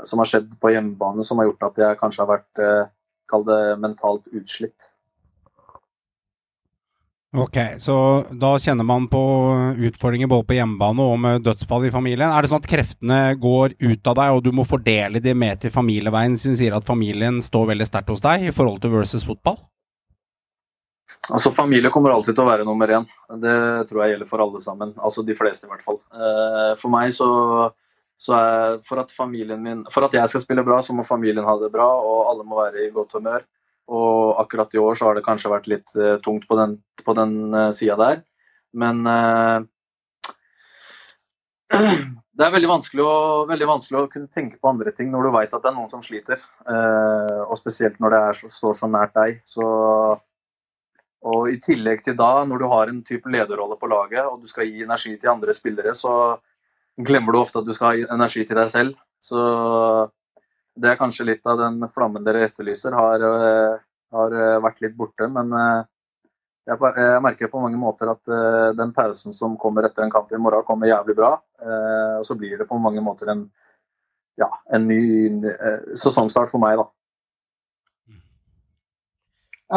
som 0.03 0.19
har, 0.19 0.27
skjedd 0.27 0.49
på 0.59 0.73
hjemmebane 0.73 1.23
som 1.23 1.39
har 1.39 1.47
gjort 1.47 1.63
at 1.69 1.79
jeg 1.85 1.99
kanskje 2.01 2.25
har 2.25 2.31
vært 2.33 2.63
eh, 2.65 2.91
Kall 3.25 3.41
det 3.47 3.61
mentalt 3.81 4.27
utslitt. 4.37 4.91
Ok, 7.35 7.57
så 7.83 7.95
da 8.31 8.53
kjenner 8.63 8.87
man 8.87 9.09
på 9.11 9.19
utfordringer 9.87 10.29
både 10.31 10.47
på 10.47 10.55
hjemmebane 10.55 11.03
og 11.03 11.17
med 11.19 11.43
dødsfall 11.43 11.87
i 11.89 11.91
familien. 11.91 12.29
Er 12.31 12.45
det 12.45 12.51
sånn 12.51 12.61
at 12.63 12.69
kreftene 12.69 13.19
går 13.41 13.75
ut 13.81 14.07
av 14.07 14.15
deg, 14.21 14.35
og 14.37 14.43
du 14.45 14.53
må 14.55 14.63
fordele 14.67 15.19
de 15.19 15.33
med 15.35 15.59
til 15.59 15.73
familieveien, 15.73 16.37
siden 16.39 16.55
sier 16.59 16.75
at 16.77 16.87
familien 16.87 17.41
står 17.43 17.73
veldig 17.73 17.87
sterkt 17.89 18.13
hos 18.13 18.23
deg 18.23 18.47
i 18.47 18.53
forhold 18.55 18.79
til 18.83 18.93
versus 18.95 19.25
fotball? 19.27 19.59
Altså, 21.33 21.51
Familie 21.57 21.89
kommer 21.91 22.13
alltid 22.13 22.37
til 22.37 22.45
å 22.45 22.51
være 22.51 22.67
nummer 22.67 22.91
én. 22.99 23.07
Det 23.41 23.55
tror 23.89 24.03
jeg 24.03 24.13
gjelder 24.13 24.29
for 24.29 24.43
alle 24.45 24.61
sammen. 24.61 24.93
Altså 24.95 25.25
de 25.25 25.35
fleste, 25.35 25.65
i 25.65 25.71
hvert 25.71 25.83
fall. 25.83 25.97
Eh, 26.13 26.71
for 26.79 26.93
meg 26.93 27.09
så, 27.15 27.27
så 28.21 28.35
er 28.37 28.77
for 28.85 29.01
at 29.01 29.13
familien 29.15 29.63
min 29.63 29.83
For 29.93 30.05
at 30.05 30.13
jeg 30.13 30.29
skal 30.31 30.43
spille 30.43 30.65
bra, 30.67 30.79
så 30.85 30.93
må 30.93 31.03
familien 31.07 31.47
ha 31.47 31.57
det 31.61 31.71
bra, 31.73 31.87
og 31.97 32.29
alle 32.29 32.45
må 32.45 32.61
være 32.61 32.85
i 32.85 32.93
godt 32.93 33.17
humør. 33.17 33.43
Og 33.91 34.39
akkurat 34.41 34.73
i 34.73 34.81
år 34.81 34.97
så 34.97 35.09
har 35.09 35.17
det 35.17 35.25
kanskje 35.25 35.51
vært 35.51 35.69
litt 35.69 35.91
uh, 35.97 36.17
tungt 36.25 36.47
på 36.49 36.57
den, 36.57 36.79
på 37.05 37.13
den 37.17 37.37
uh, 37.53 37.69
sida 37.75 37.97
der. 37.99 38.21
Men 38.73 39.05
uh, 39.05 39.61
det 42.35 42.45
er 42.45 42.53
veldig 42.55 42.69
vanskelig, 42.69 43.03
å, 43.05 43.43
veldig 43.49 43.67
vanskelig, 43.69 43.99
å, 43.99 44.09
kunne 44.11 44.31
tenke 44.33 44.59
på 44.59 44.71
andre 44.71 44.93
ting 44.95 45.11
når 45.13 45.27
du 45.27 45.33
veit 45.35 45.53
at 45.53 45.61
det 45.63 45.71
er 45.71 45.77
noen 45.77 45.91
som 45.91 46.03
sliter. 46.03 46.41
Uh, 46.67 47.45
og 47.47 47.57
spesielt 47.59 48.01
når 48.03 48.15
det 48.15 48.23
er, 48.29 48.41
står 48.57 48.79
så 48.81 48.89
nært 48.91 49.15
deg. 49.17 49.39
Så, 49.47 49.65
og 51.25 51.47
i 51.51 51.59
tillegg 51.61 52.03
til 52.05 52.17
da, 52.19 52.31
når 52.47 52.61
du 52.61 52.67
har 52.73 52.91
en 52.91 53.01
type 53.05 53.31
lederrolle 53.31 53.77
på 53.79 53.89
laget 53.91 54.25
og 54.25 54.41
du 54.43 54.51
skal 54.51 54.67
gi 54.69 54.85
energi 54.85 55.15
til 55.15 55.33
andre 55.33 55.55
spillere, 55.55 55.95
så 55.97 56.35
glemmer 57.05 57.33
du 57.33 57.41
ofte 57.41 57.61
at 57.61 57.67
du 57.67 57.73
skal 57.75 57.91
ha 57.91 58.13
energi 58.17 58.45
til 58.47 58.59
deg 58.59 58.71
selv. 58.71 58.99
Så 59.23 59.39
det 60.75 60.91
er 60.91 60.99
kanskje 60.99 61.27
litt 61.29 61.45
av 61.47 61.59
den 61.59 61.83
flammen 61.91 62.23
dere 62.25 62.45
etterlyser, 62.49 62.95
har, 62.95 63.23
eh, 63.23 63.75
har 64.15 64.35
eh, 64.35 64.61
vært 64.63 64.81
litt 64.83 64.95
borte. 64.97 65.27
Men 65.31 65.53
eh, 65.55 65.83
jeg, 66.67 66.79
jeg, 66.81 67.21
merker 67.23 67.51
på 67.51 67.61
mange 67.63 67.79
måter 67.79 68.09
at 68.11 68.33
den 68.75 68.91
pausen 68.95 69.35
som 69.35 69.53
kommer 69.61 69.85
etter 69.85 70.03
en 70.03 70.13
kamp 70.13 70.31
i 70.33 70.39
morgen, 70.41 70.65
kommer 70.65 70.89
jævlig 70.89 71.13
bra. 71.19 71.35
Og 72.17 72.23
så 72.25 72.33
blir 72.39 72.57
det 72.57 72.65
på 72.65 72.79
mange 72.81 73.03
måter 73.05 73.29
en, 73.29 73.43
ja, 74.41 74.47
en 74.73 74.87
ny 74.89 74.97
sesongstart 75.93 76.49
for 76.49 76.63
meg, 76.63 76.81
da. 76.81 76.87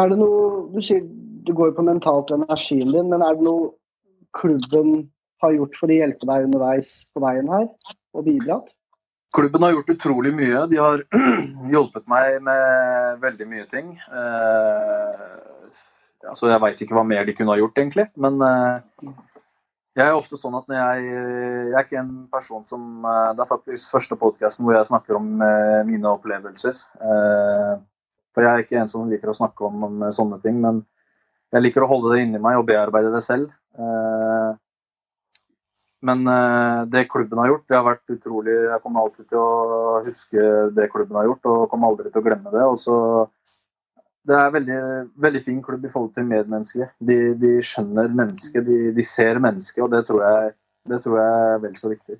Er 0.01 0.09
det 0.09 0.17
noe 0.17 0.65
Du 0.73 0.81
sier 0.85 1.05
du 1.45 1.53
går 1.53 1.75
på 1.77 1.85
mentalt 1.85 2.33
og 2.33 2.41
energien 2.41 2.89
din, 2.89 3.13
men 3.13 3.21
er 3.21 3.37
det 3.37 3.45
noe 3.45 3.69
klubben 4.37 5.05
har 5.45 5.53
gjort 5.55 5.77
for 5.77 5.93
å 5.93 6.01
hjelpe 6.01 6.25
deg 6.29 6.49
underveis 6.49 6.91
på 7.13 7.21
veien 7.21 7.53
her, 7.53 7.69
og 8.17 8.25
bidratt? 8.25 8.73
Klubben 9.35 9.61
har 9.61 9.75
gjort 9.75 9.91
utrolig 9.93 10.31
mye. 10.33 10.65
De 10.71 10.79
har 10.81 11.03
hjulpet 11.73 12.05
meg 12.09 12.39
med 12.45 13.19
veldig 13.21 13.47
mye 13.49 13.65
ting. 13.69 13.91
Eh, 13.93 15.25
altså, 16.25 16.49
jeg 16.49 16.61
veit 16.63 16.81
ikke 16.81 16.97
hva 16.97 17.05
mer 17.05 17.27
de 17.27 17.35
kunne 17.37 17.53
ha 17.53 17.59
gjort, 17.59 17.77
egentlig. 17.77 18.07
Men 18.17 18.39
eh, 18.45 19.11
jeg 19.99 20.05
er 20.07 20.17
ofte 20.17 20.39
sånn 20.39 20.57
at 20.57 20.65
når 20.69 20.79
jeg 20.79 21.05
Jeg 21.09 21.75
er 21.75 21.85
ikke 21.85 22.01
en 22.01 22.15
person 22.31 22.65
som 22.65 23.05
eh, 23.05 23.31
Det 23.35 23.43
er 23.43 23.51
faktisk 23.51 23.93
første 23.93 24.17
podkasten 24.19 24.65
hvor 24.65 24.77
jeg 24.77 24.89
snakker 24.89 25.19
om 25.19 25.43
eh, 25.45 25.81
mine 25.89 26.15
opplevelser. 26.15 26.81
Eh, 26.97 27.75
for 28.33 28.45
jeg 28.45 28.49
er 28.49 28.63
ikke 28.65 28.79
en 28.81 28.89
som 28.89 29.09
liker 29.09 29.29
å 29.29 29.37
snakke 29.37 29.67
om, 29.67 29.85
om, 29.85 30.07
sånne 30.15 30.41
ting. 30.41 30.57
Men 30.63 30.81
jeg 31.53 31.65
liker 31.65 31.85
å 31.85 31.91
holde 31.91 32.15
det 32.15 32.25
inni 32.25 32.41
meg 32.41 32.57
og 32.57 32.65
bearbeide 32.69 33.13
det 33.13 33.21
selv. 33.25 33.53
Eh, 33.77 34.57
men 36.05 36.27
eh, 36.31 36.85
det 36.87 37.07
klubben 37.11 37.41
har 37.41 37.49
gjort, 37.51 37.65
det 37.67 37.75
har 37.75 37.83
vært 37.87 38.13
utrolig 38.13 38.53
Jeg 38.55 38.79
kommer 38.83 39.03
alltid 39.03 39.27
til 39.27 39.41
å 39.41 39.99
huske 40.05 40.45
det 40.77 40.87
klubben 40.93 41.19
har 41.19 41.27
gjort, 41.27 41.49
og 41.51 41.67
kommer 41.71 41.91
aldri 41.91 42.11
til 42.11 42.21
å 42.21 42.25
glemme 42.27 42.53
det. 42.53 42.63
Også, 42.63 42.95
det 44.29 44.37
er 44.37 44.47
en 44.47 44.55
veldig, 44.55 44.79
veldig 45.27 45.43
fin 45.43 45.59
klubb 45.65 45.83
i 45.83 45.91
forhold 45.91 46.13
til 46.15 46.29
medmenneskelige. 46.29 46.89
De, 47.03 47.19
de 47.41 47.53
skjønner 47.65 48.15
mennesket, 48.15 48.63
de, 48.67 48.79
de, 48.95 49.05
ser 49.05 49.41
mennesket, 49.43 49.83
og 49.83 49.91
det 49.95 50.05
tror, 50.07 50.23
jeg, 50.23 50.55
det 50.93 51.01
tror 51.03 51.19
jeg 51.19 51.45
er 51.51 51.63
vel 51.67 51.77
så 51.81 51.91
viktig. 51.91 52.19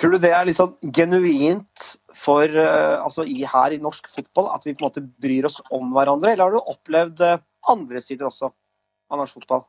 Tror 0.00 0.14
du 0.16 0.22
det 0.24 0.32
er 0.34 0.46
litt 0.48 0.58
sånn 0.58 0.74
genuint 0.96 1.90
for 2.16 2.48
uh, 2.48 3.04
altså 3.04 3.26
i, 3.28 3.42
her 3.46 3.74
i 3.76 3.82
norsk 3.82 4.08
fotball 4.10 4.48
at 4.54 4.64
vi 4.66 4.72
på 4.72 4.82
en 4.82 4.88
måte 4.88 5.04
bryr 5.22 5.46
oss 5.46 5.60
om 5.70 5.92
hverandre, 5.94 6.32
eller 6.32 6.48
har 6.48 6.56
du 6.56 6.72
opplevd 6.74 7.22
uh, 7.22 7.36
andre 7.70 8.02
sider 8.02 8.26
også 8.26 8.48
av 8.48 9.20
norsk 9.20 9.38
fotball? 9.38 9.66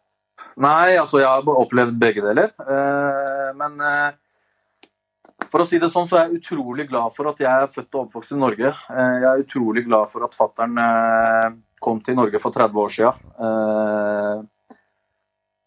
Nei, 0.61 0.95
altså 0.99 1.21
jeg 1.21 1.29
har 1.29 1.63
opplevd 1.63 1.95
begge 2.01 2.21
deler. 2.21 2.51
Uh, 2.61 3.49
men 3.57 3.79
for 5.53 5.61
å 5.61 5.67
si 5.69 5.77
det 5.77 5.91
sånn, 5.93 6.07
så 6.09 6.17
er 6.17 6.31
jeg 6.31 6.41
utrolig 6.41 6.87
glad 6.89 7.13
for 7.13 7.29
at 7.29 7.41
jeg 7.41 7.49
er 7.49 7.69
født 7.69 7.93
og 7.93 8.07
oppvokst 8.07 8.33
i 8.33 8.39
Norge. 8.41 8.71
Eh, 8.73 9.15
jeg 9.21 9.27
er 9.29 9.43
utrolig 9.43 9.83
glad 9.85 10.09
for 10.09 10.25
at 10.25 10.33
fattern 10.37 10.79
eh, 10.81 11.51
kom 11.83 11.99
til 12.05 12.17
Norge 12.17 12.41
for 12.41 12.55
30 12.55 12.81
år 12.81 12.95
siden. 12.95 13.27
Eh, 13.47 14.79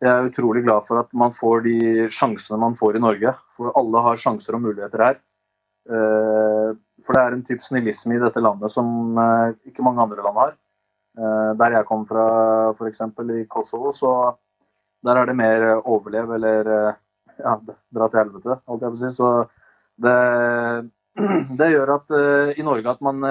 jeg 0.03 0.11
er 0.12 0.27
utrolig 0.27 0.64
glad 0.66 0.83
for 0.88 1.05
at 1.05 1.14
man 1.16 1.31
får 1.33 1.62
de 1.68 1.77
sjansene 2.12 2.59
man 2.61 2.75
får 2.79 2.99
i 2.99 3.05
Norge. 3.05 3.33
For 3.55 3.70
alle 3.79 4.03
har 4.09 4.20
sjanser 4.20 4.59
og 4.59 4.64
muligheter 4.66 5.05
her. 5.07 5.22
For 5.87 7.14
det 7.14 7.22
er 7.22 7.37
en 7.37 7.44
type 7.46 7.62
snillisme 7.62 8.16
i 8.16 8.20
dette 8.20 8.42
landet 8.42 8.72
som 8.75 9.16
ikke 9.64 9.85
mange 9.87 10.03
andre 10.03 10.25
land 10.27 10.40
har. 10.42 10.53
Der 11.62 11.77
jeg 11.79 11.88
kom 11.88 12.03
fra, 12.05 12.27
f.eks. 12.75 13.01
i 13.07 13.46
Kosovo, 13.49 13.94
så 13.94 14.11
der 15.05 15.21
er 15.21 15.29
det 15.29 15.37
mer 15.39 15.67
overlev 15.79 16.33
eller 16.37 16.71
ja, 17.37 17.57
dra 17.93 18.09
til 18.09 18.21
helvete, 18.23 18.61
holdt 18.69 18.87
jeg 18.87 18.95
på 18.95 18.99
å 18.99 19.03
si. 19.03 19.11
Så 19.17 19.33
det, 20.03 20.17
det 21.61 21.71
gjør 21.73 21.93
at 21.99 22.17
uh, 22.17 22.55
i 22.57 22.65
Norge 22.67 22.95
at 22.95 23.05
man 23.05 23.29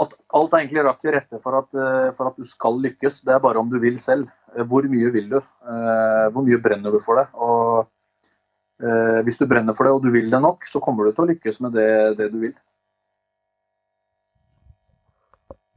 at 0.00 0.12
alt 0.32 0.54
er 0.54 0.62
egentlig 0.62 0.84
rakt 0.86 1.02
til 1.04 1.12
rette 1.12 1.38
for 1.42 1.58
at, 1.58 1.74
for 2.16 2.30
at, 2.30 2.36
du 2.38 2.46
skal 2.48 2.78
lykkes. 2.80 3.18
Det 3.26 3.34
er 3.34 3.42
bare 3.42 3.60
om 3.60 3.68
du 3.68 3.74
vil 3.82 3.98
selv. 4.00 4.30
Hvor 4.70 4.86
mye 4.88 5.10
vil 5.12 5.26
du? 5.28 5.36
Hvor 5.36 6.46
mye 6.46 6.60
brenner 6.62 6.94
du 6.94 6.96
for 7.04 7.20
det? 7.20 7.26
Og 7.36 9.26
Hvis 9.26 9.36
du 9.36 9.44
brenner 9.50 9.76
for 9.76 9.84
det 9.84 9.92
og 9.92 10.06
du 10.06 10.08
vil 10.14 10.30
det 10.32 10.40
nok, 10.40 10.64
så 10.64 10.80
kommer 10.80 11.04
du 11.04 11.12
til 11.12 11.26
å 11.26 11.28
lykkes 11.34 11.60
med 11.66 11.76
det, 11.76 11.90
det 12.16 12.30
du 12.32 12.38
vil. 12.46 12.54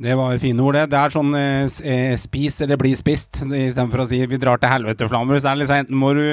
Det 0.04 0.16
var 0.20 0.38
fine 0.38 0.60
ord, 0.60 0.76
det. 0.76 0.90
Det 0.92 1.00
er 1.00 1.14
sånn 1.14 1.36
eh, 1.40 1.76
eh 1.88 2.14
spis 2.20 2.58
eller 2.66 2.76
bli 2.80 2.92
spist, 3.00 3.40
istedenfor 3.40 4.04
å 4.04 4.08
si 4.10 4.18
vi 4.28 4.40
drar 4.42 4.60
til 4.60 4.68
helvete, 4.68 5.08
Flammer. 5.08 5.38
Så 5.40 5.48
er 5.48 5.56
det 5.56 5.62
liksom, 5.62 5.78
enten 5.80 6.00
må 6.02 6.10
du 6.18 6.24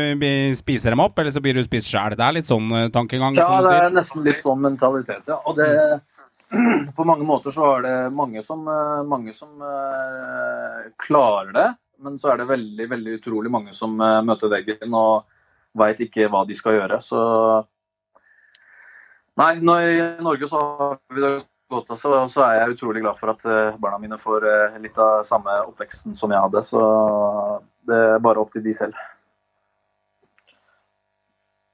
spise 0.59 0.91
dem 0.91 1.03
opp, 1.05 1.19
eller 1.19 1.31
så 1.31 1.43
blir 1.45 1.55
du 1.55 1.63
spist 1.63 1.87
sjæl. 1.87 2.17
Det 2.19 2.25
er 2.27 2.35
litt 2.35 2.51
sånn 2.51 2.67
eh, 2.75 2.89
tankegang? 2.91 3.39
Ja, 3.39 3.61
det 3.63 3.77
er 3.77 3.95
nesten 3.95 4.27
litt 4.27 4.43
sånn 4.43 4.59
mentalitet, 4.65 5.31
ja. 5.31 5.39
Og 5.47 5.61
det 5.61 5.71
På 6.97 7.05
mange 7.07 7.23
måter 7.23 7.55
så 7.55 7.77
er 7.77 7.85
det 7.85 7.95
mange 8.11 8.43
som, 8.43 8.65
eh, 8.67 9.03
mange 9.07 9.31
som 9.37 9.63
uh, 9.63 10.83
klarer 10.99 11.53
det, 11.55 11.67
men 12.03 12.17
så 12.19 12.33
er 12.33 12.41
det 12.41 12.49
veldig, 12.49 12.89
veldig 12.91 13.13
utrolig 13.21 13.53
mange 13.55 13.75
som 13.77 13.95
uh, 14.03 14.19
møter 14.27 14.51
veggen 14.51 14.97
og 14.99 15.29
veit 15.79 16.03
ikke 16.03 16.27
hva 16.27 16.43
de 16.49 16.57
skal 16.59 16.75
gjøre. 16.75 16.99
Så 17.07 17.21
Nei, 19.39 19.53
nå 19.63 19.79
i 19.79 19.95
Norge 20.27 20.51
så 20.51 20.59
har 20.59 20.99
vi 21.15 21.23
det 21.23 21.31
godt 21.71 21.95
også. 21.95 22.13
Og 22.17 22.33
så 22.33 22.45
er 22.47 22.59
jeg 22.59 22.75
utrolig 22.75 23.05
glad 23.05 23.19
for 23.19 23.33
at 23.33 23.47
eh, 23.47 23.79
barna 23.81 24.01
mine 24.03 24.19
får 24.21 24.47
eh, 24.51 24.77
litt 24.83 24.99
av 25.01 25.23
samme 25.27 25.55
oppveksten 25.69 26.17
som 26.17 26.35
jeg 26.35 26.43
hadde. 26.43 26.63
Så 26.67 26.83
det 27.89 28.03
er 28.17 28.23
bare 28.25 28.43
opp 28.43 28.53
til 28.55 28.65
de 28.67 28.75
selv. 28.77 28.99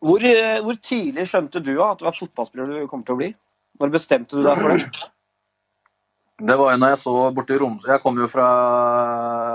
Hvor, 0.07 0.23
eh, 0.23 0.61
hvor 0.63 0.79
tidlig 0.79 1.27
skjønte 1.31 1.65
du 1.65 1.75
at 1.81 2.01
det 2.01 2.09
var 2.09 2.17
fotballspiller 2.17 2.73
du 2.85 2.89
kom 2.91 3.05
til 3.07 3.17
å 3.17 3.21
bli? 3.23 3.31
Når 3.81 3.93
bestemte 3.93 4.39
du 4.39 4.45
deg 4.47 4.61
for 4.61 4.73
det? 4.77 5.07
Det 6.47 6.57
var 6.61 6.75
jo 6.75 6.81
når 6.83 6.93
jeg 6.93 7.01
så 7.01 7.13
borti 7.33 7.57
Romsø 7.57 7.89
Jeg 7.89 8.03
kom 8.03 8.19
jo 8.21 8.27
fra 8.29 8.47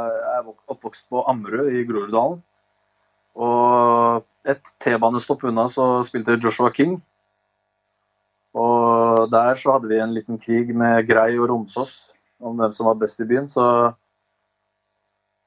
Jeg 0.10 0.40
er 0.40 0.48
oppvokst 0.74 1.04
på 1.14 1.22
Ammerud 1.30 1.70
i 1.70 1.84
Groruddalen. 1.86 2.40
Og 3.38 4.26
et 4.50 4.74
T-banestopp 4.82 5.46
unna 5.48 5.68
så 5.70 5.86
spilte 6.06 6.40
Joshua 6.42 6.72
King. 6.74 6.98
Og 8.58 9.01
der 9.30 9.56
så 9.60 9.76
hadde 9.76 9.90
vi 9.92 10.00
en 10.02 10.14
liten 10.16 10.40
krig 10.42 10.74
med 10.76 11.08
Grei 11.10 11.36
og 11.38 11.50
Romsås 11.52 12.14
om 12.42 12.58
hvem 12.58 12.74
som 12.74 12.88
var 12.90 13.00
best 13.02 13.20
i 13.22 13.28
byen. 13.30 13.50
Så 13.50 13.64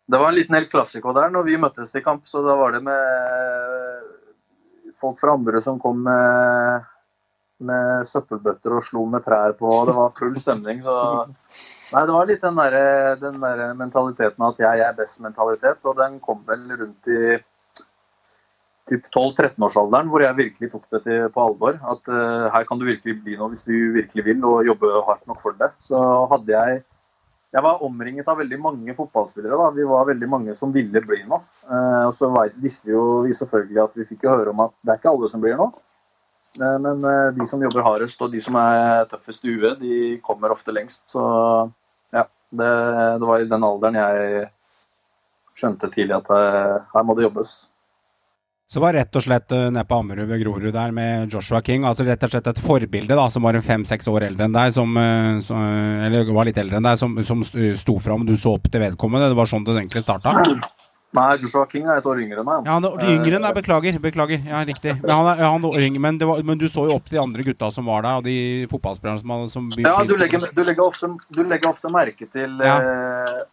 det 0.06 0.20
var 0.20 0.28
en 0.28 0.38
liten 0.38 0.54
helt 0.54 0.70
klassiko 0.70 1.14
der 1.16 1.32
når 1.32 1.46
vi 1.48 1.60
møttes 1.60 1.92
til 1.92 2.04
kamp. 2.04 2.26
Så 2.28 2.42
da 2.44 2.56
var 2.58 2.74
det 2.74 2.82
med 2.84 4.10
folk 5.00 5.20
fra 5.20 5.34
andre 5.34 5.60
som 5.64 5.80
kom 5.80 6.02
med, 6.06 6.84
med 7.64 8.04
søppelbøtter 8.08 8.76
og 8.76 8.84
slo 8.84 9.06
med 9.10 9.24
trær 9.24 9.56
på. 9.58 9.70
og 9.70 9.88
Det 9.88 9.96
var 9.96 10.14
full 10.18 10.36
stemning. 10.40 10.82
Så 10.84 10.94
nei, 11.24 12.04
det 12.04 12.14
var 12.14 12.30
litt 12.30 12.44
den 12.44 12.60
der, 12.60 12.78
der 13.22 13.74
mentaliteten 13.78 14.48
at 14.50 14.62
jeg 14.62 14.84
er 14.84 14.96
best-mentalitet. 14.98 15.80
Og 15.84 15.98
den 15.98 16.20
kom 16.24 16.44
vel 16.48 16.68
rundt 16.76 17.10
i 17.10 17.34
12-13-årsalderen 18.92 20.10
hvor 20.12 20.20
jeg 20.20 20.36
virkelig 20.36 20.70
tok 20.72 20.84
det 20.92 21.00
til, 21.06 21.28
på 21.32 21.44
alvor. 21.44 21.78
At 21.88 22.10
uh, 22.10 22.50
her 22.52 22.66
kan 22.68 22.80
du 22.80 22.84
virkelig 22.88 23.16
bli 23.22 23.38
noe 23.40 23.54
hvis 23.54 23.64
du 23.64 23.72
virkelig 23.96 24.24
vil 24.26 24.44
og 24.44 24.66
jobbe 24.68 24.90
hardt 25.06 25.24
nok 25.30 25.40
for 25.40 25.56
det. 25.60 25.70
Så 25.80 26.00
hadde 26.32 26.52
jeg 26.52 26.82
Jeg 27.54 27.62
var 27.62 27.82
omringet 27.86 28.26
av 28.26 28.40
veldig 28.40 28.56
mange 28.58 28.94
fotballspillere. 28.94 29.54
da, 29.54 29.70
Vi 29.70 29.84
var 29.86 30.08
veldig 30.08 30.28
mange 30.28 30.54
som 30.58 30.72
ville 30.74 31.00
bli 31.00 31.22
noe. 31.22 31.40
Uh, 31.70 32.08
og 32.08 32.14
så 32.14 32.28
visste 32.58 32.88
vi 32.88 32.92
jo 32.92 33.22
vi 33.22 33.32
selvfølgelig 33.32 33.82
at 33.82 33.96
vi 33.96 34.08
fikk 34.08 34.24
jo 34.24 34.34
høre 34.34 34.50
om 34.50 34.60
at 34.66 34.74
det 34.82 34.90
er 34.90 34.98
ikke 34.98 35.12
alle 35.14 35.30
som 35.30 35.40
blir 35.40 35.56
noe. 35.56 35.70
Uh, 36.58 36.78
men 36.82 37.00
de 37.38 37.46
som 37.46 37.62
jobber 37.62 37.86
hardest 37.86 38.20
og 38.20 38.32
de 38.32 38.40
som 38.42 38.58
er 38.58 39.06
tøffest 39.08 39.46
i 39.46 39.54
huet, 39.54 39.78
de 39.78 40.18
kommer 40.26 40.50
ofte 40.50 40.74
lengst. 40.74 41.06
Så 41.08 41.22
ja, 42.12 42.26
det, 42.50 42.72
det 43.22 43.30
var 43.30 43.38
i 43.38 43.48
den 43.48 43.64
alderen 43.64 44.02
jeg 44.02 44.48
skjønte 45.54 45.88
tidlig 45.94 46.18
at 46.18 46.34
her 46.34 47.06
må 47.06 47.14
det 47.14 47.30
jobbes. 47.30 47.54
Så 48.70 48.80
var 48.80 48.96
rett 48.96 49.16
og 49.16 49.22
slett 49.22 49.52
uh, 49.52 49.68
nede 49.68 49.84
på 49.86 49.98
Ammerud 50.00 50.30
ved 50.30 50.40
Grorud 50.40 50.72
der 50.74 50.94
med 50.96 51.32
Joshua 51.32 51.60
King, 51.62 51.84
altså 51.84 52.06
rett 52.06 52.22
og 52.24 52.32
slett 52.32 52.48
et 52.50 52.62
forbilde 52.64 53.18
da, 53.18 53.26
som 53.30 53.44
var 53.44 53.58
fem-seks 53.62 54.08
år 54.10 54.30
eldre 54.30 54.48
enn 54.48 54.56
deg, 54.56 54.72
som, 54.74 54.96
uh, 54.96 55.40
som, 55.44 55.60
eller 56.06 56.32
var 56.32 56.48
litt 56.48 56.60
eldre 56.60 56.80
enn 56.80 56.88
deg, 56.88 56.98
som, 57.00 57.18
som 57.28 57.44
sto 57.44 57.98
fram, 58.02 58.24
du 58.26 58.34
så 58.40 58.56
opp 58.56 58.70
til 58.72 58.82
vedkommende. 58.82 59.28
Det 59.30 59.38
var 59.38 59.50
sånn 59.50 59.68
det 59.68 59.76
egentlig 59.76 60.04
starta? 60.06 60.32
Nei, 61.14 61.36
Joshua 61.38 61.62
King 61.70 61.84
er 61.86 62.00
et 62.00 62.06
år 62.10 62.18
yngre 62.24 62.42
enn 62.42 62.48
meg. 62.48 62.64
Ja, 62.66 62.74
han 62.74 62.86
er 62.88 63.10
yngre 63.12 63.36
enn 63.38 63.44
deg, 63.44 63.54
beklager. 63.54 63.98
Beklager. 64.02 64.40
Ja, 64.50 64.62
riktig. 64.66 64.96
Men, 64.98 65.12
han 65.12 65.28
er, 65.30 65.42
han 65.46 65.66
er 65.68 65.84
yngre, 65.86 66.02
men, 66.02 66.16
var, 66.26 66.40
men, 66.48 66.58
du 66.58 66.66
så 66.70 66.88
jo 66.88 66.96
opp 66.96 67.06
til 67.06 67.18
de 67.18 67.22
andre 67.22 67.44
gutta 67.46 67.68
som 67.74 67.86
var 67.86 68.02
der, 68.02 68.18
og 68.18 68.26
de 68.26 68.66
fotballspillerne 68.72 69.22
som, 69.22 69.68
som 69.70 69.84
Ja, 69.84 69.94
du 70.02 70.16
legger, 70.18 70.48
du, 70.50 70.62
legger 70.66 70.88
ofte, 70.88 71.12
du 71.30 71.44
legger, 71.44 71.70
ofte, 71.70 71.92
merke 71.94 72.26
til 72.26 72.58
ja. 72.66 72.74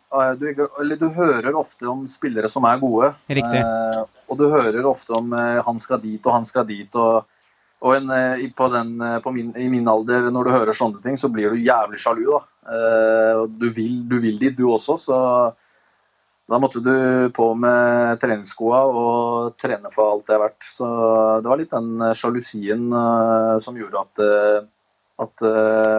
uh, 0.10 0.32
du, 0.40 0.48
Eller 0.82 0.98
du 0.98 1.12
hører 1.14 1.54
ofte 1.60 1.86
om 1.92 2.08
spillere 2.10 2.50
som 2.50 2.66
er 2.66 2.82
gode. 2.82 3.14
Riktig. 3.30 3.62
Uh, 3.62 4.02
og 4.32 4.42
du 4.42 4.48
hører 4.50 4.90
ofte 4.90 5.14
om 5.22 5.30
uh, 5.38 5.62
han 5.68 5.82
skal 5.84 6.02
dit 6.02 6.26
og 6.26 6.40
han 6.40 6.50
skal 6.50 6.66
dit. 6.70 6.98
og 6.98 7.28
og 7.82 7.96
en, 7.98 8.12
den, 8.14 8.90
min, 9.34 9.48
I 9.58 9.64
min 9.74 9.88
alder, 9.90 10.28
når 10.30 10.46
du 10.46 10.52
hører 10.54 10.78
sånne 10.78 11.00
ting, 11.02 11.16
så 11.18 11.32
blir 11.34 11.50
du 11.50 11.64
jævlig 11.66 11.98
sjalu. 11.98 12.28
da. 12.30 12.76
Du 13.58 13.66
vil, 13.74 13.96
du 14.06 14.20
vil 14.22 14.38
dit, 14.38 14.54
du 14.54 14.68
også. 14.70 15.00
Så 15.02 15.18
da 16.52 16.60
måtte 16.60 16.82
du 16.84 16.94
på 17.36 17.48
med 17.56 18.20
treningsskoa 18.22 18.82
og 18.92 19.58
trene 19.62 19.92
for 19.94 20.12
alt 20.12 20.28
det 20.28 20.36
er 20.36 20.44
verdt. 20.44 20.68
Så 20.68 20.88
det 21.42 21.52
var 21.52 21.62
litt 21.62 21.74
den 21.74 22.06
sjalusien 22.18 22.90
uh, 22.92 23.56
som 23.64 23.78
gjorde 23.80 24.04
at, 24.04 24.24
uh, 24.24 24.66
at 25.26 25.46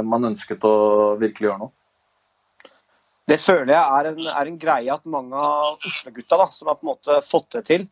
man 0.04 0.32
ønsket 0.32 0.64
å 0.68 0.74
virkelig 1.20 1.48
gjøre 1.48 1.64
noe. 1.64 1.74
Det 3.28 3.38
føler 3.38 3.70
jeg 3.72 3.98
er 3.98 4.08
en, 4.10 4.24
er 4.28 4.48
en 4.50 4.58
greie 4.60 4.92
at 4.92 5.04
mange 5.08 5.38
av 5.38 5.84
Oslo-gutta 5.86 6.48
som 6.50 6.68
har 6.68 6.80
på 6.80 6.84
en 6.84 6.90
måte 6.90 7.20
fått 7.24 7.52
det 7.54 7.62
til, 7.68 7.84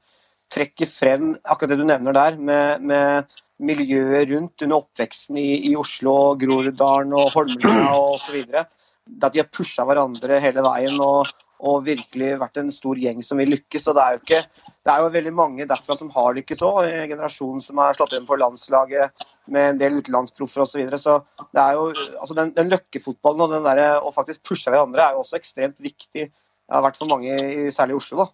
trekker 0.51 0.89
frem 0.91 1.31
akkurat 1.45 1.71
det 1.73 1.79
du 1.79 1.87
nevner 1.87 2.17
der, 2.17 2.37
med, 2.37 2.83
med 2.83 3.39
miljøet 3.63 4.29
rundt 4.33 4.65
under 4.65 4.81
oppveksten 4.81 5.39
i, 5.39 5.51
i 5.71 5.77
Oslo, 5.79 6.35
Groruddalen 6.41 7.15
og 7.17 7.31
Holmlia 7.37 7.93
osv. 7.95 8.41
At 8.59 9.33
de 9.33 9.43
har 9.43 9.51
pusha 9.53 9.87
hverandre 9.87 10.41
hele 10.43 10.65
veien. 10.67 10.99
og 11.01 11.31
og 11.61 11.85
virkelig 11.85 12.31
vært 12.41 12.61
en 12.61 12.71
stor 12.73 12.99
gjeng 13.01 13.21
som 13.25 13.41
vil 13.41 13.53
lykkes. 13.55 13.87
og 13.91 13.97
Det 13.97 14.05
er 14.05 14.17
jo, 14.17 14.23
ikke, 14.25 14.71
det 14.87 14.93
er 14.93 15.03
jo 15.03 15.13
veldig 15.17 15.33
mange 15.37 15.67
derfra 15.69 15.97
som 15.99 16.11
har 16.15 16.37
lykkes 16.39 16.63
òg. 16.65 16.81
En 16.89 17.11
generasjon 17.13 17.61
som 17.65 17.83
har 17.83 17.97
slått 17.97 18.17
inn 18.17 18.29
på 18.29 18.39
landslaget 18.41 19.25
med 19.51 19.75
en 19.75 19.81
del 19.81 19.99
utenlandsproffer 20.01 20.65
osv. 20.65 20.73
Så, 20.73 20.81
videre. 20.81 21.01
så 21.01 21.19
altså 21.53 22.37
den, 22.39 22.55
den 22.57 22.73
løkkefotballen 22.73 23.47
og 23.47 23.57
den 23.57 23.67
der, 23.69 24.01
å 24.01 24.13
faktisk 24.15 24.45
pushe 24.49 24.73
hverandre 24.73 25.05
er 25.05 25.17
jo 25.17 25.25
også 25.25 25.41
ekstremt 25.41 25.81
viktig. 25.83 26.31
Det 26.31 26.77
har 26.77 26.87
vært 26.87 27.01
for 27.01 27.11
mange, 27.11 27.35
særlig 27.75 27.99
i 27.99 28.01
Oslo. 28.01 28.25
da. 28.25 28.31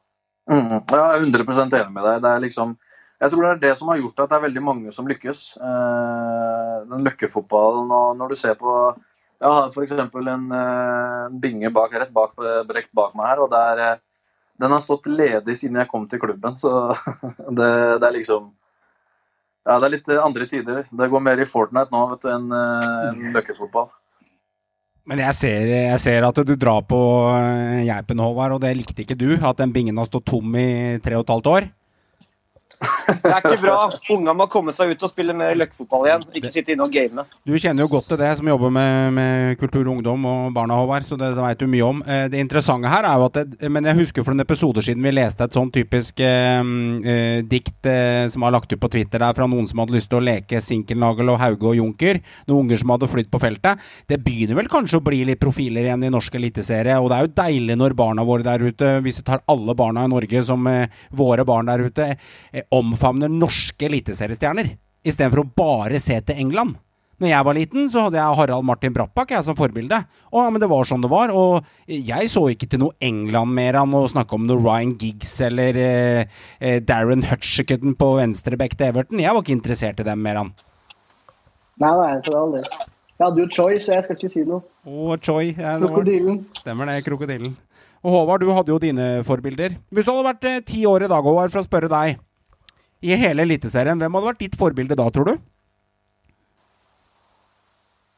Mm, 0.47 0.77
jeg 0.79 1.01
er 1.03 1.25
100 1.25 1.65
enig 1.65 1.93
med 1.95 2.05
deg. 2.07 2.23
Det 2.23 2.31
er 2.31 2.43
liksom, 2.45 2.77
jeg 3.19 3.33
tror 3.33 3.43
det 3.43 3.51
er 3.51 3.63
det 3.65 3.75
som 3.79 3.91
har 3.91 3.99
gjort 3.99 4.23
at 4.23 4.31
det 4.31 4.39
er 4.39 4.47
veldig 4.47 4.63
mange 4.63 4.93
som 4.95 5.09
lykkes. 5.11 5.45
Eh, 5.57 6.75
den 6.93 7.07
løkkefotballen. 7.09 7.91
og 7.91 8.17
Når 8.21 8.29
du 8.29 8.39
ser 8.39 8.55
på 8.61 8.77
jeg 9.41 9.53
har 9.53 9.73
f.eks. 9.73 9.93
En, 9.93 10.47
uh, 10.53 11.27
en 11.27 11.41
binge 11.41 11.71
bak, 11.75 11.93
rett 11.93 12.13
bak, 12.15 12.37
bak 12.37 13.17
meg 13.19 13.27
her. 13.27 13.43
og 13.45 13.51
der, 13.53 13.83
eh, 13.85 13.99
den 14.61 14.73
har 14.73 14.81
stått 14.81 15.07
ledig 15.11 15.59
siden 15.59 15.77
jeg 15.83 15.91
kom 15.91 16.07
til 16.09 16.23
klubben. 16.23 16.57
Så 16.57 16.73
det, 17.59 17.73
det 18.01 18.09
er 18.09 18.17
liksom 18.17 18.53
Ja, 19.67 19.81
det 19.81 19.87
er 19.87 19.95
litt 19.97 20.11
andre 20.23 20.47
tider. 20.47 20.85
Det 20.87 21.11
går 21.11 21.23
mer 21.27 21.41
i 21.43 21.49
Fortnite 21.51 21.91
nå 21.91 22.05
vet 22.13 22.23
du, 22.23 22.29
enn 22.31 22.53
en 22.55 23.33
løkkefotball. 23.35 23.89
Men 25.07 25.21
jeg 25.23 25.35
ser, 25.39 25.69
jeg 25.71 25.99
ser, 26.03 26.25
at 26.27 26.39
du 26.43 26.55
drar 26.59 26.83
på 26.87 26.99
eh, 27.31 27.85
geipen, 27.87 28.23
Håvard, 28.23 28.57
og 28.57 28.63
det 28.65 28.73
likte 28.75 29.05
ikke 29.05 29.19
du? 29.19 29.29
At 29.39 29.61
den 29.61 29.75
bingen 29.75 29.99
har 30.01 30.09
stått 30.09 30.27
tom 30.33 30.57
i 30.59 30.99
tre 31.03 31.15
og 31.19 31.23
et 31.23 31.35
halvt 31.35 31.51
år? 31.53 31.69
Det 33.07 33.31
er 33.31 33.39
ikke 33.39 33.61
bra. 33.63 33.77
Unga 34.13 34.35
må 34.37 34.47
komme 34.53 34.75
seg 34.75 34.93
ut 34.93 35.05
og 35.07 35.11
spille 35.11 35.35
mer 35.37 35.55
løkkefotball 35.59 36.09
igjen. 36.09 36.27
Ikke 36.41 36.53
sitte 36.53 36.75
inne 36.75 36.87
og 36.87 36.93
game. 36.95 37.25
Du 37.47 37.55
kjenner 37.55 37.87
jo 37.87 37.91
godt 37.97 38.11
til 38.11 38.21
det, 38.21 38.31
som 38.39 38.51
jobber 38.51 38.73
med, 38.75 39.15
med 39.17 39.59
kultur 39.61 39.85
og 39.87 39.95
ungdom 39.97 40.27
og 40.29 40.55
barna, 40.57 40.77
Håvard, 40.81 41.07
så 41.07 41.19
det, 41.19 41.33
det 41.37 41.45
veit 41.45 41.63
du 41.63 41.67
mye 41.71 41.87
om. 41.87 42.03
Eh, 42.03 42.27
det 42.33 42.43
interessante 42.43 42.91
her 42.93 43.09
er 43.09 43.21
jo 43.21 43.29
at 43.31 43.39
det, 43.41 43.71
Men 43.73 43.89
jeg 43.89 44.01
husker 44.03 44.27
for 44.27 44.37
en 44.37 44.45
episode 44.45 44.85
siden 44.85 45.05
vi 45.07 45.15
leste 45.15 45.47
et 45.47 45.57
sånn 45.57 45.73
typisk 45.75 46.21
eh, 46.25 46.61
eh, 46.61 47.41
dikt 47.47 47.89
eh, 47.91 48.27
som 48.33 48.47
var 48.47 48.57
lagt 48.57 48.73
ut 48.73 48.83
på 48.83 48.91
Twitter 48.93 49.23
der 49.23 49.37
fra 49.39 49.49
noen 49.51 49.69
som 49.71 49.81
hadde 49.83 49.97
lyst 49.97 50.11
til 50.13 50.21
å 50.21 50.27
leke 50.27 50.61
Sinkelnagel 50.63 51.33
og 51.33 51.41
Hauge 51.41 51.71
og 51.73 51.79
Junker. 51.79 52.21
Noen 52.51 52.67
unger 52.67 52.83
som 52.83 52.93
hadde 52.95 53.11
flydd 53.11 53.31
på 53.33 53.41
feltet. 53.43 53.83
Det 54.11 54.19
begynner 54.23 54.59
vel 54.59 54.71
kanskje 54.71 55.01
å 55.01 55.05
bli 55.07 55.23
litt 55.29 55.41
profiler 55.43 55.87
igjen 55.87 56.05
i 56.07 56.13
norsk 56.13 56.35
eliteserie, 56.39 56.99
og 56.99 57.11
det 57.11 57.19
er 57.19 57.27
jo 57.27 57.35
deilig 57.41 57.79
når 57.79 57.97
barna 57.99 58.25
våre 58.27 58.47
der 58.47 58.65
ute, 58.67 58.97
hvis 59.05 59.21
vi 59.23 59.27
tar 59.29 59.45
alle 59.53 59.77
barna 59.79 60.07
i 60.07 60.13
Norge 60.13 60.43
som 60.47 60.67
eh, 60.71 60.91
våre 61.17 61.47
barn 61.47 61.71
der 61.71 61.87
ute, 61.87 62.09
omfavner 62.75 63.31
norske 63.33 63.87
eliteseriestjerner, 63.89 64.73
istedenfor 65.07 65.45
å 65.45 65.51
bare 65.59 66.01
se 66.03 66.19
til 66.27 66.43
England. 66.47 66.77
Når 67.17 67.31
jeg 67.31 67.45
var 67.49 67.57
liten, 67.57 67.87
så 67.89 68.03
hadde 68.05 68.19
jeg 68.19 68.37
Harald 68.39 68.67
Martin 68.69 68.93
Brappak 68.93 69.31
jeg, 69.33 69.45
som 69.47 69.57
forbilde. 69.57 70.03
Og, 70.29 70.37
ja, 70.43 70.51
men 70.53 70.61
det 70.61 70.69
var 70.69 70.85
sånn 70.85 71.01
det 71.01 71.09
var. 71.09 71.31
Og 71.33 71.65
jeg 71.89 72.29
så 72.29 72.43
ikke 72.53 72.69
til 72.69 72.83
noe 72.83 72.93
England 73.01 73.57
mer 73.57 73.79
enn 73.81 73.95
å 73.97 74.03
snakke 74.13 74.37
om 74.37 74.45
noe 74.45 74.61
Ryan 74.61 74.93
Giggs 75.01 75.33
eller 75.47 75.79
eh, 75.81 76.43
eh 76.61 76.83
Darren 76.85 77.25
Hutchicotton 77.25 77.97
på 77.97 78.11
venstreback 78.19 78.77
til 78.77 78.91
Everton. 78.91 79.25
Jeg 79.25 79.33
var 79.33 79.41
ikke 79.41 79.57
interessert 79.57 80.05
i 80.05 80.09
dem 80.11 80.21
mer 80.27 80.43
enn. 80.43 80.53
Nei, 81.81 81.95
nei, 82.03 82.13
for 82.27 82.37
all 82.37 82.53
del. 82.59 82.69
Jeg 83.17 83.25
hadde 83.25 83.41
jo 83.41 83.49
Choi, 83.49 83.81
så 83.81 83.97
jeg 83.97 84.05
skal 84.05 84.21
ikke 84.21 84.33
si 84.35 84.45
noe. 84.45 84.61
Å, 84.85 85.17
Choi. 85.17 85.55
Ja, 85.57 85.79
Krokodillen. 85.81 86.43
Stemmer 86.61 86.93
det, 86.93 87.01
krokodillen. 87.09 87.57
Og 88.05 88.13
Håvard, 88.13 88.45
du 88.45 88.53
hadde 88.53 88.75
jo 88.75 88.79
dine 88.83 89.09
forbilder. 89.25 89.81
Hvis 89.89 90.05
du 90.05 90.13
hadde 90.13 90.29
vært 90.29 90.47
eh, 90.53 90.63
ti 90.69 90.85
år 90.85 91.09
i 91.09 91.11
dag, 91.11 91.25
Håvard, 91.25 91.55
for 91.55 91.65
å 91.65 91.67
spørre 91.67 91.89
deg 91.89 92.21
i 93.05 93.17
hele 93.19 93.45
Eliteserien. 93.45 94.01
Hvem 94.01 94.19
hadde 94.19 94.31
vært 94.31 94.43
ditt 94.43 94.57
forbilde 94.59 94.97
da, 94.99 95.07
tror 95.13 95.31
du? 95.31 95.37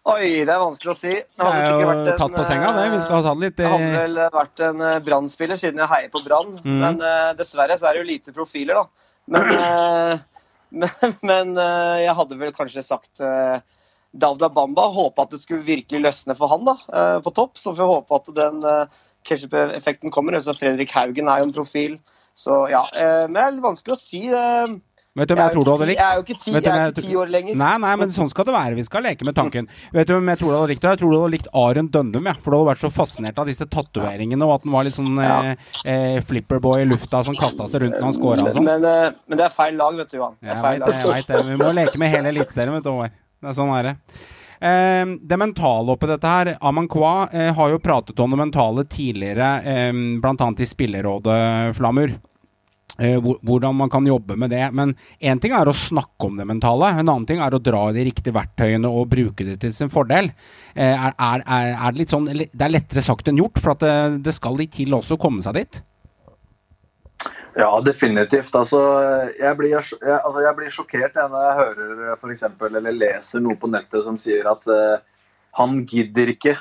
Oi, 0.08 0.44
det 0.46 0.52
er 0.54 0.60
vanskelig 0.62 0.92
å 0.94 0.96
si. 0.96 1.10
Det, 1.12 1.36
det 1.36 1.64
sikkert 1.66 1.90
vært 1.90 2.06
en, 2.06 2.14
tatt 2.16 2.36
på 2.38 2.44
senga, 2.48 2.68
det. 2.78 2.84
Vi 2.94 3.00
skal 3.04 3.24
ta 3.26 3.32
det 3.34 3.42
litt 3.42 3.58
Jeg 3.60 3.72
hadde 3.74 3.88
vel 3.92 4.20
vært 4.38 4.62
en 4.64 4.84
uh, 4.84 4.92
Brann-spiller, 5.04 5.60
siden 5.60 5.82
jeg 5.82 5.90
heier 5.90 6.12
på 6.12 6.22
Brann. 6.24 6.54
Mm. 6.62 6.78
Men 6.80 7.02
uh, 7.02 7.32
dessverre 7.36 7.76
så 7.76 7.90
er 7.90 7.96
det 7.96 8.04
jo 8.04 8.08
lite 8.08 8.34
profiler, 8.36 8.78
da. 8.78 9.10
Men, 9.28 9.50
uh, 9.52 10.46
men, 10.80 11.18
men 11.28 11.52
jeg 12.04 12.14
hadde 12.16 12.38
vel 12.40 12.54
kanskje 12.56 12.84
sagt 12.86 13.20
Davda 13.20 14.48
Bamba. 14.52 14.86
Håpa 14.94 15.26
at 15.26 15.34
det 15.34 15.42
skulle 15.42 15.66
virkelig 15.66 16.00
løsne 16.06 16.36
for 16.38 16.52
han 16.52 16.64
da, 16.68 16.76
på 17.24 17.32
topp. 17.36 17.56
Så 17.60 17.72
får 17.72 17.80
vi 17.80 17.88
håpe 17.88 18.18
at 18.18 18.28
den 18.36 18.58
ketchup-effekten 19.28 20.12
kommer. 20.12 20.36
Så 20.40 20.56
Fredrik 20.56 20.92
Haugen 20.96 21.28
er 21.28 21.40
jo 21.40 21.48
en 21.48 21.56
profil. 21.56 21.96
Så 22.38 22.60
ja, 22.70 22.84
Men 22.94 23.34
det 23.34 23.44
er 23.44 23.56
litt 23.56 23.64
vanskelig 23.64 23.96
å 23.96 23.98
si. 23.98 24.20
Vet 25.18 25.30
du 25.30 25.34
hvem 25.34 25.40
jeg, 25.40 25.48
jeg 25.48 25.54
tror 25.56 25.64
du 25.66 25.70
hadde 25.72 25.86
likt? 25.88 25.98
Jeg 25.98 26.06
er 26.06 26.18
jo 26.18 26.24
ikke 26.24 26.36
ti, 26.38 26.52
jeg 26.52 26.70
er 26.70 26.92
ikke 26.92 27.02
ti 27.02 27.16
år 27.18 27.30
lenger. 27.32 27.56
Nei, 27.58 27.72
nei, 27.82 27.92
men 27.98 28.12
sånn 28.14 28.28
skal 28.30 28.46
det 28.46 28.54
være. 28.54 28.76
Vi 28.78 28.84
skal 28.86 29.02
leke 29.02 29.26
med 29.26 29.34
tanken. 29.34 29.66
Vet 29.94 30.06
du 30.06 30.14
hvem 30.14 30.30
jeg 30.30 30.40
tror 30.42 30.52
du 30.52 30.56
hadde 30.58 30.70
likt? 30.70 30.86
Jeg 30.86 31.00
tror 31.00 31.14
du 31.14 31.16
hadde 31.18 31.32
likt 31.34 31.48
Aren 31.58 31.88
Dønnum, 31.94 32.28
ja. 32.30 32.34
For 32.44 32.54
du 32.54 32.58
hadde 32.58 32.68
vært 32.70 32.84
så 32.84 32.90
fascinert 32.94 33.40
av 33.42 33.50
disse 33.50 33.66
tatoveringene, 33.66 34.46
og 34.46 34.54
at 34.58 34.68
han 34.68 34.76
var 34.76 34.86
litt 34.86 34.98
sånn 34.98 35.18
ja. 35.18 35.38
eh, 35.50 35.68
eh 35.90 36.18
flipperboy 36.28 36.84
i 36.84 36.88
lufta 36.88 37.24
som 37.26 37.38
kasta 37.38 37.66
seg 37.72 37.86
rundt 37.86 37.98
når 37.98 38.06
han 38.06 38.18
scora 38.20 38.46
og 38.46 38.54
sånn. 38.54 38.68
Men, 38.68 38.86
men, 38.86 39.10
eh, 39.10 39.38
det 39.40 39.46
er 39.48 39.54
feil 39.54 39.78
lag, 39.80 39.98
vet 39.98 40.12
du, 40.12 40.18
Johan. 40.20 40.38
Jeg 40.44 40.64
veit 40.68 40.84
det, 40.84 40.96
jeg 41.00 41.14
vet 41.16 41.32
det. 41.32 41.44
Vi 41.50 41.60
må 41.64 41.76
leke 41.80 42.02
med 42.04 42.14
hele 42.14 42.34
Eliteserien, 42.36 42.78
vet 42.78 42.86
du, 42.86 42.92
Håvard. 42.94 43.22
Det 43.38 43.50
er 43.50 43.58
sånn 43.58 43.74
er 43.74 43.90
det. 43.90 43.96
Eh, 44.60 45.04
det 45.22 45.38
mentale 45.38 45.94
oppi 45.94 46.08
dette 46.10 46.32
her 46.32 46.54
Amankwa 46.60 47.28
eh, 47.32 47.52
har 47.54 47.70
jo 47.70 47.82
pratet 47.82 48.18
om 48.20 48.32
det 48.34 48.40
mentale 48.40 48.84
tidligere, 48.90 49.52
eh, 49.62 49.92
bl.a. 50.22 50.50
i 50.58 50.66
Spillerådet, 50.66 51.76
Flamur. 51.78 52.18
Eh, 52.98 53.20
hvordan 53.22 53.76
man 53.78 53.90
kan 53.90 54.06
jobbe 54.06 54.36
med 54.36 54.50
det. 54.50 54.70
Men 54.74 54.96
én 55.20 55.38
ting 55.38 55.52
er 55.54 55.68
å 55.70 55.74
snakke 55.76 56.26
om 56.26 56.38
det 56.38 56.46
mentale, 56.48 56.90
en 56.98 57.06
annen 57.06 57.26
ting 57.28 57.38
er 57.38 57.54
å 57.54 57.60
dra 57.62 57.84
de 57.94 58.02
riktige 58.08 58.34
verktøyene 58.34 58.90
og 58.90 59.06
bruke 59.12 59.46
det 59.46 59.60
til 59.62 59.74
sin 59.74 59.92
fordel. 59.92 60.32
Eh, 60.74 60.90
er, 60.90 61.14
er, 61.14 61.44
er 61.78 61.94
det 61.94 62.08
sånn 62.10 62.26
Det 62.26 62.50
er 62.58 62.74
lettere 62.74 63.04
sagt 63.04 63.30
enn 63.30 63.38
gjort, 63.38 63.62
for 63.62 63.78
det, 63.78 64.24
det, 64.26 64.34
skal 64.34 64.58
litt 64.58 64.74
til 64.74 64.98
også 64.98 65.14
å 65.14 65.22
komme 65.22 65.44
seg 65.44 65.60
dit? 65.60 65.80
Ja, 67.58 67.70
definitivt. 67.82 68.54
Altså, 68.54 68.80
jeg, 69.34 69.54
blir, 69.58 69.72
jeg, 69.72 69.84
altså, 70.14 70.42
jeg 70.44 70.56
blir 70.58 70.74
sjokkert 70.74 71.16
når 71.18 71.46
jeg 71.46 71.56
hører 71.58 72.20
for 72.20 72.34
eksempel, 72.34 72.76
eller 72.78 72.94
leser 72.94 73.42
noe 73.42 73.58
på 73.58 73.70
nettet 73.70 74.04
som 74.04 74.18
sier 74.20 74.46
at 74.46 74.68
uh, 74.70 75.00
han 75.58 75.80
gidder 75.90 76.30
ikke, 76.34 76.54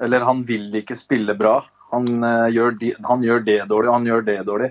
eller 0.00 0.24
han 0.24 0.40
vil 0.48 0.70
ikke 0.80 0.96
spille 0.96 1.36
bra. 1.36 1.58
Han, 1.92 2.08
uh, 2.24 2.48
gjør, 2.48 2.72
de, 2.80 2.94
han 3.04 3.26
gjør 3.26 3.44
det 3.44 3.58
dårlig, 3.68 3.92
han 3.92 4.08
gjør 4.08 4.24
det 4.30 4.38
dårlig. 4.48 4.70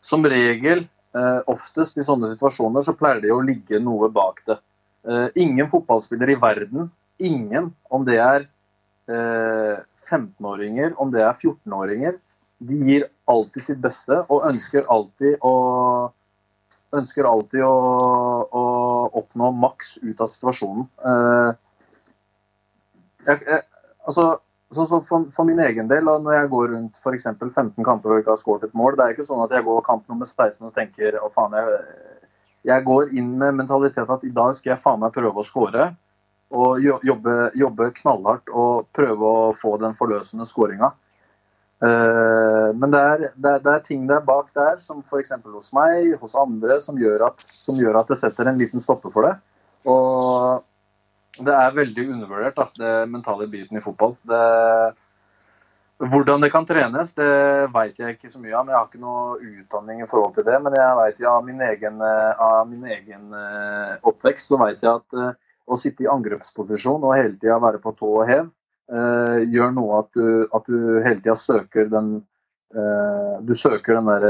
Som 0.00 0.24
regel, 0.24 0.86
uh, 1.12 1.44
oftest 1.52 2.00
i 2.00 2.06
sånne 2.06 2.32
situasjoner, 2.32 2.86
så 2.86 2.96
pleier 2.96 3.20
det 3.20 3.34
å 3.34 3.42
ligge 3.44 3.82
noe 3.82 4.08
bak 4.12 4.40
det. 4.48 4.56
Ingen 5.40 5.64
fotballspiller 5.72 6.28
i 6.28 6.36
verden, 6.36 6.90
ingen, 7.20 7.70
om 7.88 8.04
det 8.04 8.18
er 8.20 8.42
eh, 9.08 9.78
15-åringer, 10.10 10.94
om 11.00 11.12
det 11.12 11.22
er 11.24 11.36
14-åringer, 11.36 12.18
de 12.60 12.80
gir 12.84 13.06
alltid 13.30 13.64
sitt 13.64 13.80
beste 13.82 14.22
og 14.28 14.46
ønsker 14.50 14.88
alltid 14.90 15.38
å 15.46 15.54
ønsker 16.96 17.26
alltid 17.28 17.62
å, 17.62 17.74
å 18.50 18.62
oppnå 19.20 19.50
maks 19.54 19.96
ut 20.02 20.20
av 20.20 20.30
situasjonen. 20.32 20.86
Eh, 21.06 21.50
jeg, 23.28 23.42
jeg, 23.46 23.62
altså, 24.08 24.24
så, 24.74 24.86
så 24.86 25.00
for, 25.06 25.26
for, 25.32 25.46
min 25.48 25.60
egen 25.62 25.90
del, 25.90 26.06
når 26.06 26.36
jeg 26.36 26.50
går 26.52 26.68
rundt 26.74 27.00
f.eks. 27.00 27.28
15 27.30 27.86
kamper 27.86 28.14
og 28.14 28.22
ikke 28.22 28.34
har 28.34 28.40
skåret 28.42 28.68
et 28.68 28.76
mål, 28.78 28.98
det 28.98 29.06
er 29.06 29.16
ikke 29.16 29.26
sånn 29.28 29.44
at 29.44 29.54
jeg 29.54 29.66
går 29.66 29.82
kamp 29.86 30.06
nummer 30.10 30.28
16 30.28 30.66
og 30.66 30.74
tenker 30.76 31.18
å 31.20 31.30
faen, 31.32 31.56
jeg, 31.58 31.80
jeg 32.70 32.86
går 32.86 33.14
inn 33.18 33.32
med 33.40 33.60
mentalitet 33.62 34.10
at 34.10 34.26
i 34.26 34.34
dag 34.34 34.54
skal 34.58 34.74
jeg 34.74 34.82
faen 34.82 35.02
meg 35.02 35.14
prøve 35.16 35.42
å 35.42 35.46
skåre. 35.46 35.92
Og 36.50 36.82
jobbe, 36.82 37.34
jobbe, 37.54 37.92
knallhardt 38.00 38.50
og 38.50 38.88
prøve 38.96 39.28
å 39.28 39.42
få 39.54 39.76
den 39.78 39.92
forløsende 39.94 40.42
skåringa. 40.48 40.88
Uh, 41.80 42.76
men 42.76 42.92
det 42.92 43.00
er, 43.00 43.22
det, 43.32 43.52
er, 43.54 43.60
det 43.64 43.72
er, 43.72 43.84
ting 43.84 44.02
der 44.08 44.24
bak 44.24 44.50
der, 44.56 44.74
som 44.82 45.00
f.eks. 45.00 45.32
hos 45.46 45.70
meg, 45.76 46.14
hos 46.20 46.36
andre, 46.36 46.76
som 46.84 46.98
gjør, 47.00 47.30
at, 47.30 47.44
som 47.44 47.78
gjør 47.80 48.02
at 48.02 48.12
det 48.12 48.18
setter 48.20 48.50
en 48.50 48.60
liten 48.60 48.84
stopper 48.84 49.14
for 49.14 49.28
det. 49.28 49.36
Og 49.88 51.40
det 51.40 51.54
er 51.56 51.76
veldig 51.76 52.08
undervurdert, 52.16 52.58
da, 52.58 52.68
det 52.76 53.12
mentale 53.12 53.48
biten 53.48 53.80
i 53.80 53.84
fotball. 53.84 54.12
Det, 54.28 54.42
hvordan 56.00 56.40
det 56.40 56.48
kan 56.52 56.64
trenes, 56.68 57.12
det 57.16 57.32
veit 57.74 57.98
jeg 58.00 58.16
ikke 58.16 58.30
så 58.32 58.40
mye 58.40 58.56
om. 58.56 58.68
Jeg 58.70 58.76
har 58.76 58.86
ikke 58.88 59.02
noe 59.02 59.36
utdanning 59.40 60.00
i 60.00 60.08
forhold 60.08 60.32
til 60.36 60.46
det. 60.48 60.56
Men 60.64 60.76
jeg 60.76 60.96
vet 61.00 61.20
ja, 61.20 61.34
av 61.36 61.44
min 61.44 61.60
egen, 61.64 62.00
av 62.00 62.62
min 62.68 62.86
egen 62.88 63.36
eh, 63.36 63.98
oppvekst 64.08 64.52
så 64.52 64.60
vet 64.62 64.80
jeg 64.80 64.94
at 64.94 65.18
uh, 65.20 65.34
å 65.68 65.76
sitte 65.80 66.06
i 66.06 66.10
angrepsposisjon 66.10 67.04
og 67.04 67.16
hele 67.18 67.36
tida 67.36 67.60
være 67.60 67.82
på 67.84 67.92
tå 67.98 68.14
og 68.22 68.24
hev, 68.30 68.48
uh, 68.92 69.38
gjør 69.50 69.74
noe 69.76 70.02
at 70.02 70.10
du, 70.18 70.26
at 70.56 70.68
du 70.68 70.78
hele 71.04 71.20
tida 71.20 71.36
søker 71.38 71.88
den 71.90 72.16
eh, 72.74 73.36
Du 73.46 73.54
søker 73.54 73.98
den 73.98 74.10
der 74.10 74.26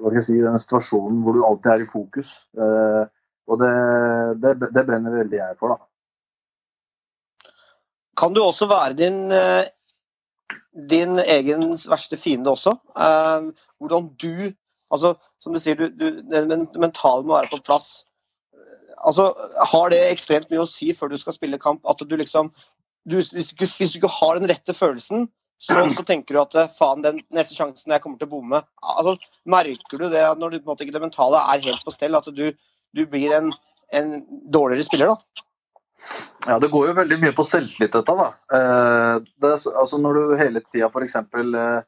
Hva 0.00 0.08
skal 0.08 0.18
jeg 0.18 0.26
si, 0.28 0.36
den 0.40 0.60
situasjonen 0.60 1.22
hvor 1.24 1.36
du 1.36 1.42
alltid 1.44 1.72
er 1.74 1.82
i 1.84 1.88
fokus. 1.90 2.30
Eh, 2.56 3.02
og 3.50 3.58
det, 3.60 3.72
det, 4.40 4.70
det 4.72 4.86
brenner 4.86 5.16
veldig 5.18 5.40
jeg 5.40 5.58
for, 5.58 5.74
da. 5.74 7.50
Kan 8.20 8.34
du 8.36 8.42
også 8.44 8.68
være 8.70 8.96
din, 8.98 9.32
eh, 9.32 9.64
din 10.90 11.18
egen 11.18 11.74
verste 11.90 12.16
fiende 12.20 12.52
også? 12.52 12.76
Eh, 12.96 13.50
hvordan 13.80 14.10
du 14.22 14.52
altså, 14.90 15.14
Som 15.40 15.52
du 15.54 15.60
sier, 15.60 15.74
du, 15.74 15.88
du, 15.88 16.22
det 16.30 16.46
mentale 16.80 17.24
må 17.24 17.36
være 17.36 17.52
på 17.52 17.62
plass. 17.64 18.04
Altså, 19.06 19.32
Har 19.72 19.88
det 19.90 20.00
ekstremt 20.10 20.50
mye 20.50 20.64
å 20.64 20.68
si 20.68 20.92
før 20.92 21.12
du 21.12 21.18
skal 21.18 21.36
spille 21.36 21.60
kamp? 21.62 21.80
At 21.88 22.02
du 22.02 22.16
liksom 22.16 22.52
du, 23.08 23.16
hvis, 23.16 23.30
du 23.30 23.54
ikke, 23.54 23.68
hvis, 23.68 23.92
du 23.92 24.00
ikke, 24.00 24.12
har 24.20 24.38
den 24.38 24.50
rette 24.50 24.74
følelsen, 24.76 25.28
så, 25.60 25.76
så, 25.92 26.04
tenker 26.08 26.36
du 26.36 26.40
at 26.40 26.56
eh, 26.56 26.72
faen, 26.72 27.02
den 27.04 27.20
neste 27.36 27.56
sjansen 27.56 27.92
jeg 27.92 28.00
kommer 28.00 28.16
til 28.20 28.30
å 28.30 28.32
bomme 28.32 28.62
altså, 28.80 29.12
Merker 29.44 30.00
du 30.00 30.06
det 30.08 30.22
når 30.40 30.54
du, 30.54 30.58
på 30.60 30.64
en 30.64 30.72
måte, 30.72 30.86
ikke 30.86 30.96
det 30.96 31.02
mentale 31.04 31.42
er 31.52 31.66
helt 31.66 31.84
på 31.84 31.92
stell? 31.92 32.16
At 32.16 32.30
du, 32.32 32.46
du 32.96 33.02
blir 33.12 33.34
en, 33.36 33.50
en 33.92 34.14
dårligere 34.52 34.88
spiller, 34.88 35.12
da. 35.12 35.46
Ja, 36.46 36.56
det 36.62 36.70
går 36.72 36.88
jo 36.88 36.96
veldig 36.96 37.18
mye 37.20 37.36
på 37.36 37.44
selvtillit, 37.44 37.92
dette. 37.92 38.16
da. 38.16 38.28
Eh, 38.56 39.16
det, 39.42 39.52
altså 39.52 40.00
Når 40.00 40.16
du 40.16 40.36
hele 40.40 40.62
tida 40.64 40.88
f.eks. 40.88 41.18
Eh, 41.20 41.82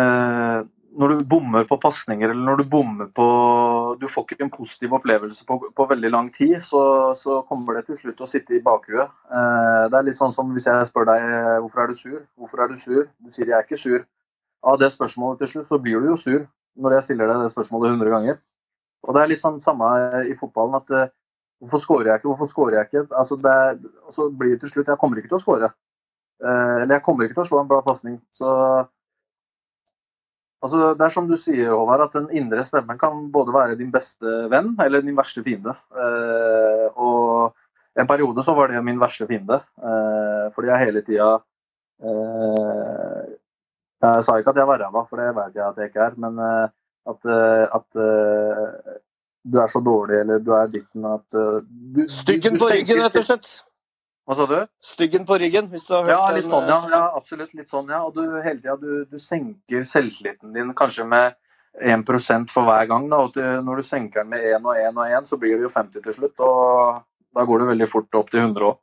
eh, 0.00 0.62
når 0.98 1.12
du 1.12 1.24
bommer 1.28 1.64
på 1.68 1.78
pasninger 1.80 2.30
eller 2.30 2.44
når 2.44 2.60
du 2.60 2.64
bommer 2.68 3.08
på 3.16 3.26
Du 4.00 4.06
får 4.10 4.24
ikke 4.26 4.44
en 4.44 4.52
positiv 4.52 4.92
opplevelse 4.96 5.44
på, 5.48 5.58
på 5.76 5.86
veldig 5.88 6.10
lang 6.10 6.30
tid, 6.34 6.56
så, 6.64 6.82
så, 7.16 7.40
kommer 7.48 7.78
det 7.78 7.86
til 7.86 7.98
slutt 8.00 8.20
å 8.24 8.28
sitte 8.28 8.56
i 8.56 8.62
bakhuet. 8.64 9.12
Eh, 9.30 9.84
det 9.92 9.98
er 9.98 10.06
litt 10.08 10.18
sånn 10.18 10.34
som 10.34 10.50
hvis 10.52 10.66
jeg 10.68 10.88
spør 10.88 11.08
deg 11.08 11.26
hvorfor 11.62 11.84
er 11.84 11.92
du 11.92 11.98
sur? 11.98 12.18
Hvorfor 12.40 12.64
er 12.64 12.72
du 12.72 12.80
sur? 12.80 13.06
Du 13.22 13.30
sier 13.32 13.48
jeg 13.48 13.58
er 13.58 13.66
ikke 13.66 13.80
sur. 13.80 14.04
av 14.62 14.78
det 14.78 14.92
spørsmålet 14.94 15.40
til 15.42 15.48
slutt, 15.52 15.66
så 15.66 15.78
blir 15.82 16.00
du 16.00 16.12
jo 16.12 16.16
sur 16.16 16.42
når 16.78 16.96
jeg 16.96 17.06
stiller 17.08 17.28
deg 17.28 17.42
det 17.42 17.52
spørsmålet 17.52 17.96
100 17.96 18.12
ganger. 18.14 18.36
Og 19.02 19.14
det 19.14 19.22
er 19.22 19.30
litt 19.32 19.42
sånn 19.42 19.58
samme 19.60 19.88
i 20.30 20.36
fotballen 20.38 20.78
at 20.78 20.92
uh, 20.94 21.10
hvorfor 21.62 21.82
scorer 21.82 22.12
jeg 22.12 22.20
ikke, 22.20 22.30
hvorfor 22.30 22.50
scorer 22.50 22.78
jeg 22.78 22.88
ikke? 22.88 23.04
Altså 23.18 23.38
det 23.42 23.56
så 24.14 24.28
blir 24.30 24.54
det 24.54 24.62
til 24.62 24.76
slutt 24.76 24.92
jeg 24.92 25.00
kommer 25.00 25.18
ikke 25.18 25.32
til 25.32 25.40
å 25.40 25.42
score. 25.42 25.72
Uh, 26.42 26.82
eller 26.82 26.96
jeg 26.96 27.04
kommer 27.06 27.26
ikke 27.26 27.40
til 27.40 27.44
å 27.44 27.50
slå 27.50 27.62
en 27.62 27.70
bra 27.70 27.80
pasning. 27.86 28.20
Så 28.34 28.48
altså, 30.62 30.92
det 30.98 31.06
er 31.06 31.14
som 31.14 31.28
du 31.28 31.36
sier, 31.40 31.72
Håvard, 31.72 32.06
at 32.06 32.16
den 32.16 32.28
indre 32.38 32.64
stemmen 32.66 32.98
kan 33.00 33.26
både 33.34 33.54
være 33.54 33.78
din 33.80 33.92
beste 33.94 34.46
venn 34.52 34.72
eller 34.82 35.04
din 35.04 35.18
verste 35.18 35.42
fiende. 35.44 35.74
Eh, 35.92 36.86
og 36.96 37.52
en 37.98 38.08
periode 38.08 38.44
så 38.44 38.54
var 38.56 38.72
det 38.72 38.84
min 38.84 39.00
verste 39.00 39.26
fiende, 39.28 39.58
fordi 40.54 40.70
jeg 40.70 40.80
hele 40.80 41.02
tida 41.04 41.26
jeg 44.02 44.22
sa 44.24 44.38
ikke 44.40 44.54
at 44.54 44.60
jeg 44.62 44.66
var 44.70 44.80
ræva, 44.80 45.02
for 45.06 45.20
det 45.20 45.34
vet 45.36 45.58
jeg 45.58 45.66
at 45.66 45.76
jeg 45.76 45.90
ikke 45.90 46.06
er. 46.06 46.16
Men 46.24 46.40
at, 46.40 47.28
at 47.76 48.00
du 49.44 49.58
er 49.60 49.68
så 49.68 49.82
dårlig, 49.84 50.22
eller 50.22 50.40
du 50.40 50.50
er 50.56 50.72
ditten 50.72 51.04
at 51.10 51.36
du, 51.36 52.00
Styggen 52.08 52.56
på 52.58 52.72
ryggen, 52.72 53.04
rett 53.04 53.20
og 53.20 53.28
slett. 53.28 53.52
Hva 54.22 54.36
sa 54.38 54.46
du? 54.46 54.58
Styggen 54.82 55.24
på 55.26 55.36
ryggen, 55.42 55.66
hvis 55.72 55.84
du 55.88 55.94
har 55.96 56.04
hørt 56.04 56.12
Ja, 56.12 56.26
litt 56.30 56.44
den, 56.46 56.52
sånn, 56.52 56.68
ja. 56.70 56.80
ja 56.92 57.06
absolutt. 57.18 57.54
Litt 57.58 57.70
sånn, 57.70 57.88
ja. 57.90 58.02
Og 58.06 58.14
du 58.14 58.22
hele 58.38 58.60
tida 58.60 58.76
du, 58.78 59.04
du 59.10 59.18
senker 59.18 59.82
selvtilliten 59.88 60.54
din 60.54 60.70
kanskje 60.78 61.06
med 61.10 61.34
1 61.82 62.04
for 62.52 62.68
hver 62.68 62.86
gang. 62.86 63.08
Da. 63.10 63.24
Og 63.24 63.34
du, 63.34 63.42
når 63.42 63.82
du 63.82 63.88
senker 63.88 64.22
den 64.22 64.30
med 64.34 64.44
1 64.46 64.62
og 64.62 64.78
1 64.78 65.00
og 65.00 65.16
1, 65.18 65.30
så 65.30 65.38
blir 65.40 65.56
det 65.56 65.66
jo 65.66 65.72
50 65.74 66.04
til 66.06 66.16
slutt. 66.18 66.44
Og 66.46 67.02
da 67.34 67.46
går 67.48 67.62
det 67.62 67.70
veldig 67.72 67.88
fort 67.90 68.20
opp 68.20 68.30
til 68.30 68.44
100 68.44 68.68
òg. 68.70 68.78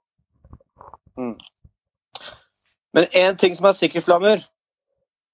Mm. 1.19 1.35
Men 2.97 3.05
én 3.13 3.37
ting 3.37 3.55
som 3.55 3.69
er 3.69 3.77
sikkert, 3.77 4.07
Flammer. 4.07 4.43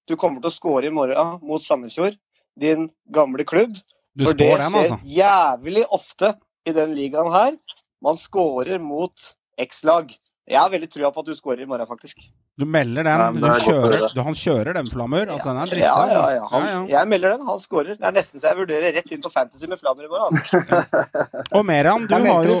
Du 0.06 0.14
kommer 0.14 0.42
til 0.42 0.52
å 0.52 0.54
score 0.54 0.86
i 0.86 0.94
morgen 0.94 1.40
mot 1.42 1.62
Sandefjord, 1.62 2.14
din 2.60 2.90
gamle 3.10 3.46
klubb. 3.48 3.74
Du 4.16 4.26
For 4.28 4.38
det 4.38 4.52
spår 4.52 4.62
den, 4.62 4.76
skjer 4.76 4.84
altså. 4.84 4.98
jævlig 5.16 5.82
ofte 5.92 6.30
i 6.66 6.74
den 6.76 6.94
ligaen 6.94 7.32
her. 7.34 7.56
Man 8.04 8.20
skårer 8.20 8.78
mot 8.82 9.32
X-lag. 9.58 10.12
Jeg 10.46 10.60
har 10.60 10.70
veldig 10.70 10.88
trua 10.92 11.10
på 11.10 11.22
at 11.22 11.30
du 11.30 11.34
skårer 11.34 11.64
i 11.64 11.68
morgen, 11.68 11.88
faktisk. 11.88 12.20
Du 12.56 12.64
melder 12.64 13.04
den. 13.04 13.36
Du 13.36 13.44
er 13.44 13.58
kjører, 13.60 14.06
du, 14.16 14.20
han 14.24 14.36
kjører 14.38 14.78
den, 14.78 14.86
Flammer. 14.88 15.28
Altså, 15.28 15.50
den 15.50 15.58
er 15.60 15.72
dristig. 15.72 15.84
Ja, 15.84 16.04
ja, 16.08 16.22
ja. 16.38 16.44
Han, 16.52 16.62
Ja, 16.64 16.70
ja. 16.72 16.84
Jeg 16.94 17.10
melder 17.10 17.34
den, 17.34 17.42
han 17.44 17.58
scorer. 17.60 17.98
Det 18.00 18.06
er 18.08 18.14
nesten 18.16 18.40
så 18.40 18.48
jeg 18.48 18.58
vurderer 18.62 18.94
rett 18.96 19.10
inn 19.12 19.20
på 19.20 19.32
Fantasy 19.34 19.68
med 19.68 19.82
Flammer 19.82 20.06
i 20.06 20.08
morgen. 20.08 20.40
Altså. 20.40 21.42
Og 21.58 21.66
Meran, 21.68 22.06
du 22.08 22.14
Jeg 22.16 22.32
har 22.32 22.48
jo. 22.48 22.56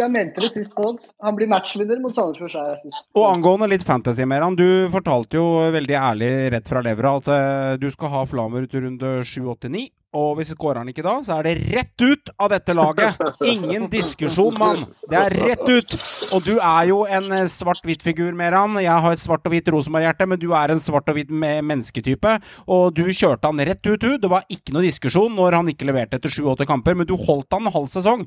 Jeg 0.00 0.12
mente 0.14 0.40
det 0.46 0.50
sist 0.54 0.72
pod. 0.76 1.02
Han 1.24 1.36
blir 1.36 1.50
matchvinner 1.52 2.00
mot 2.00 2.16
Sandefjord, 2.16 2.54
sa 2.54 2.64
jeg 2.70 2.86
sist. 2.86 3.02
Og 3.20 3.26
angående 3.28 3.68
litt 3.74 3.84
fantasy, 3.84 4.24
Meran. 4.24 4.56
Du 4.56 4.88
fortalte 4.94 5.36
jo 5.36 5.44
veldig 5.76 5.98
ærlig 6.00 6.32
rett 6.56 6.72
fra 6.72 6.80
levra 6.84 7.18
at 7.20 7.28
eh, 7.36 7.76
du 7.84 7.90
skal 7.92 8.16
ha 8.16 8.24
Flammer 8.30 8.64
til 8.70 8.88
runde 8.88 9.18
7-8-9. 9.28 9.90
Og 10.14 10.36
hvis 10.38 10.52
skårer 10.54 10.78
han 10.78 10.90
ikke 10.92 11.02
da, 11.02 11.16
så 11.26 11.40
er 11.40 11.48
det 11.48 11.74
rett 11.74 12.02
ut 12.04 12.30
av 12.38 12.52
dette 12.52 12.74
laget! 12.76 13.18
Ingen 13.50 13.88
diskusjon, 13.90 14.54
mann! 14.60 14.84
Det 15.10 15.18
er 15.18 15.34
rett 15.34 15.64
ut! 15.66 15.96
Og 16.30 16.44
du 16.46 16.52
er 16.54 16.84
jo 16.92 17.00
en 17.10 17.26
eh, 17.34 17.48
svart-hvitt-figur, 17.50 18.30
Meran. 18.38 18.78
Jeg 18.78 18.94
har 18.94 19.16
et 19.16 19.22
svart 19.22 19.33
og 19.42 19.54
hvitt 19.54 19.70
Rosenborg-hjerte, 19.74 20.28
men 20.30 20.38
du 20.38 20.52
er 20.54 20.70
en 20.70 20.82
svart 20.82 21.10
og 21.10 21.18
hvitt 21.18 21.32
mennesketype. 21.34 22.36
Og 22.70 22.94
du 22.94 23.02
kjørte 23.10 23.50
han 23.50 23.64
rett 23.66 23.82
ut, 23.90 23.98
du. 23.98 24.14
Det 24.22 24.30
var 24.30 24.46
ikke 24.52 24.76
noe 24.76 24.86
diskusjon 24.86 25.34
når 25.34 25.58
han 25.58 25.70
ikke 25.72 25.88
leverte 25.90 26.20
etter 26.20 26.30
7-8 26.30 26.68
kamper, 26.70 26.94
men 26.98 27.08
du 27.08 27.16
holdt 27.18 27.50
han 27.56 27.66
en 27.66 27.74
halv 27.74 27.90
sesong. 27.92 28.26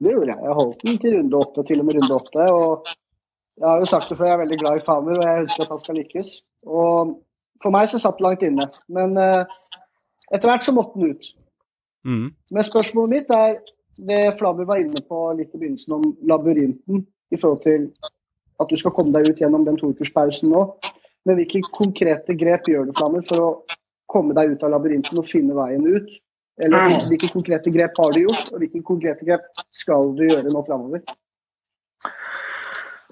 Det 0.00 0.14
gjorde 0.14 0.32
jeg. 0.32 0.44
Jeg 0.46 0.56
holdt 0.60 0.84
den 0.86 1.00
til 1.00 1.16
runde 1.18 1.40
åtte, 1.44 1.64
til 1.68 1.82
og 1.82 1.88
med 1.88 1.98
runde 2.00 2.16
åtte. 2.16 2.46
Og 2.56 2.92
jeg 3.60 3.68
har 3.68 3.82
jo 3.82 3.90
sagt 3.90 4.08
det 4.08 4.16
før, 4.16 4.30
jeg 4.30 4.36
er 4.38 4.44
veldig 4.44 4.60
glad 4.62 4.78
i 4.78 4.86
Famer, 4.86 5.18
og 5.18 5.26
jeg 5.26 5.42
ønsker 5.42 5.66
at 5.66 5.74
han 5.74 5.82
skal 5.82 6.00
lykkes. 6.00 6.30
Og 6.66 7.12
for 7.60 7.74
meg 7.74 7.90
så 7.92 8.00
satt 8.00 8.16
det 8.16 8.24
langt 8.24 8.46
inne. 8.46 8.70
Men 8.88 9.18
uh, 9.20 9.44
etter 10.32 10.48
hvert 10.48 10.64
så 10.64 10.72
måtte 10.72 10.96
den 10.96 11.12
ut. 11.12 11.28
Mm. 12.08 12.30
Men 12.56 12.64
spørsmålet 12.64 13.12
mitt 13.12 13.34
er 13.36 13.58
det 14.00 14.38
Flammer 14.38 14.64
var 14.64 14.80
inne 14.80 15.02
på 15.04 15.18
litt 15.36 15.52
i 15.52 15.58
begynnelsen 15.60 15.96
om 15.98 16.06
labyrinten, 16.24 17.04
i 17.30 17.36
forhold 17.36 17.60
til 17.66 17.90
at 18.60 18.70
du 18.70 18.76
skal 18.80 18.94
komme 18.96 19.14
deg 19.16 19.30
ut 19.30 19.40
gjennom 19.40 19.64
den 19.66 19.78
toukerspausen 19.80 20.52
nå. 20.52 20.64
Men 21.28 21.36
hvilke 21.36 21.62
konkrete 21.76 22.36
grep 22.38 22.68
gjør 22.68 22.88
du, 22.88 22.94
Flammer, 22.96 23.24
for 23.28 23.44
å 23.44 23.50
komme 24.10 24.36
deg 24.36 24.54
ut 24.54 24.66
av 24.66 24.74
labyrinten 24.74 25.20
og 25.20 25.28
finne 25.28 25.56
veien 25.56 25.84
ut? 25.86 26.08
Eller 26.60 27.08
hvilke 27.08 27.30
konkrete 27.32 27.72
grep 27.72 27.96
har 27.96 28.12
du 28.12 28.24
gjort, 28.26 28.50
og 28.52 28.60
hvilke 28.60 28.82
konkrete 28.84 29.24
grep 29.24 29.46
skal 29.76 30.12
du 30.16 30.26
gjøre 30.26 30.52
nå 30.52 30.64
framover? 30.66 31.04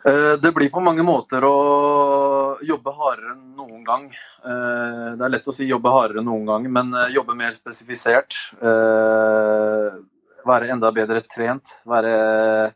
Eh, 0.06 0.36
Det 0.40 0.52
blir 0.54 0.70
på 0.70 0.82
mange 0.84 1.02
måter 1.02 1.44
å 1.44 2.58
jobbe 2.64 2.92
hardere 2.92 3.32
enn 3.34 3.56
noen 3.56 3.84
gang. 3.84 4.06
Eh, 4.44 5.16
Det 5.16 5.24
er 5.24 5.32
lett 5.32 5.48
å 5.48 5.54
si 5.54 5.64
jobbe 5.66 5.90
hardere 5.90 6.20
enn 6.20 6.28
noen 6.28 6.46
gang, 6.46 6.68
men 6.72 6.94
eh, 6.94 7.14
jobbe 7.16 7.34
mer 7.34 7.52
spesifisert. 7.56 8.36
Være 10.48 10.70
enda 10.72 10.92
bedre 10.92 11.20
trent. 11.22 11.82
Være 11.84 12.74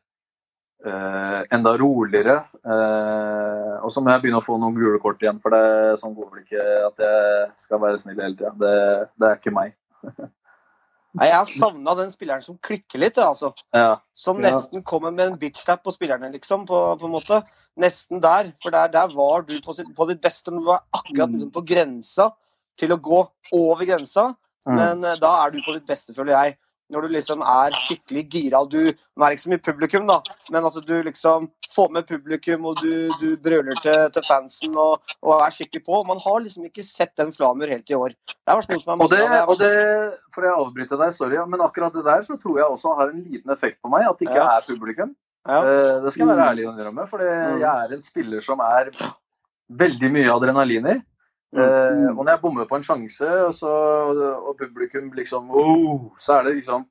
eh, 0.86 1.40
enda 1.54 1.72
roligere. 1.78 2.38
Uh, 2.64 3.78
Og 3.82 3.90
så 3.90 4.00
må 4.02 4.10
jeg 4.12 4.22
begynne 4.22 4.38
å 4.38 4.44
få 4.44 4.58
noen 4.62 4.76
gule 4.76 4.98
kort 5.02 5.22
igjen, 5.22 5.40
for 5.42 5.50
det 5.54 5.98
sånn 6.00 6.14
går 6.14 6.28
vel 6.30 6.42
ikke 6.44 6.66
at 6.86 7.00
jeg 7.02 7.48
skal 7.64 7.80
være 7.82 7.98
snill 7.98 8.20
hele 8.22 8.36
tida. 8.38 8.52
Det, 8.62 8.76
det 9.18 9.28
er 9.28 9.40
ikke 9.40 9.54
meg. 9.56 9.72
Nei, 11.12 11.26
Jeg 11.28 11.34
har 11.36 11.48
savna 11.50 11.92
den 11.98 12.12
spilleren 12.14 12.40
som 12.44 12.56
klikker 12.64 13.02
litt, 13.02 13.18
altså. 13.20 13.50
Ja. 13.76 13.98
Som 14.16 14.38
Ja. 14.40 14.48
nesten 14.48 14.80
kommer 14.86 15.10
med 15.12 15.26
en 15.32 15.38
bitch-tap 15.40 15.82
på 15.84 15.92
spillerne, 15.92 16.30
liksom. 16.32 16.64
På, 16.66 16.78
på 16.96 17.04
en 17.08 17.12
måte. 17.12 17.42
Nesten 17.76 18.22
der. 18.22 18.52
For 18.62 18.72
der, 18.72 18.88
der 18.94 19.12
var 19.12 19.42
du 19.44 19.58
på, 19.60 19.74
sitt, 19.76 19.90
på 19.96 20.06
ditt 20.08 20.22
beste. 20.24 20.50
Du 20.54 20.62
var 20.64 20.80
akkurat 20.96 21.28
Mm. 21.28 21.34
liksom, 21.36 21.50
på 21.52 21.64
grensa 21.68 22.30
til 22.80 22.94
å 22.94 23.00
gå 23.02 23.20
over 23.52 23.84
grensa. 23.84 24.30
Mm. 24.64 24.76
Men 24.78 25.04
uh, 25.04 25.16
da 25.20 25.34
er 25.44 25.50
du 25.52 25.60
på 25.66 25.74
ditt 25.76 25.86
beste, 25.86 26.14
føler 26.16 26.32
jeg. 26.32 26.56
Når 26.92 27.06
du 27.06 27.08
liksom 27.14 27.40
er 27.40 27.72
skikkelig 27.72 28.22
gira. 28.30 28.58
Du, 28.68 28.78
nå 28.92 29.24
er 29.24 29.32
det 29.32 29.36
ikke 29.38 29.44
så 29.46 29.52
mye 29.52 29.62
publikum, 29.64 30.06
da, 30.10 30.18
men 30.52 30.66
at 30.68 30.74
du 30.86 30.92
liksom 31.06 31.46
får 31.72 31.90
med 31.96 32.06
publikum, 32.10 32.66
og 32.68 32.76
du, 32.82 33.08
du 33.20 33.36
brøler 33.40 33.78
til, 33.80 34.10
til 34.12 34.26
fansen 34.28 34.76
og, 34.76 35.00
og 35.24 35.40
er 35.40 35.54
skikkelig 35.56 35.84
på. 35.86 36.02
Man 36.06 36.20
har 36.20 36.38
liksom 36.44 36.66
ikke 36.68 36.84
sett 36.84 37.14
den 37.16 37.32
Flamur 37.32 37.72
helt 37.72 37.88
i 37.88 37.96
år. 37.96 38.12
Det 38.28 38.52
er 38.52 38.60
noe 38.60 38.66
som 38.84 38.92
er 38.92 39.04
Og 39.06 39.10
det, 39.14 39.22
og 39.48 39.58
det, 39.62 39.72
for 40.34 40.44
jeg 40.44 40.52
avbryter 40.58 41.00
deg, 41.00 41.14
sorry, 41.16 41.40
men 41.48 41.64
akkurat 41.64 41.96
det 41.96 42.04
der 42.04 42.20
så 42.28 42.36
tror 42.42 42.60
jeg 42.60 42.68
også 42.76 42.96
har 43.00 43.12
en 43.14 43.24
liten 43.24 43.50
effekt 43.56 43.80
på 43.82 43.88
meg, 43.92 44.04
at 44.10 44.18
det 44.20 44.28
ikke 44.28 44.42
Ja. 44.42 44.58
er 44.58 44.68
publikum. 44.68 45.16
Ja. 45.48 45.58
Eh, 45.64 46.00
Det 46.04 46.12
skal 46.12 46.26
jeg 46.28 46.36
være 46.36 46.44
Mm. 46.44 46.50
ærlig 46.52 46.66
å 46.68 46.72
innrømme, 46.76 47.08
for 47.08 47.18
Mm. 47.18 47.58
jeg 47.60 47.72
er 47.86 47.92
en 47.96 48.00
spiller 48.00 48.40
som 48.40 48.60
er 48.60 48.92
veldig 49.72 50.10
mye 50.12 50.30
adrenalin 50.30 50.86
i. 50.92 51.02
Eh, 51.52 51.90
Mm. 51.92 52.18
og 52.18 52.24
når 52.24 52.30
jeg 52.32 52.40
bommer 52.40 52.64
på 52.64 52.76
en 52.76 52.82
sjanse, 52.82 53.28
og, 53.46 53.52
så, 53.52 53.68
og 54.48 54.56
publikum 54.56 55.10
liksom 55.12 55.50
oh, 55.50 56.10
Så 56.18 56.38
er 56.38 56.42
det 56.44 56.54
liksom 56.56 56.86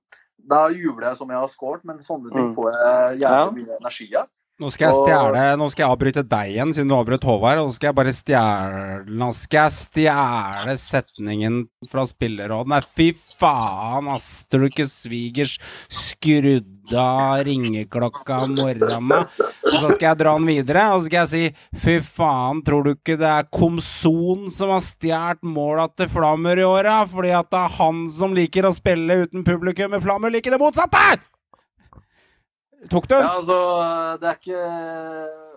Da 0.49 0.67
jubler 0.69 1.07
jeg 1.07 1.17
som 1.17 1.29
jeg 1.29 1.37
har 1.37 1.47
scoret, 1.47 1.83
men 1.85 1.97
sånne 1.99 2.29
ting 2.31 2.47
Mm. 2.49 2.55
får 2.55 2.71
jeg 2.71 3.19
jævlig 3.21 3.53
mye 3.65 3.77
energi 3.79 4.15
av. 4.15 4.27
Nå 4.61 4.69
skal 4.69 4.91
jeg 4.91 4.97
stjæle, 4.99 5.43
Nå 5.57 5.67
skal 5.71 5.87
jeg 5.87 5.89
avbryte 5.89 6.21
deg 6.29 6.51
igjen, 6.51 6.71
siden 6.75 6.91
du 6.91 6.93
avbrøt 6.93 7.23
Håvard. 7.25 7.63
Og 7.63 7.71
så 7.71 7.79
skal 7.79 7.89
jeg 7.89 7.97
bare 7.97 8.13
stjæle 8.13 9.15
Nå 9.17 9.29
skal 9.33 9.63
jeg 9.63 9.77
stjæle 9.79 10.75
setningen 10.77 11.55
fra 11.89 12.03
spilleråden. 12.05 12.69
Nei, 12.75 12.81
fy 12.85 13.07
faen, 13.39 14.11
ass! 14.13 14.43
Tror 14.51 14.67
du 14.67 14.69
ikke 14.69 14.85
svigers 14.85 15.55
skrudde 15.89 17.01
av 17.01 17.41
ringeklokka 17.47 18.43
om 18.45 18.53
morgenen? 18.59 19.25
Og 19.41 19.79
så 19.79 19.95
skal 19.95 20.11
jeg 20.11 20.21
dra 20.21 20.35
den 20.37 20.47
videre, 20.51 20.85
og 20.93 21.01
så 21.01 21.09
skal 21.09 21.19
jeg 21.23 21.31
si 21.33 21.81
fy 21.81 21.97
faen, 22.05 22.61
tror 22.67 22.85
du 22.85 22.93
ikke 22.93 23.17
det 23.17 23.31
er 23.31 23.49
Komson 23.49 24.45
som 24.53 24.75
har 24.75 24.85
stjålet 24.85 25.41
måla 25.41 25.89
til 25.97 26.11
Flammer 26.13 26.61
i 26.61 26.67
åra? 26.69 27.01
Fordi 27.09 27.33
at 27.33 27.49
det 27.49 27.65
er 27.65 27.77
han 27.81 28.05
som 28.13 28.37
liker 28.37 28.69
å 28.69 28.75
spille 28.77 29.23
uten 29.25 29.47
publikum, 29.47 29.95
men 29.95 30.05
Flammer 30.05 30.33
liker 30.37 30.53
det 30.53 30.61
motsatte! 30.61 31.30
Tok 32.89 33.05
du? 33.11 33.13
Ja, 33.13 33.35
altså, 33.37 33.57
det 34.21 34.29
er 34.31 34.39
ikke 34.39 34.63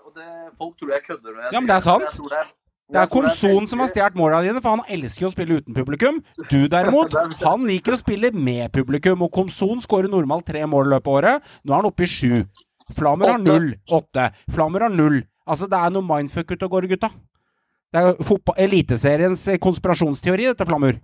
og 0.05 0.13
det, 0.17 0.29
Folk 0.59 0.77
tror 0.79 0.93
jeg 0.93 1.03
kødder 1.07 1.33
med. 1.33 1.49
Ja, 1.53 1.61
men 1.61 1.71
det 1.71 1.77
er 1.79 1.85
sant. 1.85 2.05
Det 2.05 2.39
er, 2.39 2.51
Det 2.93 3.01
er 3.01 3.09
Komson 3.09 3.69
som 3.71 3.81
har 3.81 3.89
stjålet 3.89 4.19
måla 4.19 4.43
dine, 4.45 4.61
for 4.61 4.77
han 4.77 4.85
elsker 4.93 5.31
å 5.31 5.33
spille 5.33 5.61
uten 5.63 5.77
publikum. 5.77 6.21
Du 6.51 6.67
derimot, 6.69 7.17
han 7.49 7.65
liker 7.69 7.97
å 7.97 8.01
spille 8.01 8.31
med 8.37 8.69
publikum, 8.77 9.25
og 9.25 9.33
Komson 9.33 9.81
skårer 9.85 10.13
normalt 10.13 10.47
tre 10.51 10.67
mål 10.69 10.91
i 10.91 10.95
løpet 10.97 11.09
av 11.11 11.21
året. 11.21 11.55
Nå 11.65 11.73
er 11.73 11.81
han 11.81 11.89
oppe 11.89 12.05
i 12.05 12.11
sju. 12.11 12.43
Flammer 12.95 13.33
har 13.33 13.41
null. 13.41 13.71
Åtte. 13.89 14.29
Flammer 14.53 14.85
har 14.85 14.93
null. 14.93 15.23
Altså, 15.49 15.69
det 15.69 15.81
er 15.81 15.93
noe 15.93 16.05
mindfuck 16.05 16.53
ute 16.53 16.69
og 16.69 16.77
går, 16.77 16.91
gutta. 16.93 17.11
Det 17.95 18.01
er 18.03 18.65
Eliteseriens 18.65 19.43
eh, 19.53 19.61
konspirasjonsteori, 19.63 20.49
dette, 20.51 20.67
Flamur. 20.67 20.97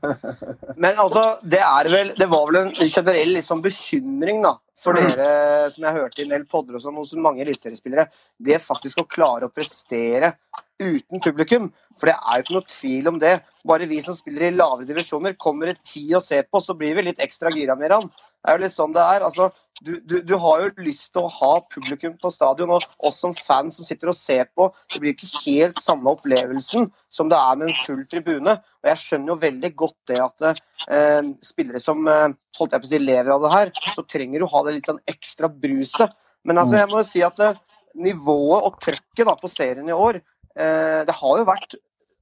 Men 0.82 0.98
altså, 1.00 1.22
det 1.40 1.62
er 1.64 1.88
vel 1.92 2.10
Det 2.18 2.28
var 2.28 2.50
vel 2.50 2.58
en 2.60 2.74
generell 2.90 3.32
liksom, 3.38 3.62
bekymring 3.64 4.42
da, 4.44 4.52
for 4.80 5.00
dere, 5.00 5.70
som 5.72 5.86
jeg 5.86 5.96
hørte 5.96 6.20
i 6.20 6.26
en 6.26 6.34
del 6.34 6.44
podder 6.50 6.76
og 6.76 6.84
sånn, 6.84 6.98
hos 7.00 7.14
mange 7.16 7.40
eliteseriespillere. 7.46 8.10
Det 8.36 8.60
faktisk 8.60 9.00
å 9.00 9.08
klare 9.08 9.48
å 9.48 9.54
prestere 9.54 10.34
uten 10.80 11.24
publikum. 11.24 11.70
For 11.96 12.10
det 12.10 12.16
er 12.18 12.36
jo 12.36 12.44
ikke 12.44 12.56
noe 12.58 12.68
tvil 12.68 13.10
om 13.14 13.20
det. 13.22 13.34
Bare 13.68 13.88
vi 13.88 14.02
som 14.04 14.16
spiller 14.18 14.50
i 14.50 14.54
lavere 14.54 14.88
divisjoner, 14.88 15.40
kommer 15.40 15.72
det 15.72 15.80
ti 15.88 16.04
å 16.16 16.20
se 16.24 16.42
på, 16.44 16.60
så 16.60 16.76
blir 16.76 16.96
vi 16.98 17.08
litt 17.08 17.24
ekstra 17.24 17.52
gira 17.54 17.76
med 17.80 17.96
han. 17.96 18.12
Det 18.40 18.50
er 18.50 18.56
jo 18.56 18.64
litt 18.64 18.74
sånn 18.74 18.94
det 18.96 19.02
er. 19.04 19.24
altså 19.26 19.50
du, 19.80 19.94
du, 20.04 20.18
du, 20.20 20.34
har 20.36 20.60
jo 20.60 20.84
lyst 20.84 21.08
til 21.14 21.24
å 21.24 21.32
ha 21.32 21.50
publikum 21.72 22.12
på 22.20 22.30
stadion, 22.32 22.72
og 22.74 22.84
oss 23.08 23.20
som 23.22 23.32
fans 23.36 23.78
som 23.78 23.86
sitter 23.88 24.10
og 24.12 24.16
ser 24.16 24.50
på. 24.56 24.66
Det 24.92 25.00
blir 25.00 25.14
ikke 25.14 25.30
helt 25.46 25.80
samme 25.80 26.12
opplevelsen 26.12 26.90
som 27.12 27.30
det 27.32 27.38
er 27.40 27.56
med 27.56 27.70
en 27.70 27.78
full 27.86 28.02
tribune. 28.12 28.56
Og 28.60 28.90
Jeg 28.90 29.02
skjønner 29.04 29.32
jo 29.32 29.38
veldig 29.44 29.70
godt 29.80 29.96
det 30.10 30.20
at 30.24 30.46
eh, 30.50 31.30
spillere 31.44 31.80
som 31.80 32.04
eh, 32.12 32.28
holdt 32.60 32.76
jeg 32.76 32.84
på 32.84 32.90
å 32.90 32.92
si, 32.92 33.00
lever 33.00 33.32
av 33.32 33.46
det 33.46 33.54
her, 33.54 33.72
så 33.96 34.04
trenger 34.04 34.44
du 34.44 34.50
ha 34.52 34.64
det 34.66 34.76
litt 34.76 34.92
sånn 34.92 35.02
ekstra 35.08 35.48
bruset. 35.52 36.16
Men 36.44 36.60
altså, 36.60 36.80
jeg 36.80 36.92
må 36.92 37.00
jo 37.00 37.08
si 37.08 37.24
at 37.24 37.44
eh, 37.44 37.60
nivået 38.04 38.68
og 38.68 38.80
trøkket 38.84 39.32
på 39.40 39.52
serien 39.52 39.88
i 39.88 39.96
år, 39.96 40.20
eh, 40.60 41.00
det 41.08 41.16
har 41.22 41.40
jo 41.40 41.48
vært 41.48 41.80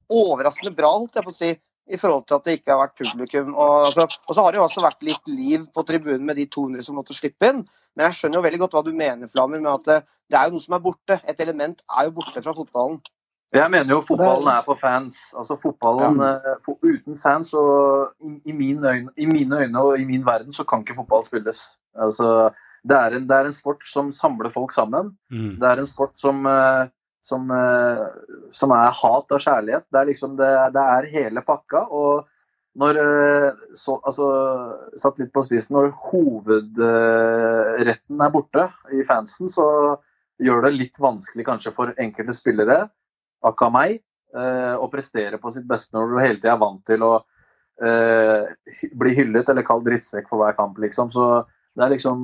overraskende 0.09 0.73
bra, 0.75 0.95
holdt 0.95 1.19
jeg 1.19 1.27
på 1.27 1.35
å 1.35 1.39
si 1.41 1.51
i 1.89 1.97
forhold 1.97 2.25
til 2.29 2.37
at 2.37 2.45
det 2.45 2.57
ikke 2.59 2.73
har 2.73 2.81
vært 2.83 2.97
publikum. 2.99 3.53
Og, 3.55 3.75
altså, 3.89 4.05
og, 4.27 4.33
så 4.35 4.45
har 4.45 4.53
det 4.53 4.59
jo 4.59 4.65
også 4.67 4.83
vært 4.85 5.05
litt 5.05 5.31
liv 5.31 5.65
på 5.73 5.83
tribunen 5.87 6.25
med 6.27 6.37
de 6.37 6.45
200 6.53 6.85
som 6.85 6.99
måtte 6.99 7.17
slippe 7.17 7.49
inn. 7.49 7.63
Men 7.97 8.07
jeg 8.07 8.19
skjønner 8.19 8.39
jo 8.39 8.45
veldig 8.45 8.59
godt 8.63 8.75
hva 8.77 8.83
du 8.85 8.91
mener, 8.93 9.31
Flammer, 9.31 9.61
med 9.63 9.71
at 9.73 9.87
det, 9.89 9.97
det 10.29 10.37
er 10.39 10.49
jo 10.49 10.57
noe 10.57 10.65
som 10.65 10.77
er 10.77 10.83
borte. 10.85 11.17
Et 11.25 11.41
element 11.45 11.81
er 11.97 12.09
jo 12.09 12.13
borte 12.19 12.45
fra 12.45 12.53
fotballen. 12.57 12.99
Jeg 13.57 13.73
mener 13.73 13.95
jo 13.95 14.03
fotballen 14.05 14.51
er 14.51 14.61
for 14.65 14.77
fans. 14.77 15.17
Altså 15.33 15.57
fotballen 15.57 16.21
ja. 16.21 16.33
Eh, 16.37 16.57
for, 16.65 16.77
Uten 16.85 17.17
fans 17.17 17.49
og 17.57 18.11
i, 18.21 18.35
i, 18.51 18.53
mine 18.53 18.93
øyne, 18.93 19.13
i, 19.17 19.25
mine 19.25 19.63
øyne, 19.63 19.81
og 19.81 19.97
i 19.97 20.05
min 20.05 20.25
verden 20.25 20.53
så 20.53 20.63
kan 20.69 20.85
ikke 20.85 20.99
fotball 20.99 21.25
spilles. 21.25 21.63
Altså, 21.97 22.51
det, 22.85 22.97
er 22.97 23.17
en, 23.17 23.25
det 23.29 23.35
er 23.35 23.49
en 23.49 23.55
sport 23.55 23.81
som 23.89 24.13
samler 24.13 24.53
folk 24.53 24.71
sammen. 24.75 25.15
Mm. 25.33 25.57
Det 25.57 25.71
er 25.71 25.81
en 25.81 25.89
sport 25.89 26.13
som 26.21 26.45
uh, 26.45 26.85
som, 27.29 27.45
eh, 27.53 28.01
som, 28.53 28.71
er 28.73 28.91
hat 29.01 29.31
og 29.35 29.41
kjærlighet. 29.43 29.85
Det 29.91 29.99
er 30.01 30.09
liksom 30.09 30.31
det, 30.39 30.51
det 30.75 30.83
er 30.95 31.11
hele 31.13 31.41
pakka. 31.45 31.81
Og 31.93 32.13
når 32.79 32.93
eh, 33.03 33.49
så, 33.77 33.91
altså, 34.03 34.25
Satt 34.99 35.19
litt 35.21 35.33
på 35.35 35.41
spissen, 35.45 35.73
når 35.77 35.85
hovedretten 36.09 38.17
er 38.25 38.33
borte 38.33 38.63
i 38.95 38.97
fansen, 39.07 39.47
så 39.51 39.65
gjør 40.39 40.59
det 40.67 40.77
litt 40.77 40.97
vanskelig 41.01 41.45
kanskje 41.47 41.75
for 41.75 41.87
enkelte 41.99 42.33
spillere, 42.35 42.79
akkurat 43.43 43.75
meg, 43.75 43.91
eh, 44.35 44.75
å 44.79 44.91
prestere 44.91 45.37
på 45.41 45.49
sitt 45.51 45.67
beste 45.67 45.95
når 45.95 46.05
du 46.07 46.21
hele 46.21 46.39
tida 46.39 46.53
er 46.55 46.65
vant 46.65 46.83
til 46.87 47.01
å 47.05 47.13
bli 47.79 49.11
hyllet 49.15 49.47
eller 49.47 49.63
kalt 49.63 49.85
drittsekk 49.85 50.27
for 50.27 50.37
hver 50.41 50.53
kamp, 50.57 50.75
liksom. 50.83 51.07
Så 51.13 51.23
det 51.79 51.83
er 51.85 51.93
liksom 51.93 52.19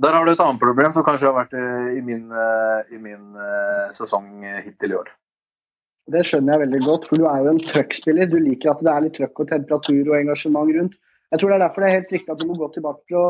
der 0.00 0.14
har 0.16 0.24
du 0.24 0.32
et 0.32 0.40
annet 0.40 0.60
problem 0.62 0.92
som 0.94 1.04
kanskje 1.04 1.28
har 1.28 1.36
vært 1.36 1.52
eh, 1.58 1.98
i 1.98 2.02
min, 2.04 2.24
eh, 2.32 2.94
i 2.96 2.98
min 3.00 3.36
uh, 3.36 3.90
sesong 3.92 4.40
hittil 4.64 4.94
i 4.94 4.98
år. 5.02 5.10
Det 6.12 6.24
skjønner 6.26 6.56
jeg 6.56 6.62
veldig 6.64 6.80
godt, 6.86 7.04
for 7.08 7.20
du 7.20 7.26
er 7.28 7.44
jo 7.44 7.52
en 7.52 7.62
trøkkspiller. 7.62 8.30
Du 8.30 8.38
liker 8.40 8.72
at 8.72 8.80
det 8.82 8.90
er 8.90 9.04
litt 9.04 9.16
trøkk 9.18 9.44
og 9.44 9.50
temperatur 9.52 10.08
og 10.08 10.16
engasjement 10.18 10.72
rundt. 10.78 10.96
Jeg 11.32 11.40
tror 11.40 11.52
det 11.52 11.56
er 11.56 11.64
derfor 11.64 11.84
det 11.84 11.90
er 11.90 11.98
helt 11.98 12.14
riktig 12.16 12.32
at 12.32 12.40
du 12.40 12.48
må 12.48 12.56
gå 12.58 12.68
tilbake 12.74 13.04
til 13.08 13.20
å 13.20 13.26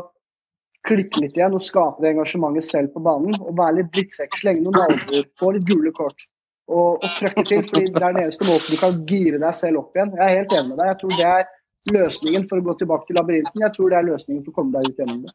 klikke 0.86 1.22
litt 1.22 1.36
igjen 1.38 1.54
og 1.54 1.66
skape 1.66 2.02
det 2.02 2.14
engasjementet 2.14 2.66
selv 2.66 2.94
på 2.94 3.02
banen. 3.04 3.36
Og 3.42 3.58
være 3.58 3.80
litt 3.80 3.92
drittsekk, 3.94 4.38
slenge 4.40 4.64
noen 4.64 4.80
albuer, 4.86 5.28
få 5.38 5.52
litt 5.56 5.68
gule 5.68 5.92
kort 5.98 6.26
og, 6.70 7.02
og 7.02 7.08
trøkke 7.18 7.44
til. 7.50 7.62
fordi 7.68 7.84
Det 7.90 8.02
er 8.02 8.16
den 8.16 8.22
eneste 8.24 8.48
måten 8.48 8.72
du 8.72 8.80
kan 8.80 9.04
gire 9.10 9.42
deg 9.42 9.58
selv 9.58 9.82
opp 9.82 9.98
igjen. 9.98 10.14
Jeg 10.18 10.24
er 10.26 10.40
helt 10.40 10.56
enig 10.58 10.72
med 10.72 10.80
deg. 10.80 10.90
Jeg 10.92 11.00
tror 11.02 11.14
det 11.18 11.30
er 11.34 11.50
løsningen 11.92 12.48
for 12.50 12.62
å 12.62 12.66
gå 12.70 12.78
tilbake 12.80 13.08
til 13.10 13.18
labyrinten. 13.20 13.66
Jeg 13.66 13.76
tror 13.76 13.92
det 13.92 13.98
er 14.00 14.10
løsningen 14.10 14.44
for 14.46 14.54
å 14.54 14.60
komme 14.60 14.78
deg 14.78 14.90
ut 14.90 15.02
gjennom 15.02 15.24
det. 15.26 15.34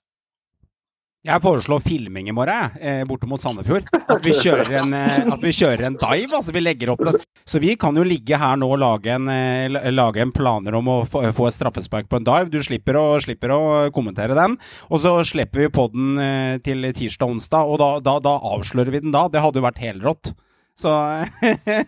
Jeg 1.28 1.44
foreslår 1.44 1.82
filming 1.84 2.30
i 2.32 2.36
morgen, 2.36 2.78
eh, 2.80 3.02
borte 3.08 3.28
mot 3.28 3.42
Sandefjord. 3.42 3.90
At 4.08 4.24
vi 4.24 4.32
kjører 4.32 4.78
en, 4.80 4.94
eh, 4.96 5.26
vi 5.42 5.52
kjører 5.52 5.90
en 5.90 5.98
dive. 6.00 6.32
altså 6.32 6.54
vi 6.56 6.62
legger 6.62 6.94
opp 6.94 7.04
det. 7.04 7.20
Så 7.46 7.60
vi 7.60 7.76
kan 7.76 7.96
jo 7.96 8.04
ligge 8.04 8.38
her 8.40 8.56
nå 8.56 8.70
og 8.72 8.80
lage 8.80 9.12
en, 9.12 9.28
eh, 9.28 9.92
lage 9.92 10.22
en 10.24 10.32
planer 10.32 10.76
om 10.76 10.86
å 10.88 11.06
få, 11.06 11.28
et 11.28 11.54
straffespark 11.54 12.08
på 12.08 12.18
en 12.18 12.24
dive. 12.24 12.50
Du 12.50 12.60
slipper 12.60 12.96
å, 12.96 13.20
slipper 13.20 13.52
å 13.52 13.92
kommentere 13.92 14.36
den. 14.36 14.58
Og 14.90 15.00
så 15.04 15.20
slipper 15.28 15.68
vi 15.68 15.68
på 15.68 15.92
den 15.92 16.18
eh, 16.18 16.58
til 16.60 16.82
tirsdag 16.94 17.28
og 17.28 17.36
onsdag, 17.36 17.68
og 17.68 17.78
da, 17.80 18.00
da, 18.00 18.20
da 18.20 18.40
avslører 18.40 18.92
vi 18.92 19.00
den 19.00 19.12
da. 19.12 19.28
Det 19.28 19.42
hadde 19.42 19.60
jo 19.60 19.68
vært 19.68 19.84
helrått. 19.84 20.34
Så 20.78 20.90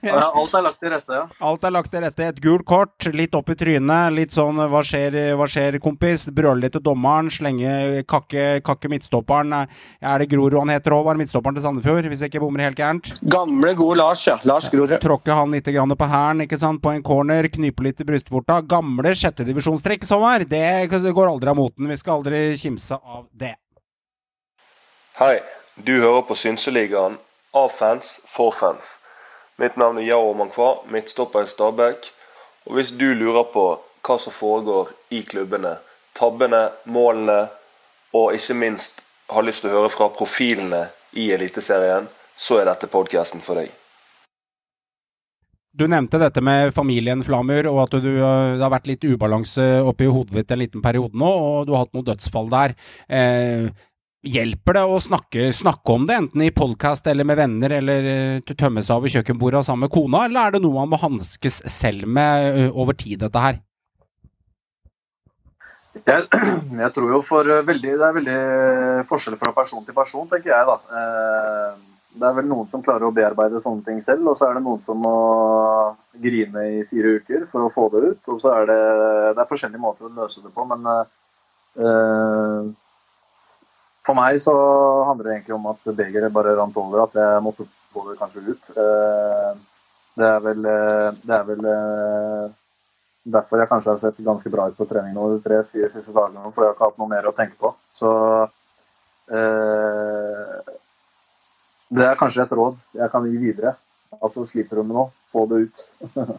ja, 0.02 0.32
Alt 0.34 0.54
er 0.58 0.64
lagt 0.66 0.80
til 0.82 0.90
rette, 0.90 1.14
ja. 1.14 1.26
Alt 1.50 1.66
er 1.68 1.74
lagt 1.76 1.92
til 1.94 2.02
rette. 2.02 2.30
Et 2.32 2.40
gult 2.42 2.66
kort, 2.66 3.06
litt 3.14 3.36
opp 3.38 3.52
i 3.54 3.56
trynet. 3.60 4.16
Litt 4.16 4.34
sånn 4.34 4.58
'hva 4.58 4.82
skjer, 4.82 5.18
hva 5.38 5.46
skjer 5.46 5.78
kompis?' 5.84 6.26
Brøle 6.34 6.64
litt 6.64 6.74
til 6.74 6.82
dommeren. 6.82 7.30
Slenge 7.30 8.02
kakke, 8.10 8.64
kakke 8.66 8.90
midtstopperen. 8.90 9.54
Er 10.02 10.24
det 10.24 10.30
Grorud 10.34 10.58
han 10.58 10.74
heter 10.74 10.98
òg, 10.98 11.06
var 11.06 11.22
midtstopperen 11.22 11.60
til 11.60 11.68
Sandefjord? 11.68 12.10
Hvis 12.10 12.26
jeg 12.26 12.34
ikke 12.34 12.42
bommer 12.42 12.66
helt 12.66 12.82
gærent. 12.82 13.14
Gamle, 13.22 13.76
gode 13.78 14.00
Lars, 14.02 14.26
ja. 14.26 14.40
Lars 14.50 14.72
Grorud. 14.74 14.98
Tråkke 15.06 15.38
han 15.38 15.54
litt 15.54 15.70
på 15.70 16.10
hælen, 16.10 16.42
ikke 16.50 16.58
sant, 16.58 16.82
på 16.82 16.90
en 16.90 17.06
corner. 17.06 17.46
Knipe 17.46 17.86
litt 17.86 18.02
i 18.02 18.10
brystvorta. 18.10 18.64
Gamle 18.66 19.14
sjettedivisjonstrekk, 19.14 20.10
Sommer. 20.10 20.50
Det 20.50 20.90
går 20.90 21.30
aldri 21.30 21.54
av 21.54 21.62
moten. 21.62 21.86
Vi 21.86 21.98
skal 21.98 22.24
aldri 22.24 22.58
kimse 22.58 22.98
av 22.98 23.28
det. 23.38 23.54
Hei, 25.22 25.42
du 25.78 26.00
hører 26.02 26.26
på 26.26 26.34
Synseligaen 26.34 27.20
av 27.52 27.70
fans 27.70 28.20
for 28.26 28.52
fans. 28.52 29.00
Mitt 29.60 29.76
navn 29.76 29.98
er 29.98 30.08
Yao 30.08 30.34
Mankwa, 30.34 30.86
midtstopper 30.92 31.44
i 31.44 31.52
Stabæk. 31.52 32.12
Og 32.70 32.78
hvis 32.78 32.92
du 32.96 33.10
lurer 33.14 33.48
på 33.54 33.66
hva 34.06 34.18
som 34.22 34.34
foregår 34.34 34.94
i 35.16 35.24
klubbene, 35.28 35.76
tabbene, 36.16 36.70
målene, 36.86 37.42
og 38.16 38.34
ikke 38.34 38.56
minst 38.58 39.04
har 39.30 39.46
lyst 39.46 39.66
til 39.66 39.74
å 39.74 39.82
høre 39.82 39.92
fra 39.94 40.10
profilene 40.14 40.86
i 41.20 41.30
Eliteserien, 41.36 42.08
så 42.40 42.62
er 42.62 42.70
dette 42.70 42.90
podkasten 42.90 43.44
for 43.44 43.60
deg. 43.60 43.70
Du 45.80 45.86
nevnte 45.88 46.18
dette 46.18 46.42
med 46.42 46.74
familien 46.74 47.22
Flamur, 47.24 47.68
og 47.70 47.84
at 47.84 47.94
du, 48.02 48.08
det 48.10 48.64
har 48.64 48.72
vært 48.74 48.88
litt 48.90 49.06
ubalanse 49.06 49.68
oppi 49.86 50.08
hodet 50.10 50.40
ditt 50.40 50.54
en 50.56 50.60
liten 50.64 50.82
periode 50.84 51.20
nå, 51.20 51.30
og 51.30 51.68
du 51.68 51.76
har 51.76 51.86
hatt 51.86 51.94
noen 51.94 52.08
dødsfall 52.08 52.50
der. 52.52 52.74
Eh, 53.08 53.70
Hjelper 54.20 54.76
det 54.76 54.82
å 54.84 54.98
snakke, 55.00 55.46
snakke, 55.56 55.94
om 55.96 56.04
det, 56.04 56.18
enten 56.20 56.42
i 56.44 56.52
podkast 56.52 57.06
eller 57.08 57.24
med 57.24 57.38
venner, 57.40 57.72
eller 57.78 58.08
uh, 58.44 58.52
tømme 58.52 58.84
seg 58.84 58.98
over 58.98 59.14
kjøkkenbordet 59.14 59.62
sammen 59.64 59.86
med 59.86 59.94
kona, 59.94 60.26
eller 60.28 60.42
er 60.42 60.58
det 60.58 60.64
noe 60.66 60.76
man 60.76 60.92
må 60.92 61.00
hanskes 61.00 61.62
selv 61.72 62.04
med 62.04 62.74
over 62.74 62.98
tid, 63.00 63.22
dette 63.22 63.44
her? 63.46 63.62
Jeg, 66.04 66.26
jeg, 66.84 66.90
tror 66.96 67.14
jo 67.14 67.22
for 67.24 67.48
veldig, 67.48 67.94
Det 68.02 68.10
er 68.10 68.18
veldig 68.18 68.42
forskjell 69.08 69.40
fra 69.40 69.54
person 69.56 69.88
til 69.88 69.96
person, 69.96 70.28
tenker 70.28 70.52
jeg. 70.52 70.68
da. 70.68 70.76
Uh, 70.92 71.88
det 72.20 72.28
er 72.28 72.36
vel 72.42 72.48
noen 72.50 72.68
som 72.68 72.84
klarer 72.84 73.08
å 73.08 73.14
bearbeide 73.16 73.64
sånne 73.64 73.86
ting 73.88 74.04
selv, 74.04 74.28
og 74.28 74.36
så 74.36 74.50
er 74.50 74.60
det 74.60 74.66
noen 74.66 74.84
som 74.84 75.00
må 75.00 75.16
grine 76.20 76.66
i 76.76 76.84
fire 76.90 77.16
uker 77.22 77.48
for 77.48 77.64
å 77.64 77.72
få 77.72 77.88
det 77.96 78.04
ut. 78.04 78.22
Og 78.34 78.44
så 78.44 78.52
er 78.58 78.68
det, 78.68 78.80
det 79.38 79.46
er 79.46 79.52
forskjellige 79.56 79.84
måter 79.88 80.10
å 80.10 80.14
løse 80.18 80.44
det 80.44 80.52
på, 80.52 80.68
men 80.68 80.92
uh, 80.92 82.68
for 84.10 84.18
meg 84.18 84.40
så 84.42 84.54
handler 85.06 85.28
det 85.28 85.34
egentlig 85.36 85.56
om 85.60 85.68
at 85.70 85.90
begeret 85.94 86.34
bare 86.34 86.56
rant 86.58 86.78
over, 86.82 87.04
at 87.04 87.18
jeg 87.20 87.42
måtte 87.46 87.68
få 87.94 88.08
det 88.08 88.16
kanskje 88.18 88.42
ut. 88.48 88.72
Eh, 88.74 89.52
det 90.18 90.30
er 90.30 90.40
vel, 90.46 90.66
eh, 90.66 91.10
det 91.22 91.36
er 91.36 91.44
vel 91.46 91.68
eh, 91.70 92.46
derfor 93.36 93.62
jeg 93.62 93.70
kanskje 93.70 93.94
har 93.94 94.00
sett 94.02 94.24
ganske 94.26 94.50
bra 94.50 94.66
ut 94.70 94.80
på 94.80 94.88
trening 94.90 95.14
nå 95.14 95.28
de 95.36 95.44
tre-fire 95.46 95.90
siste 95.94 96.16
dagene, 96.16 96.50
for 96.56 96.66
jeg 96.66 96.72
har 96.72 96.78
ikke 96.78 96.90
hatt 96.90 97.00
noe 97.04 97.12
mer 97.12 97.30
å 97.30 97.36
tenke 97.38 97.58
på. 97.62 97.70
Så 97.94 98.10
det 102.00 102.06
er 102.08 102.18
kanskje 102.18 102.48
et 102.48 102.56
råd 102.58 102.80
jeg 102.98 103.12
kan 103.14 103.28
gi 103.30 103.38
videre. 103.38 103.76
Altså 104.18 104.42
slipper 104.50 104.80
du 104.80 104.88
med 104.88 104.98
noe, 104.98 105.12
få 105.30 105.46
det 105.52 105.58
ut. 105.68 105.78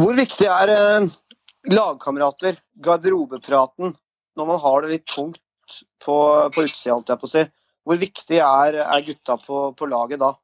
Hvor 0.00 0.14
viktig 0.18 0.48
er 0.50 0.68
lagkamerater, 1.70 2.58
garderobepraten, 2.82 3.94
når 4.38 4.46
man 4.52 4.60
har 4.62 4.82
det 4.82 4.92
litt 4.94 5.08
tungt 5.10 5.40
på, 6.04 6.18
på 6.54 6.66
utsida, 6.66 6.94
holdt 6.94 7.12
jeg 7.12 7.20
på 7.20 7.28
å 7.28 7.32
si. 7.32 7.44
Hvor 7.86 8.00
viktig 8.00 8.38
er, 8.44 8.80
er 8.84 9.04
gutta 9.06 9.36
på, 9.40 9.64
på, 9.76 9.88
laget 9.90 10.20
da? 10.20 10.34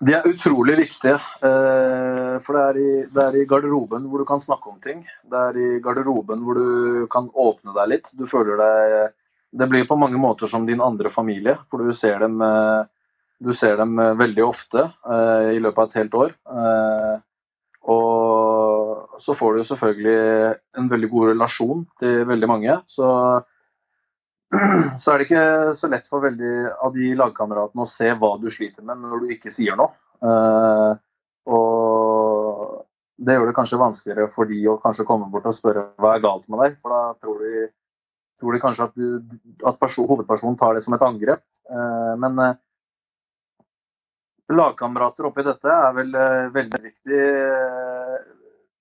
De 0.00 0.14
er 0.16 0.28
utrolig 0.28 0.78
viktige. 0.78 1.18
Eh, 1.44 2.36
for 2.44 2.56
det 2.56 2.62
er, 2.62 2.78
i, 2.80 2.92
det 3.12 3.24
er, 3.26 3.38
i, 3.42 3.46
garderoben 3.48 4.06
hvor 4.08 4.22
du 4.22 4.28
kan 4.28 4.40
snakke 4.40 4.72
om 4.72 4.78
ting. 4.82 5.02
Det 5.28 5.42
er 5.50 5.58
i 5.60 5.68
garderoben 5.84 6.44
hvor 6.46 6.56
du 6.56 7.08
kan 7.12 7.28
åpne 7.28 7.76
deg 7.76 7.92
litt. 7.92 8.12
Du 8.16 8.24
føler 8.30 8.60
deg 8.60 9.18
Det 9.60 9.66
blir 9.66 9.86
på 9.86 9.98
mange 9.98 10.18
måter 10.18 10.46
som 10.46 10.66
din 10.66 10.80
andre 10.80 11.10
familie, 11.10 11.56
for 11.68 11.82
du 11.82 11.92
ser 11.92 12.20
dem, 12.22 12.40
eh, 12.40 12.84
du 13.42 13.52
ser 13.52 13.76
dem 13.76 13.98
eh, 13.98 14.16
veldig 14.16 14.44
ofte 14.46 14.86
i 15.52 15.58
løpet 15.58 15.78
av 15.78 15.88
et 15.88 15.98
helt 16.00 16.14
år. 16.14 16.34
Og 17.90 18.69
så 19.18 19.34
får 19.34 19.56
du 19.56 19.64
selvfølgelig 19.64 20.18
en 20.78 20.90
veldig 20.90 21.08
god 21.10 21.32
relasjon 21.32 21.82
til 22.00 22.22
veldig 22.28 22.48
mange. 22.50 22.76
Så, 22.90 23.08
så 25.00 25.12
er 25.12 25.18
det 25.18 25.26
ikke 25.26 25.74
så 25.78 25.90
lett 25.90 26.08
for 26.10 26.24
veldig 26.24 26.54
av 26.76 26.94
de 26.94 27.12
lagkameratene 27.18 27.84
å 27.84 27.90
se 27.90 28.12
hva 28.12 28.34
du 28.40 28.48
sliter 28.52 28.86
med 28.86 29.02
når 29.02 29.24
du 29.24 29.34
ikke 29.36 29.52
sier 29.52 29.78
noe. 29.80 29.92
Uh, 30.20 30.94
og 31.50 32.80
det 33.20 33.36
gjør 33.36 33.50
det 33.50 33.56
kanskje 33.56 33.80
vanskeligere 33.80 34.30
for 34.32 34.48
de 34.48 34.62
å 34.68 34.78
kanskje 34.80 35.06
komme 35.08 35.28
bort 35.32 35.48
og 35.48 35.56
spørre 35.56 35.90
hva 36.00 36.14
er 36.16 36.24
galt 36.24 36.48
med 36.48 36.64
deg. 36.64 36.80
For 36.80 36.94
da 36.94 37.02
tror 37.20 37.44
de, 37.44 37.68
tror 38.40 38.56
de 38.56 38.64
kanskje 38.64 38.88
at, 38.88 38.96
du, 38.96 39.38
at 39.68 39.80
person, 39.80 40.08
hovedpersonen 40.08 40.58
tar 40.60 40.76
det 40.76 40.84
som 40.86 40.96
et 40.96 41.06
angrep. 41.06 41.44
Uh, 41.70 42.16
men 42.20 42.40
uh, 42.40 42.52
lagkamerater 44.50 45.28
oppi 45.28 45.46
dette 45.46 45.70
er 45.70 45.92
vel 45.94 46.16
veldig 46.50 46.78
viktig 46.82 47.24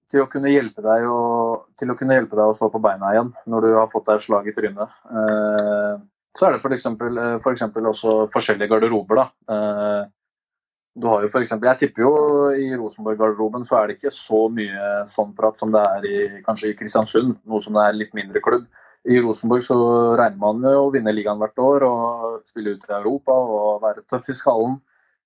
til 0.09 0.23
å 0.23 0.29
kunne 0.29 0.51
hjelpe 0.51 0.83
deg 0.83 1.05
å, 1.05 1.19
til 1.77 1.91
å 1.91 1.95
kunne 1.97 2.15
hjelpe 2.17 2.37
deg 2.37 2.51
å 2.51 2.55
stå 2.57 2.69
på 2.73 2.81
beina 2.81 3.11
igjen 3.13 3.33
når 3.49 3.65
du 3.65 3.73
har 3.77 3.91
fått 3.91 4.07
deg 4.09 4.19
et 4.19 4.25
slag 4.25 4.47
i 4.49 4.55
trynet. 4.55 4.95
Eh, 5.09 5.99
så 6.37 6.47
er 6.47 6.55
det 6.55 6.61
f.eks. 6.63 6.87
For 7.43 7.51
eksempel 7.53 7.89
også 7.89 8.15
forskjellige 8.33 8.71
garderober. 8.71 9.21
da. 9.21 9.27
Eh, 9.53 10.01
du 10.99 11.07
har 11.07 11.23
jo 11.23 11.29
for 11.31 11.43
eksempel, 11.43 11.69
Jeg 11.69 11.79
tipper 11.83 12.03
jo 12.03 12.13
i 12.51 12.73
Rosenborg-garderoben 12.75 13.63
så 13.63 13.77
er 13.79 13.87
det 13.87 13.97
ikke 13.97 14.11
så 14.11 14.47
mye 14.51 15.05
sånn 15.07 15.35
prat 15.37 15.57
som 15.57 15.71
det 15.71 15.83
er 15.85 16.07
i, 16.09 16.19
kanskje 16.43 16.71
i 16.71 16.75
Kristiansund, 16.79 17.37
noe 17.45 17.63
som 17.63 17.77
det 17.77 17.85
er 17.85 17.99
litt 17.99 18.15
mindre 18.17 18.41
klubb. 18.43 18.65
I 19.07 19.21
Rosenborg 19.23 19.63
så 19.63 19.77
regner 20.19 20.41
man 20.41 20.59
med 20.59 20.75
å 20.75 20.89
vinne 20.91 21.13
ligaen 21.15 21.39
hvert 21.39 21.61
år 21.63 21.85
og 21.87 22.41
spille 22.49 22.75
ut 22.75 22.83
i 22.89 22.95
Europa 22.97 23.31
og 23.31 23.83
være 23.85 24.03
tøff 24.09 24.27
i 24.33 24.35
skallen. 24.35 24.79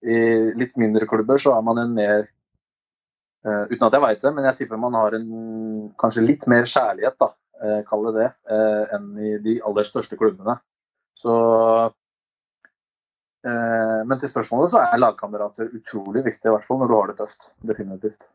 I 0.03 0.53
litt 0.59 0.75
mindre 0.77 1.07
klubber 1.09 1.41
så 1.41 1.55
er 1.55 1.65
man 1.65 1.79
en 1.81 1.95
mer 1.95 2.27
Uh, 3.43 3.65
uten 3.67 3.87
at 3.87 3.95
jeg 3.97 4.03
veit 4.05 4.21
det, 4.23 4.31
men 4.35 4.45
jeg 4.47 4.57
tipper 4.61 4.79
man 4.79 4.95
har 4.95 5.15
en 5.17 5.31
kanskje 5.99 6.23
litt 6.23 6.45
mer 6.51 6.63
kjærlighet, 6.69 7.17
da, 7.19 7.27
uh, 7.63 7.81
kall 7.89 8.07
det 8.07 8.13
det, 8.21 8.29
uh, 8.47 8.93
enn 8.95 9.09
i 9.19 9.33
de 9.43 9.57
aller 9.67 9.87
største 9.87 10.19
klubbene. 10.19 10.59
Så 11.19 11.33
Men 13.43 14.15
til 14.21 14.29
spørsmålet 14.31 14.71
så 14.71 14.79
er 14.79 15.01
lagkamerater 15.01 15.67
utrolig 15.75 16.21
viktig, 16.23 16.47
i 16.47 16.51
hvert 16.53 16.63
fall 16.63 16.77
når 16.79 16.87
du 16.87 16.93
har 16.95 17.09
det 17.11 17.15
tøft. 17.17 17.49
Definitivt. 17.67 18.29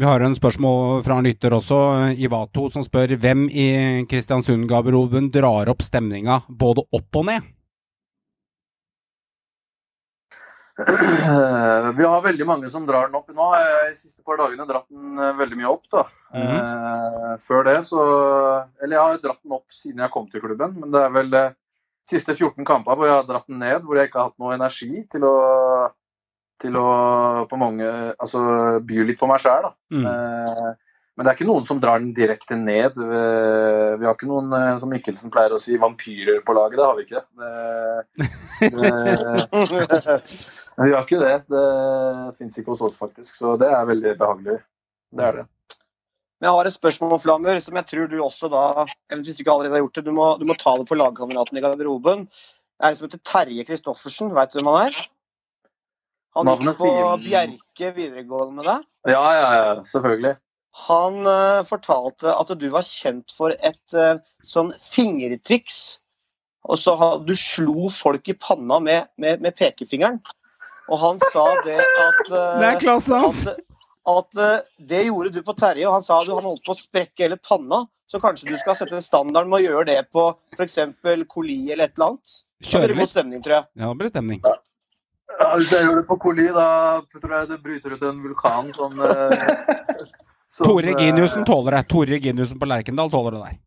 Vi 0.00 0.06
har 0.08 0.24
en 0.24 0.32
spørsmål 0.32 1.02
fra 1.04 1.18
en 1.20 1.28
lytter 1.28 1.52
også, 1.52 1.78
Ivato, 2.16 2.70
som 2.72 2.80
spør 2.80 3.12
hvem 3.20 3.42
i 3.52 3.66
Kristiansund-garderoben 4.08 5.28
drar 5.28 5.68
opp 5.68 5.84
stemninga 5.84 6.38
både 6.48 6.86
opp 6.96 7.20
og 7.20 7.28
ned? 7.28 7.50
Vi 11.98 12.04
har 12.04 12.22
veldig 12.24 12.46
mange 12.46 12.70
som 12.72 12.86
drar 12.88 13.08
den 13.08 13.18
opp. 13.18 13.30
Nå 13.34 13.48
har 13.52 13.62
jeg 13.62 13.90
de 13.90 13.98
siste 13.98 14.24
par 14.26 14.38
dagene 14.40 14.66
dratt 14.68 14.86
den 14.88 15.18
eh, 15.18 15.36
veldig 15.40 15.58
mye 15.60 15.70
opp. 15.72 15.86
da. 15.92 16.04
Mm 16.34 16.46
-hmm. 16.46 17.38
Før 17.40 17.64
det 17.64 17.84
så 17.84 18.02
Eller 18.82 18.96
jeg 18.96 19.04
har 19.04 19.18
dratt 19.18 19.42
den 19.42 19.52
opp 19.52 19.72
siden 19.72 20.00
jeg 20.00 20.10
kom 20.10 20.30
til 20.30 20.40
klubben, 20.40 20.80
men 20.80 20.90
det 20.90 21.00
er 21.00 21.10
vel 21.10 21.30
de 21.30 21.54
siste 22.08 22.34
14 22.34 22.64
kampene 22.64 22.96
hvor 22.96 23.06
jeg 23.06 23.14
har 23.14 23.26
dratt 23.26 23.46
den 23.46 23.58
ned, 23.58 23.82
hvor 23.82 23.96
jeg 23.96 24.08
ikke 24.08 24.18
har 24.18 24.30
hatt 24.30 24.38
noe 24.38 24.54
energi 24.54 25.06
til 25.12 25.24
å, 25.24 25.90
til 26.60 26.76
å 26.76 27.46
på 27.46 27.56
mange, 27.56 28.14
altså 28.18 28.80
by 28.80 29.04
litt 29.04 29.18
på 29.18 29.26
meg 29.26 29.40
sjæl. 29.40 29.70
Mm. 29.90 30.06
Men 31.16 31.26
det 31.26 31.30
er 31.30 31.36
ikke 31.36 31.52
noen 31.52 31.66
som 31.68 31.80
drar 31.80 31.98
den 31.98 32.14
direkte 32.16 32.56
ned. 32.56 32.94
Vi 32.96 34.06
har 34.06 34.14
ikke 34.14 34.26
noen, 34.26 34.78
som 34.80 34.88
Mikkelsen 34.88 35.30
pleier 35.30 35.52
å 35.52 35.58
si, 35.60 35.76
vampyrer 35.76 36.40
på 36.46 36.54
laget. 36.56 36.78
Det 36.78 36.86
har 36.86 36.96
vi 36.96 37.02
ikke. 37.02 37.22
Det, 37.36 37.50
det, 39.92 40.16
vi 40.86 40.92
har 40.94 41.04
ikke 41.04 41.20
det. 41.20 41.36
Det 41.50 41.64
fins 42.38 42.58
ikke 42.60 42.72
hos 42.72 42.84
oss, 42.88 42.98
faktisk. 42.98 43.34
Så 43.36 43.56
det 43.60 43.68
er 43.68 43.88
veldig 43.88 44.14
behagelig. 44.20 44.60
Det 45.12 45.26
er 45.26 45.40
det. 45.40 45.46
Men 46.40 46.48
jeg 46.48 46.56
har 46.56 46.68
et 46.70 46.76
spørsmål, 46.76 47.18
Flammer, 47.20 47.58
som 47.60 47.76
jeg 47.76 47.88
tror 47.90 48.06
du 48.08 48.16
også 48.24 48.48
da 48.48 48.62
hvis 49.12 49.36
du 49.36 49.42
ikke 49.42 49.52
allerede 49.52 49.76
har 49.76 49.82
gjort 49.84 49.98
det, 49.98 50.04
du 50.06 50.14
må, 50.16 50.28
du 50.40 50.46
må 50.48 50.56
ta 50.56 50.72
det 50.80 50.86
på 50.88 50.96
lagkameraten 50.96 51.58
i 51.60 51.62
garderoben. 51.64 52.22
Det 52.30 52.86
er 52.86 52.94
en 52.94 52.96
som 52.96 53.10
heter 53.10 53.20
Terje 53.28 53.66
Christoffersen. 53.68 54.30
Veit 54.32 54.54
du 54.54 54.60
hvem 54.60 54.70
han 54.72 54.86
er? 54.88 55.02
Han 56.38 56.48
gikk 56.48 56.78
på 56.78 56.92
Bjerke 57.26 57.90
videregående 57.96 58.56
med 58.56 58.70
deg. 58.70 58.88
Ja, 59.10 59.24
ja, 59.36 59.50
ja. 59.58 59.74
Selvfølgelig. 59.90 60.36
Han 60.86 61.26
uh, 61.26 61.60
fortalte 61.66 62.32
at 62.32 62.52
du 62.56 62.68
var 62.72 62.86
kjent 62.86 63.34
for 63.36 63.52
et 63.52 63.98
uh, 63.98 64.22
sånn 64.46 64.72
fingertriks. 64.80 65.98
Og 66.70 66.78
så 66.80 66.94
Du 67.26 67.32
slo 67.36 67.88
folk 67.92 68.28
i 68.28 68.36
panna 68.38 68.78
med, 68.84 69.10
med, 69.20 69.44
med 69.44 69.56
pekefingeren. 69.58 70.20
Og 70.90 70.98
han 70.98 71.20
sa 71.30 71.46
det 71.66 71.78
at 71.78 72.22
Det 72.60 72.68
er 72.72 72.80
klasse, 72.82 73.16
altså! 73.16 73.54
At, 73.54 73.66
at 74.10 74.40
uh, 74.40 74.86
det 74.90 75.04
gjorde 75.06 75.32
du 75.34 75.40
på 75.46 75.54
Terje, 75.58 75.86
og 75.86 75.98
han 75.98 76.04
sa 76.06 76.20
du 76.26 76.32
han 76.34 76.46
holdt 76.46 76.64
på 76.66 76.74
å 76.74 76.80
sprekke 76.80 77.26
hele 77.26 77.38
panna. 77.38 77.84
Så 78.10 78.18
kanskje 78.18 78.48
du 78.50 78.56
skal 78.58 78.74
sette 78.74 78.98
standarden 79.04 79.52
med 79.52 79.60
å 79.60 79.66
gjøre 79.68 79.86
det 79.92 80.00
på 80.10 80.24
f.eks. 80.56 80.80
Coli 81.30 81.60
eller 81.70 81.86
et 81.86 81.94
eller 81.94 82.08
annet? 82.08 82.40
Kjører 82.66 82.96
vi? 82.98 83.06
stemning, 83.06 83.44
tror 83.44 83.60
jeg. 83.60 83.68
Ja, 83.78 83.86
det 83.86 84.00
blir 84.00 84.10
stemning. 84.10 84.40
Ja, 84.42 85.52
hvis 85.60 85.70
jeg 85.76 85.86
gjør 85.86 86.00
det 86.00 86.06
på 86.08 86.16
Coli, 86.24 86.48
da 86.56 86.66
tror 87.14 87.36
jeg 87.36 87.50
det 87.52 87.60
bryter 87.62 87.94
ut 87.94 88.02
en 88.08 88.18
vulkan 88.24 88.72
som, 88.74 88.98
uh, 88.98 90.00
som 90.56 90.66
Tore 90.72 90.96
Giniussen 90.98 91.46
tåler 91.46 91.78
det. 91.78 91.84
Tore 91.94 92.18
Giniussen 92.24 92.58
på 92.58 92.68
Lerkendal 92.68 93.14
tåler 93.14 93.38
det 93.38 93.44
der. 93.44 93.60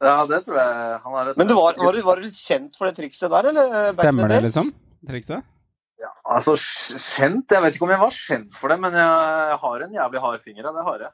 Ja, 0.00 0.16
det 0.26 0.42
tror 0.48 0.58
jeg. 0.58 0.98
Han 1.04 1.16
har 1.20 1.30
et 1.30 1.38
Men 1.38 1.46
du 1.46 1.54
var, 1.54 1.78
var, 1.78 1.94
du, 1.94 2.02
var 2.02 2.18
du 2.18 2.26
litt 2.26 2.42
kjent 2.42 2.74
for 2.74 2.90
det 2.90 2.96
trikset 2.98 3.30
der, 3.30 3.52
eller? 3.52 3.90
Stemmer 3.94 4.32
det, 4.32 4.42
liksom? 4.48 4.74
Trikset? 5.06 5.46
Ja, 6.00 6.10
altså 6.32 6.54
kjent 6.56 7.52
Jeg 7.52 7.60
vet 7.60 7.74
ikke 7.76 7.84
om 7.84 7.90
jeg 7.92 8.00
var 8.00 8.14
kjent 8.16 8.54
for 8.56 8.72
det, 8.72 8.78
men 8.80 8.94
jeg 8.96 9.58
har 9.64 9.82
en 9.84 9.98
jævlig 9.98 10.22
hard 10.24 10.46
finger. 10.46 10.70
Det 10.70 10.86
har 10.86 11.04
jeg. 11.06 11.12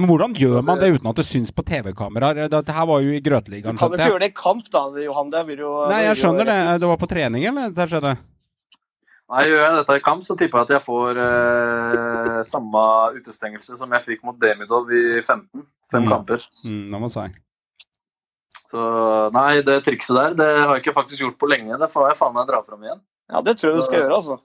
Men 0.00 0.08
hvordan 0.08 0.32
gjør 0.32 0.62
man 0.64 0.80
det 0.80 0.88
uten 0.94 1.08
at 1.10 1.18
det 1.20 1.24
syns 1.28 1.52
på 1.52 1.62
TV-kameraer? 1.68 2.46
Dette 2.50 2.74
her 2.74 2.86
var 2.88 3.02
jo 3.04 3.12
i 3.12 3.20
Grøteligaen. 3.20 3.76
Du 3.76 3.80
kan 3.82 3.92
jo 3.92 3.98
ikke 3.98 4.12
gjøre 4.14 4.22
det 4.24 4.30
i 4.32 4.36
kamp, 4.38 4.68
da, 4.72 4.86
Johan. 5.04 5.32
Det 5.34 5.42
vil 5.50 5.64
jo 5.66 5.72
Nei, 5.92 6.04
jeg 6.06 6.20
skjønner 6.22 6.48
det. 6.48 6.58
Det 6.80 6.88
var 6.88 7.00
på 7.02 7.08
trening, 7.10 7.44
eller? 7.50 7.74
Det 7.76 7.88
skjedde? 7.92 8.14
Nei, 9.32 9.44
Gjør 9.48 9.62
jeg 9.62 9.76
dette 9.78 9.96
i 9.96 10.02
kamp, 10.04 10.24
så 10.24 10.36
tipper 10.36 10.60
jeg 10.60 10.68
at 10.68 10.74
jeg 10.74 10.84
får 10.84 11.20
eh, 11.26 12.40
samme 12.48 12.82
utestengelse 13.20 13.78
som 13.78 13.92
jeg 13.96 14.04
fikk 14.08 14.26
mot 14.28 14.36
Demidov 14.40 14.90
i 14.92 15.20
15. 15.20 15.64
Fem 15.92 16.04
mm. 16.04 16.10
kamper. 16.10 16.44
Mm, 16.64 16.82
det 16.92 17.00
må 17.00 17.12
si. 17.12 17.28
Så 18.72 18.82
nei, 19.36 19.60
det 19.64 19.82
trikset 19.84 20.16
der 20.16 20.36
det 20.36 20.50
har 20.56 20.70
jeg 20.72 20.86
ikke 20.86 20.96
faktisk 20.96 21.26
gjort 21.26 21.40
på 21.40 21.48
lenge. 21.52 21.76
Det 21.80 21.88
får 21.92 22.10
jeg 22.10 22.20
faen 22.20 22.36
meg 22.36 22.48
dra 22.48 22.62
fram 22.64 22.84
igjen. 22.84 23.00
Ja, 23.30 23.42
det 23.44 23.58
tror 23.58 23.72
jeg 23.72 23.80
du 23.80 23.86
skal 23.86 24.02
gjøre, 24.02 24.18
altså. 24.18 24.38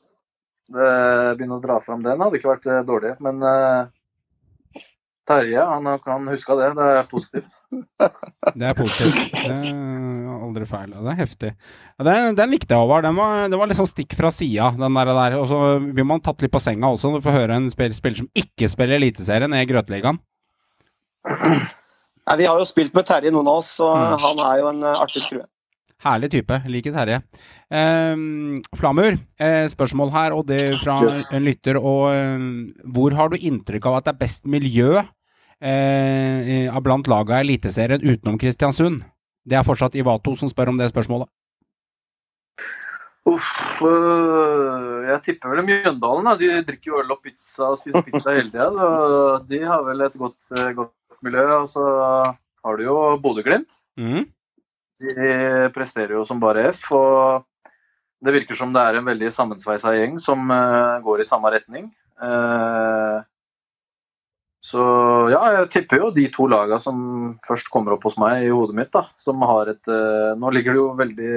Det, 0.67 0.87
begynne 1.39 1.57
å 1.57 1.63
dra 1.63 1.77
fram 1.79 2.01
den 2.03 2.19
hadde 2.19 2.39
ikke 2.39 2.51
vært 2.51 2.67
eh, 2.67 2.83
dårlig. 2.87 3.13
Men 3.23 3.39
uh, 3.39 3.87
Terje, 5.27 5.63
han 5.63 5.87
kan 6.03 6.27
huske 6.31 6.55
det. 6.59 6.69
Det 6.75 6.87
er 6.97 7.07
positivt. 7.07 7.55
det 8.55 8.69
er 8.69 8.75
positivt. 8.77 9.33
Det 9.47 9.71
er 9.71 10.43
aldri 10.43 10.67
feil. 10.69 10.93
Det 10.93 11.11
er 11.11 11.17
heftig. 11.19 11.49
Den, 12.03 12.35
den 12.37 12.53
likte 12.53 12.75
jeg, 12.75 12.79
Håvard. 12.79 13.07
Det 13.51 13.59
var 13.59 13.67
litt 13.67 13.79
sånn 13.79 13.89
stikk 13.89 14.15
fra 14.19 14.31
sida, 14.31 14.69
den 14.77 14.99
der. 14.99 15.11
der. 15.17 15.35
Og 15.41 15.49
så 15.51 15.59
blir 15.81 16.07
man 16.07 16.23
tatt 16.23 16.45
litt 16.45 16.53
på 16.53 16.61
senga 16.63 16.91
også 16.93 17.11
når 17.11 17.19
du 17.19 17.27
får 17.27 17.37
høre 17.41 17.59
en 17.59 17.67
spiller, 17.73 17.97
spiller 17.97 18.21
som 18.23 18.31
ikke 18.37 18.69
spiller 18.71 18.99
Eliteserien 18.99 19.55
i 19.57 19.65
Grøteligaen. 19.67 20.21
Nei, 21.27 22.37
vi 22.39 22.47
har 22.47 22.59
jo 22.59 22.67
spilt 22.67 22.95
med 22.95 23.07
Terje, 23.07 23.31
noen 23.31 23.47
av 23.47 23.61
oss, 23.61 23.73
og 23.83 23.93
mm. 23.95 24.15
han 24.23 24.41
er 24.47 24.61
jo 24.61 24.71
en 24.71 24.81
eh, 24.83 25.01
artig 25.03 25.23
skrue. 25.23 25.45
Herlig 26.05 26.29
type. 26.29 26.59
Liker 26.69 26.93
Terje. 26.93 27.21
Eh, 27.73 28.15
Flamur, 28.77 29.17
eh, 29.41 29.65
spørsmål 29.71 30.11
her, 30.13 30.35
og 30.37 30.45
det 30.45 30.77
fra 30.83 30.99
en 31.33 31.45
lytter. 31.45 31.79
Og 31.81 32.11
eh, 32.13 32.45
hvor 32.85 33.15
har 33.17 33.31
du 33.33 33.37
inntrykk 33.37 33.89
av 33.89 33.97
at 33.97 34.05
det 34.05 34.13
er 34.13 34.21
best 34.21 34.45
miljø 34.45 35.01
eh, 35.01 36.77
blant 36.85 37.09
laga 37.09 37.39
i 37.39 37.47
Eliteserien 37.47 38.05
utenom 38.05 38.37
Kristiansund? 38.37 39.01
Det 39.47 39.57
er 39.57 39.65
fortsatt 39.65 39.97
Ivato 39.97 40.35
som 40.37 40.51
spør 40.51 40.75
om 40.75 40.77
det 40.77 40.91
spørsmålet. 40.91 41.31
Uff, 43.27 43.81
øh, 43.83 45.03
jeg 45.09 45.21
tipper 45.25 45.51
vel 45.51 45.65
Mjøndalen. 45.65 46.29
Da. 46.29 46.37
De 46.39 46.61
drikker 46.67 46.93
jo 46.93 47.01
øl 47.01 47.11
og 47.17 47.23
pizza 47.25 47.73
og 47.73 47.81
spiser 47.81 48.05
pizza 48.05 48.37
hele 48.37 48.53
tida. 48.53 48.69
De 49.49 49.65
har 49.65 49.83
vel 49.87 50.05
et 50.05 50.15
godt, 50.19 50.53
godt 50.77 51.23
miljø. 51.25 51.47
Og 51.57 51.67
så 51.73 51.83
har 52.63 52.77
du 52.77 52.85
jo 52.85 52.97
Bodø-Glimt. 53.23 53.81
Mm. 53.97 54.27
De 54.97 55.69
presterer 55.75 56.15
jo 56.17 56.25
som 56.25 56.41
bare 56.41 56.69
F. 56.71 56.89
og 56.97 57.45
Det 58.23 58.33
virker 58.33 58.57
som 58.57 58.73
det 58.73 58.81
er 58.81 58.97
en 58.97 59.07
veldig 59.07 59.29
sammensveisa 59.33 59.93
gjeng 59.93 60.17
som 60.21 60.49
uh, 60.49 60.97
går 61.05 61.21
i 61.21 61.27
samme 61.29 61.51
retning. 61.53 61.91
Uh, 62.17 63.21
så 64.65 64.81
ja, 65.31 65.41
jeg 65.53 65.69
tipper 65.75 66.01
jo 66.01 66.09
de 66.15 66.25
to 66.33 66.47
laga 66.49 66.79
som 66.81 67.37
først 67.45 67.69
kommer 67.71 67.93
opp 67.93 68.07
hos 68.09 68.17
meg 68.19 68.47
i 68.47 68.49
hodet 68.51 68.75
mitt, 68.79 68.91
da. 68.95 69.05
Som 69.21 69.45
har 69.45 69.69
et 69.71 69.91
uh, 69.91 70.33
Nå 70.39 70.51
ligger 70.55 70.73
det 70.73 70.81
jo 70.81 70.89
veldig 70.97 71.31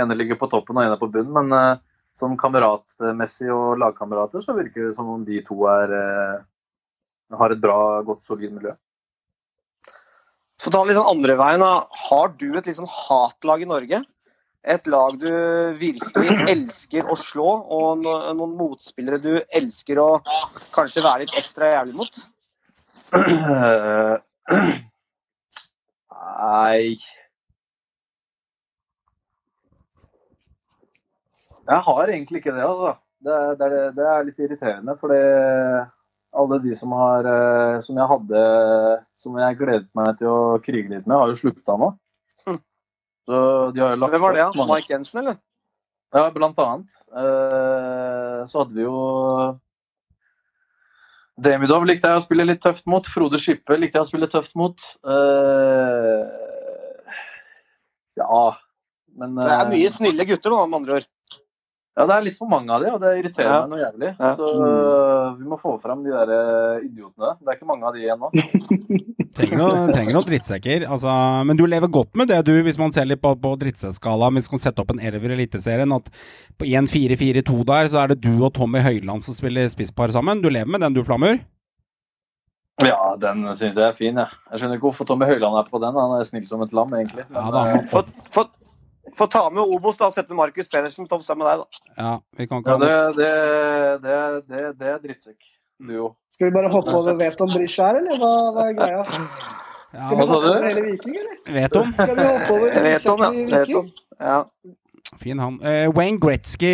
ene 0.00 0.18
ligger 0.18 0.38
på 0.38 0.50
toppen 0.50 0.78
og 0.78 0.84
ene 0.86 0.98
på 0.98 1.08
bunnen, 1.10 1.50
men 1.50 1.80
sånn 2.18 2.36
kameratmessig 2.38 3.48
og 3.50 3.80
lagkamerater 3.80 4.42
så 4.44 4.54
virker 4.54 4.84
det 4.86 4.94
som 4.94 5.08
om 5.10 5.24
de 5.26 5.40
to 5.42 5.56
er, 5.66 5.94
har 7.40 7.54
et 7.54 7.62
bra, 7.62 7.78
godt, 8.06 8.22
solid 8.22 8.52
miljø. 8.54 8.70
For 10.60 10.68
å 10.68 10.74
ta 10.74 10.80
litt 10.84 10.98
sånn 10.98 11.12
andre 11.14 11.36
veien, 11.40 11.62
Har 12.06 12.32
du 12.36 12.48
et 12.58 12.66
liksom 12.68 12.88
hatlag 12.88 13.62
i 13.64 13.68
Norge? 13.68 14.02
Et 14.68 14.86
lag 14.92 15.16
du 15.16 15.30
virkelig 15.80 16.34
elsker 16.52 17.08
å 17.08 17.16
slå, 17.16 17.48
og 17.72 18.02
noen 18.04 18.56
motspillere 18.58 19.16
du 19.24 19.40
elsker 19.56 20.00
å 20.02 20.10
kanskje 20.76 21.04
være 21.06 21.24
litt 21.24 21.38
ekstra 21.40 21.70
jævlig 21.72 21.96
mot? 22.02 22.20
Nei 26.40 26.96
Jeg 31.70 31.80
har 31.86 32.10
egentlig 32.10 32.40
ikke 32.42 32.52
det, 32.56 32.66
altså. 32.66 32.92
Det, 33.20 33.38
det, 33.60 33.66
det 33.96 34.06
er 34.10 34.24
litt 34.26 34.38
irriterende, 34.42 34.94
for 34.98 35.12
det 35.12 35.24
alle 36.32 36.58
de 36.62 36.74
som, 36.78 36.92
har, 36.94 37.26
eh, 37.26 37.80
som 37.82 37.96
jeg 37.98 38.10
hadde 38.12 38.42
Som 39.18 39.38
jeg 39.40 39.58
gledet 39.58 39.88
meg 39.98 40.18
til 40.20 40.30
å 40.30 40.58
krige 40.62 40.92
litt 40.92 41.06
med, 41.06 41.16
har 41.16 41.32
jo 41.32 41.38
slutta 41.40 41.76
nå. 41.80 41.90
Hm. 42.46 42.60
Så 43.26 43.40
de 43.74 43.82
har 43.82 43.98
lagt 43.98 44.14
Hvem 44.14 44.24
var 44.24 44.36
det? 44.36 44.44
Ja? 44.44 44.68
Mike 44.70 44.94
Jensen, 44.94 45.22
eller? 45.24 45.40
Ja, 46.14 46.30
blant 46.34 46.58
annet. 46.58 46.94
Eh, 47.14 48.38
så 48.50 48.62
hadde 48.62 48.74
vi 48.74 48.86
jo 48.86 49.00
Demidov 51.40 51.86
likte 51.88 52.10
jeg 52.10 52.20
å 52.20 52.24
spille 52.24 52.44
litt 52.44 52.60
tøft 52.60 52.88
mot. 52.90 53.06
Frode 53.08 53.38
Skippe 53.40 53.78
likte 53.78 53.96
jeg 53.96 54.04
å 54.04 54.10
spille 54.10 54.28
tøft 54.28 54.52
mot. 54.60 54.76
Eh, 55.08 56.24
ja, 58.20 58.42
men 59.16 59.38
Det 59.38 59.54
er 59.54 59.70
mye 59.70 59.92
snille 59.94 60.26
gutter 60.28 60.52
nå, 60.52 60.66
med 60.66 60.82
andre 60.82 60.98
ord. 61.00 61.08
Ja, 61.98 62.04
det 62.06 62.14
er 62.14 62.22
litt 62.22 62.36
for 62.38 62.48
mange 62.48 62.70
av 62.72 62.84
de, 62.84 62.90
og 62.94 63.00
det 63.02 63.10
irriterer 63.18 63.48
Ja. 63.50 63.54
meg 63.66 63.72
noe 63.72 63.80
jævlig. 63.82 64.10
Ja. 64.14 64.28
Så 64.38 64.46
uh, 64.46 65.34
vi 65.36 65.48
må 65.50 65.56
få 65.60 65.72
fram 65.82 66.04
de 66.04 66.12
der 66.14 66.30
øh, 66.32 66.84
idiotene. 66.86 67.32
Det 67.42 67.50
er 67.50 67.58
ikke 67.58 67.68
mange 67.68 67.88
av 67.88 67.96
de 67.96 68.04
igjen 68.04 68.22
nå. 68.22 68.30
Trenger 69.36 69.58
noen, 69.58 69.90
trenger 69.92 70.14
noen 70.16 70.28
drittsekker. 70.30 70.86
Altså, 70.86 71.10
men 71.46 71.58
du 71.58 71.64
lever 71.66 71.90
godt 71.92 72.14
med 72.18 72.30
det, 72.30 72.38
du, 72.46 72.52
hvis 72.66 72.78
man 72.80 72.94
ser 72.94 73.10
litt 73.10 73.20
på, 73.22 73.34
på 73.42 73.52
drittsekkskala. 73.60 74.30
Hvis 74.38 74.48
man 74.48 74.56
kan 74.56 74.62
sette 74.68 74.84
opp 74.84 74.94
en 74.94 75.02
elver 75.02 75.34
i 75.34 75.36
Eliteserien, 75.40 75.92
at 75.98 76.08
på 76.58 76.70
1-4-4-2 76.70 77.58
der, 77.68 77.90
så 77.92 78.04
er 78.04 78.14
det 78.14 78.20
du 78.22 78.32
og 78.38 78.54
Tommy 78.56 78.82
Høiland 78.86 79.26
som 79.26 79.36
spiller 79.36 79.68
spisspar 79.70 80.14
sammen. 80.14 80.40
Du 80.42 80.48
lever 80.48 80.70
med 80.70 80.86
den, 80.86 80.94
du, 80.96 81.02
Flammer? 81.06 81.42
Ja, 82.86 82.96
den 83.20 83.44
syns 83.58 83.76
jeg 83.76 83.84
er 83.90 83.92
fin, 83.98 84.16
jeg. 84.16 84.38
Jeg 84.50 84.62
skjønner 84.62 84.78
ikke 84.78 84.88
hvorfor 84.88 85.10
Tommy 85.10 85.26
Høiland 85.28 85.58
er 85.60 85.66
på 85.68 85.82
den. 85.82 85.98
Han 86.00 86.16
er 86.16 86.24
snill 86.24 86.46
som 86.48 86.62
et 86.64 86.72
lam, 86.72 86.94
egentlig. 86.96 87.26
Men, 87.28 87.42
Ja 87.42 87.50
da, 87.52 87.66
øh, 87.74 87.92
han 88.38 88.56
Få, 89.16 89.26
ta 89.26 89.44
med 89.50 89.62
Obos, 89.62 89.96
da. 90.00 90.10
Sette 90.14 90.34
Markus 90.36 90.68
Pedersen 90.68 91.08
sammen 91.10 91.44
med 91.44 91.48
deg, 91.50 91.62
da. 91.62 91.94
Ja, 91.96 92.12
vi 92.38 92.46
kan 92.50 92.62
ikke 92.62 92.76
ja, 92.76 92.78
det, 92.82 93.22
det, 93.22 93.30
det, 94.04 94.18
det, 94.48 94.64
det 94.80 94.92
er 94.94 94.98
drittsekk. 95.04 95.38
Duo. 95.80 96.14
Skal 96.34 96.50
vi 96.50 96.56
bare 96.56 96.70
hoppe 96.72 96.92
over 96.96 97.16
Veton 97.20 97.50
Bridge 97.52 97.76
her, 97.82 97.98
eller 98.00 98.20
hva, 98.20 98.34
hva 98.56 98.66
er 98.70 98.76
greia? 98.78 99.00
ja, 99.92 100.06
Hva 100.08 100.26
sa 100.28 100.38
du? 100.40 100.50
hele 100.64 100.84
Viking, 100.86 101.16
eller? 101.20 101.40
Vet 101.56 101.76
om. 101.80 101.90
Skal 101.98 102.14
vi 102.16 102.28
hoppe 102.28 102.54
over 102.58 102.76
Jeg 102.76 102.84
vet 102.86 103.74
om, 103.76 103.90
ja. 104.20 104.38
Fin 105.20 105.40
han. 105.42 105.56
Eh, 105.66 105.88
Wayne 105.92 106.20
Gretzky, 106.22 106.70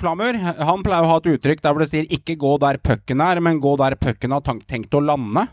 Flamur, 0.00 0.36
han 0.38 0.84
pleier 0.86 1.04
å 1.04 1.10
ha 1.10 1.16
et 1.18 1.30
uttrykk 1.32 1.62
der 1.64 1.74
hvor 1.74 1.82
det 1.82 1.90
sier 1.90 2.06
'ikke 2.06 2.36
gå 2.38 2.52
der 2.62 2.78
pucken 2.78 3.20
er', 3.20 3.40
men 3.42 3.60
'gå 3.60 3.76
der 3.80 3.96
pucken 3.96 4.30
har 4.30 4.40
tenkt 4.40 4.94
å 4.94 5.02
lande'. 5.02 5.48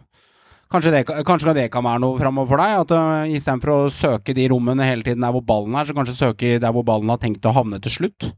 Kanskje 0.68 0.92
det, 0.92 1.04
kanskje 1.24 1.54
det 1.56 1.70
kan 1.72 1.86
være 1.86 2.02
noe 2.04 2.20
framover 2.20 2.50
for 2.52 2.60
deg? 2.60 2.74
At 2.82 2.92
uh, 2.92 3.36
Istedenfor 3.38 3.72
å 3.72 3.94
søke 3.94 4.36
de 4.36 4.50
rommene 4.52 4.88
hele 4.88 5.06
tiden 5.06 5.24
der 5.24 5.32
hvor 5.32 5.46
ballen 5.48 5.78
er, 5.80 5.88
så 5.88 5.96
kanskje 5.96 6.18
søke 6.18 6.58
der 6.60 6.76
hvor 6.76 6.84
ballen 6.88 7.14
har 7.14 7.22
tenkt 7.22 7.48
å 7.48 7.56
havne 7.56 7.80
til 7.84 7.94
slutt? 7.94 8.32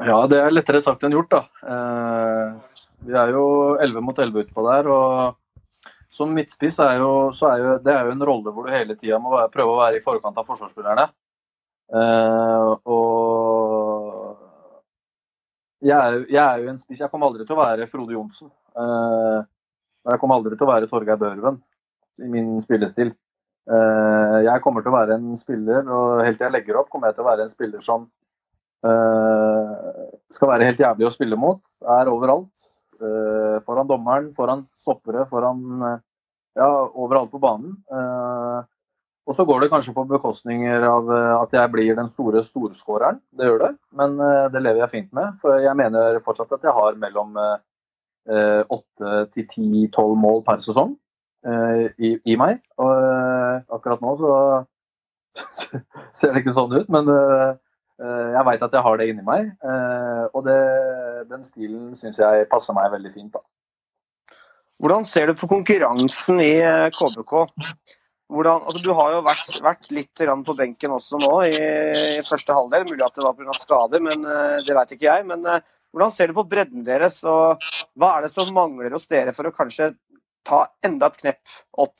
Ja, 0.00 0.22
det 0.30 0.38
er 0.40 0.54
lettere 0.54 0.80
sagt 0.80 1.04
enn 1.04 1.12
gjort, 1.12 1.34
da. 1.34 1.42
Eh, 1.74 2.80
vi 3.04 3.16
er 3.20 3.34
jo 3.34 3.44
11 3.76 4.04
mot 4.04 4.16
11 4.16 4.46
utpå 4.46 4.64
der. 4.64 4.88
og 4.88 5.36
Som 6.08 6.32
midtspiss 6.36 6.78
er 6.80 6.96
jo, 7.02 7.10
er 7.50 7.58
jo 7.60 7.74
det 7.84 7.92
er 7.92 8.08
jo 8.08 8.14
en 8.16 8.28
rolle 8.30 8.54
hvor 8.54 8.64
du 8.64 8.72
hele 8.72 8.96
tida 8.96 9.20
må 9.20 9.34
være, 9.34 9.52
prøve 9.52 9.74
å 9.74 9.80
være 9.82 10.00
i 10.00 10.04
forkant 10.04 10.40
av 10.40 10.48
forsvarsspillerne. 10.48 11.04
Eh, 12.00 12.70
og 12.88 14.40
jeg 15.84 15.96
er, 15.96 16.18
jeg 16.30 16.44
er 16.44 16.60
jo 16.62 16.68
en 16.70 16.78
spiss 16.78 17.00
Jeg 17.02 17.10
kommer 17.10 17.26
aldri 17.30 17.42
til 17.44 17.56
å 17.56 17.60
være 17.60 17.88
Frode 17.90 18.14
Johnsen. 18.16 18.48
Eh, 18.80 19.38
jeg 20.08 20.20
kommer 20.20 20.38
aldri 20.40 20.56
til 20.56 20.66
å 20.66 20.70
være 20.70 20.88
Torgeir 20.88 21.20
Børven 21.20 21.60
i 22.20 22.30
min 22.30 22.54
spillestil. 22.62 23.12
Eh, 23.70 24.38
jeg 24.46 24.62
kommer 24.64 24.84
til 24.84 24.92
å 24.92 24.96
være 24.96 25.18
en 25.18 25.36
spiller, 25.36 25.84
og 25.84 26.24
helt 26.24 26.40
til 26.40 26.48
jeg 26.48 26.56
legger 26.56 26.80
opp, 26.80 26.88
kommer 26.92 27.10
jeg 27.10 27.18
til 27.18 27.26
å 27.26 27.30
være 27.30 27.46
en 27.46 27.52
spiller 27.52 27.84
som 27.84 28.08
Eh, 28.80 29.72
skal 30.32 30.48
være 30.54 30.70
helt 30.70 30.80
jævlig 30.80 31.08
å 31.08 31.12
spille 31.12 31.38
mot. 31.40 31.60
Er 31.98 32.08
overalt. 32.12 32.68
Eh, 33.00 33.58
foran 33.66 33.88
dommeren, 33.88 34.30
foran 34.36 34.66
stoppere, 34.78 35.26
foran 35.28 36.00
Ja, 36.58 36.66
overalt 36.98 37.30
på 37.30 37.38
banen. 37.38 37.76
Og 39.24 39.34
så 39.36 39.44
går 39.46 39.60
det 39.60 39.68
kanskje 39.70 39.92
på 39.94 40.02
bekostninger 40.10 40.82
av 40.82 41.06
at 41.14 41.52
jeg 41.54 41.70
blir 41.70 41.94
den 41.94 42.08
store 42.10 42.42
storskåreren. 42.42 43.20
Det 43.38 43.46
gjør 43.46 43.60
det, 43.62 43.68
men 43.94 44.16
det 44.50 44.60
lever 44.64 44.82
jeg 44.82 44.90
fint 44.90 45.12
med. 45.14 45.38
For 45.38 45.62
jeg 45.62 45.78
mener 45.78 46.18
fortsatt 46.18 46.50
at 46.56 46.66
jeg 46.66 46.74
har 46.74 46.98
mellom 46.98 47.38
åtte 48.30 49.14
til 49.34 49.46
ti-tolv 49.50 50.18
mål 50.20 50.44
per 50.46 50.60
sesong 50.62 50.92
eh, 51.46 51.88
i, 51.98 52.14
i 52.24 52.36
meg. 52.40 52.60
Og 52.78 52.92
eh, 52.92 53.62
akkurat 53.74 54.04
nå 54.04 54.14
så 54.20 54.34
ser 56.12 56.34
det 56.34 56.44
ikke 56.44 56.54
sånn 56.54 56.76
ut, 56.76 56.88
men 56.92 57.10
eh, 57.10 57.58
Eh, 58.00 58.28
Jeg 58.34 58.46
veit 58.48 58.62
at 58.64 58.74
jeg 58.74 58.84
har 58.86 58.98
det 59.00 59.08
inni 59.12 59.24
meg, 59.24 59.48
eh, 59.60 60.24
og 60.32 60.44
det, 60.46 60.58
den 61.28 61.44
stilen 61.44 61.90
syns 61.98 62.20
jeg 62.20 62.48
passer 62.52 62.76
meg 62.76 62.92
veldig 62.94 63.12
fint. 63.12 63.32
da. 63.36 63.42
Hvordan 64.80 65.04
ser 65.04 65.28
du 65.28 65.36
på 65.36 65.50
konkurransen 65.50 66.40
i 66.40 66.54
eh, 66.64 66.88
KBK? 66.96 67.34
Hvordan, 68.30 68.62
altså, 68.62 68.80
du 68.80 68.92
har 68.94 69.12
jo 69.16 69.24
vært, 69.26 69.52
vært 69.60 69.90
litt 69.92 70.22
på 70.46 70.54
benken 70.56 70.94
også 70.94 71.18
nå 71.20 71.32
i, 71.50 71.58
i 72.16 72.24
første 72.24 72.54
halvdel. 72.56 72.86
Mulig 72.88 73.04
at 73.04 73.18
det 73.18 73.26
var 73.26 73.36
pga. 73.36 73.56
skader, 73.58 74.00
men 74.06 74.24
eh, 74.24 74.60
det 74.64 74.76
veit 74.78 74.96
ikke 74.96 75.08
jeg. 75.10 75.26
Men 75.28 75.44
eh, 75.44 75.60
hvordan 75.90 76.14
ser 76.14 76.30
du 76.30 76.36
på 76.38 76.46
bredden 76.50 76.86
deres, 76.86 77.20
og 77.26 77.62
hva 77.98 78.14
er 78.16 78.26
det 78.26 78.32
som 78.32 78.52
mangler 78.54 78.94
hos 78.94 79.08
dere 79.10 79.34
for 79.36 79.48
å 79.48 79.54
kanskje 79.54 79.92
ta 80.46 80.64
enda 80.86 81.10
et 81.10 81.20
knepp 81.22 81.56
opp? 81.82 81.98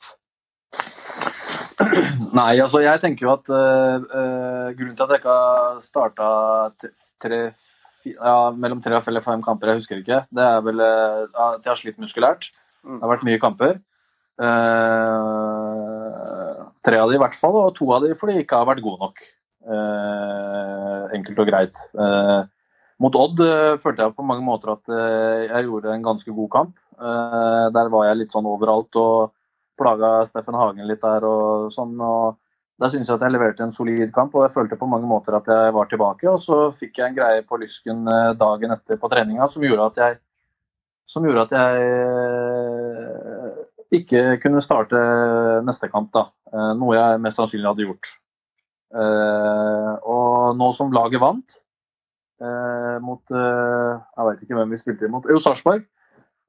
Nei, 2.37 2.53
altså 2.61 2.79
jeg 2.83 3.01
tenker 3.03 3.25
jo 3.25 3.33
at 3.33 3.51
eh, 3.51 3.97
grunnen 4.77 4.95
til 4.95 5.05
at 5.05 5.11
jeg 5.11 5.21
ikke 5.21 5.35
har 5.35 5.81
starta 5.83 6.27
ja, 8.07 8.35
mellom 8.55 8.81
tre 8.81 8.97
og 8.97 9.05
fem 9.05 9.43
kamper, 9.45 9.73
jeg 9.73 9.81
husker 9.81 10.01
ikke, 10.01 10.23
det 10.31 10.45
er 10.47 10.59
vel 10.65 10.83
eh, 10.85 11.23
at 11.27 11.61
jeg 11.61 11.71
har 11.73 11.79
slitt 11.79 12.01
muskulært. 12.01 12.51
Mm. 12.85 12.97
Det 12.97 13.03
har 13.03 13.13
vært 13.15 13.27
mye 13.27 13.41
kamper. 13.41 13.73
Uh, 14.41 15.51
tre 16.81 16.97
av 16.97 17.11
de 17.11 17.17
i 17.17 17.21
hvert 17.21 17.37
fall, 17.37 17.55
og 17.59 17.75
to 17.77 17.85
av 17.93 18.01
de 18.05 18.15
fordi 18.17 18.33
de 18.39 18.43
ikke 18.45 18.57
har 18.57 18.69
vært 18.69 18.85
gode 18.85 18.99
nok. 19.03 19.17
Uh, 19.61 21.03
enkelt 21.13 21.39
og 21.43 21.47
greit. 21.51 21.77
Eh, 21.93 22.39
mot 23.01 23.15
Odd 23.17 23.41
eh, 23.45 23.79
følte 23.81 24.05
jeg 24.05 24.15
på 24.17 24.25
mange 24.27 24.45
måter 24.45 24.75
at 24.75 24.91
eh, 24.93 25.47
jeg 25.47 25.65
gjorde 25.67 25.93
en 25.93 26.05
ganske 26.05 26.31
god 26.37 26.49
kamp. 26.53 26.73
Eh, 27.01 27.65
der 27.73 27.89
var 27.93 28.07
jeg 28.07 28.19
litt 28.19 28.35
sånn 28.35 28.49
overalt 28.49 28.95
og 29.01 29.33
plaga 29.79 30.09
Steffen 30.27 30.57
Hagen 30.57 30.87
litt 30.89 31.01
der 31.01 31.25
og 31.25 31.71
sånn. 31.73 31.95
og 31.97 32.37
Der 32.81 32.89
syns 32.93 33.09
jeg 33.09 33.17
at 33.17 33.25
jeg 33.25 33.33
leverte 33.33 33.65
en 33.65 33.73
solid 33.73 34.09
kamp, 34.13 34.35
og 34.35 34.45
jeg 34.45 34.53
følte 34.53 34.77
på 34.77 34.89
mange 34.89 35.09
måter 35.09 35.37
at 35.37 35.47
jeg 35.49 35.73
var 35.77 35.85
tilbake. 35.89 36.25
Og 36.29 36.39
så 36.43 36.57
fikk 36.75 36.93
jeg 36.99 37.07
en 37.09 37.17
greie 37.17 37.41
på 37.47 37.57
lysken 37.61 38.05
dagen 38.37 38.75
etter 38.75 38.95
på 39.01 39.09
treninga 39.11 39.49
som 39.49 39.65
gjorde 39.65 39.89
at 39.91 39.97
jeg 40.03 40.13
gjorde 41.11 41.43
at 41.43 41.53
jeg 41.57 41.71
ikke 43.99 44.21
kunne 44.39 44.61
starte 44.63 44.99
neste 45.67 45.89
kamp, 45.91 46.09
da. 46.15 46.29
Noe 46.79 46.95
jeg 46.95 47.19
mest 47.19 47.41
sannsynlig 47.41 47.67
hadde 47.67 47.87
gjort. 47.89 48.05
Og 50.13 50.55
nå 50.55 50.69
som 50.77 50.93
laget 50.95 51.19
vant 51.19 51.57
eh, 52.41 52.97
mot 53.05 53.21
eh, 53.31 53.93
Jeg 54.17 54.27
veit 54.27 54.45
ikke 54.45 54.57
hvem 54.57 54.73
vi 54.73 54.79
spilte 54.81 55.07
imot. 55.07 55.29
Jo, 55.31 55.39
Sarpsborg 55.43 55.85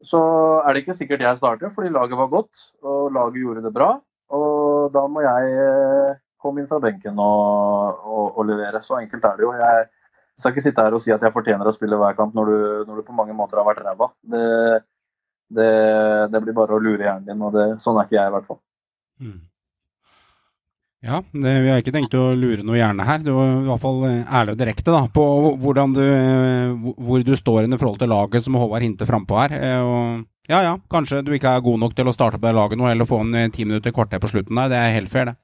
så 0.03 0.20
er 0.66 0.74
det 0.74 0.82
ikke 0.82 0.97
sikkert 0.99 1.22
jeg 1.22 1.38
starter, 1.38 1.70
fordi 1.70 1.93
laget 1.95 2.18
var 2.18 2.30
godt 2.30 2.62
og 2.82 3.12
laget 3.14 3.38
gjorde 3.38 3.62
det 3.62 3.70
bra. 3.74 3.93
Og 4.34 4.90
da 4.95 5.05
må 5.07 5.22
jeg 5.22 5.53
eh, 5.62 6.16
komme 6.43 6.62
inn 6.62 6.70
fra 6.70 6.80
benken 6.82 7.20
og, 7.22 8.01
og, 8.03 8.24
og 8.40 8.49
levere. 8.49 8.82
Så 8.82 8.99
enkelt 8.99 9.24
er 9.28 9.38
det 9.38 9.47
jo. 9.47 9.53
Jeg 9.55 9.86
skal 10.34 10.55
ikke 10.55 10.64
sitte 10.64 10.86
her 10.86 10.97
og 10.97 11.05
si 11.05 11.14
at 11.14 11.22
jeg 11.22 11.34
fortjener 11.34 11.68
å 11.68 11.74
spille 11.76 11.99
hver 12.01 12.16
kamp 12.18 12.34
når 12.34 12.51
du, 12.51 12.59
når 12.88 12.99
du 12.99 13.07
på 13.07 13.14
mange 13.14 13.36
måter 13.36 13.61
har 13.61 13.68
vært 13.68 13.84
ræva. 13.86 14.11
Det, 14.34 14.43
det, 15.55 15.70
det 16.34 16.43
blir 16.43 16.57
bare 16.57 16.74
å 16.74 16.82
lure 16.82 17.07
hjernen 17.07 17.28
din, 17.28 17.47
og 17.47 17.55
det, 17.55 17.68
sånn 17.84 18.01
er 18.01 18.09
ikke 18.09 18.18
jeg 18.18 18.32
i 18.32 18.36
hvert 18.36 18.49
fall. 18.49 18.62
Mm. 19.22 19.38
Ja, 21.03 21.18
det, 21.34 21.53
vi 21.64 21.70
har 21.72 21.80
ikke 21.82 21.92
tenkt 21.96 22.12
å 22.14 22.28
lure 22.38 22.62
noe 22.62 22.76
hjerne 22.78 23.03
her. 23.03 23.18
Du 23.26 23.32
var 23.34 23.48
i 23.59 23.66
hvert 23.66 23.82
fall 23.82 24.05
eh, 24.07 24.20
ærlig 24.38 24.55
og 24.55 24.59
direkte 24.61 24.92
da, 24.94 25.00
på 25.11 25.24
du, 25.96 26.03
eh, 26.07 26.92
hvor- 27.03 27.24
du 27.26 27.32
står 27.34 27.64
i 27.66 27.78
forhold 27.80 27.98
til 27.98 28.09
laget 28.12 28.44
som 28.44 28.55
Håvard 28.55 28.82
hinter 28.86 29.07
frampå 29.11 29.40
her. 29.40 29.53
Eh, 29.59 29.80
Og 29.82 30.26
ja 30.48 30.61
ja, 30.62 30.76
kanskje 30.90 31.24
du 31.24 31.32
ikke 31.34 31.50
er 31.57 31.61
god 31.64 31.80
nok 31.80 31.94
til 31.94 32.07
å 32.07 32.14
starte 32.14 32.38
på 32.38 32.46
det 32.46 32.55
laget 32.55 32.78
nå, 32.78 32.86
eller 32.90 33.05
få 33.07 33.20
en 33.22 33.50
ti 33.50 33.64
minutter 33.64 33.90
kvarter 33.90 34.20
på 34.22 34.30
slutten 34.30 34.55
der. 34.55 34.68
Det 34.70 34.78
er 34.78 34.94
helt 35.00 35.09
fair, 35.11 35.24
det. 35.32 35.36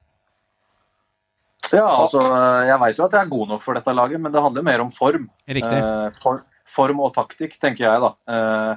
Ja, 1.73 1.85
altså, 1.85 2.21
Jeg 2.65 2.79
veit 2.79 2.97
jo 2.97 3.05
at 3.05 3.11
jeg 3.11 3.21
er 3.25 3.29
god 3.29 3.47
nok 3.49 3.61
for 3.61 3.73
dette 3.75 3.93
laget, 3.93 4.19
men 4.19 4.31
det 4.31 4.41
handler 4.41 4.63
mer 4.63 4.79
om 4.81 4.89
form. 4.89 5.29
Riktig. 5.47 5.71
Eh, 5.75 6.09
form, 6.23 6.39
form 6.65 6.99
og 7.01 7.13
taktikk, 7.13 7.59
tenker 7.59 7.83
jeg, 7.83 7.99
da. 8.01 8.13
Eh, 8.27 8.75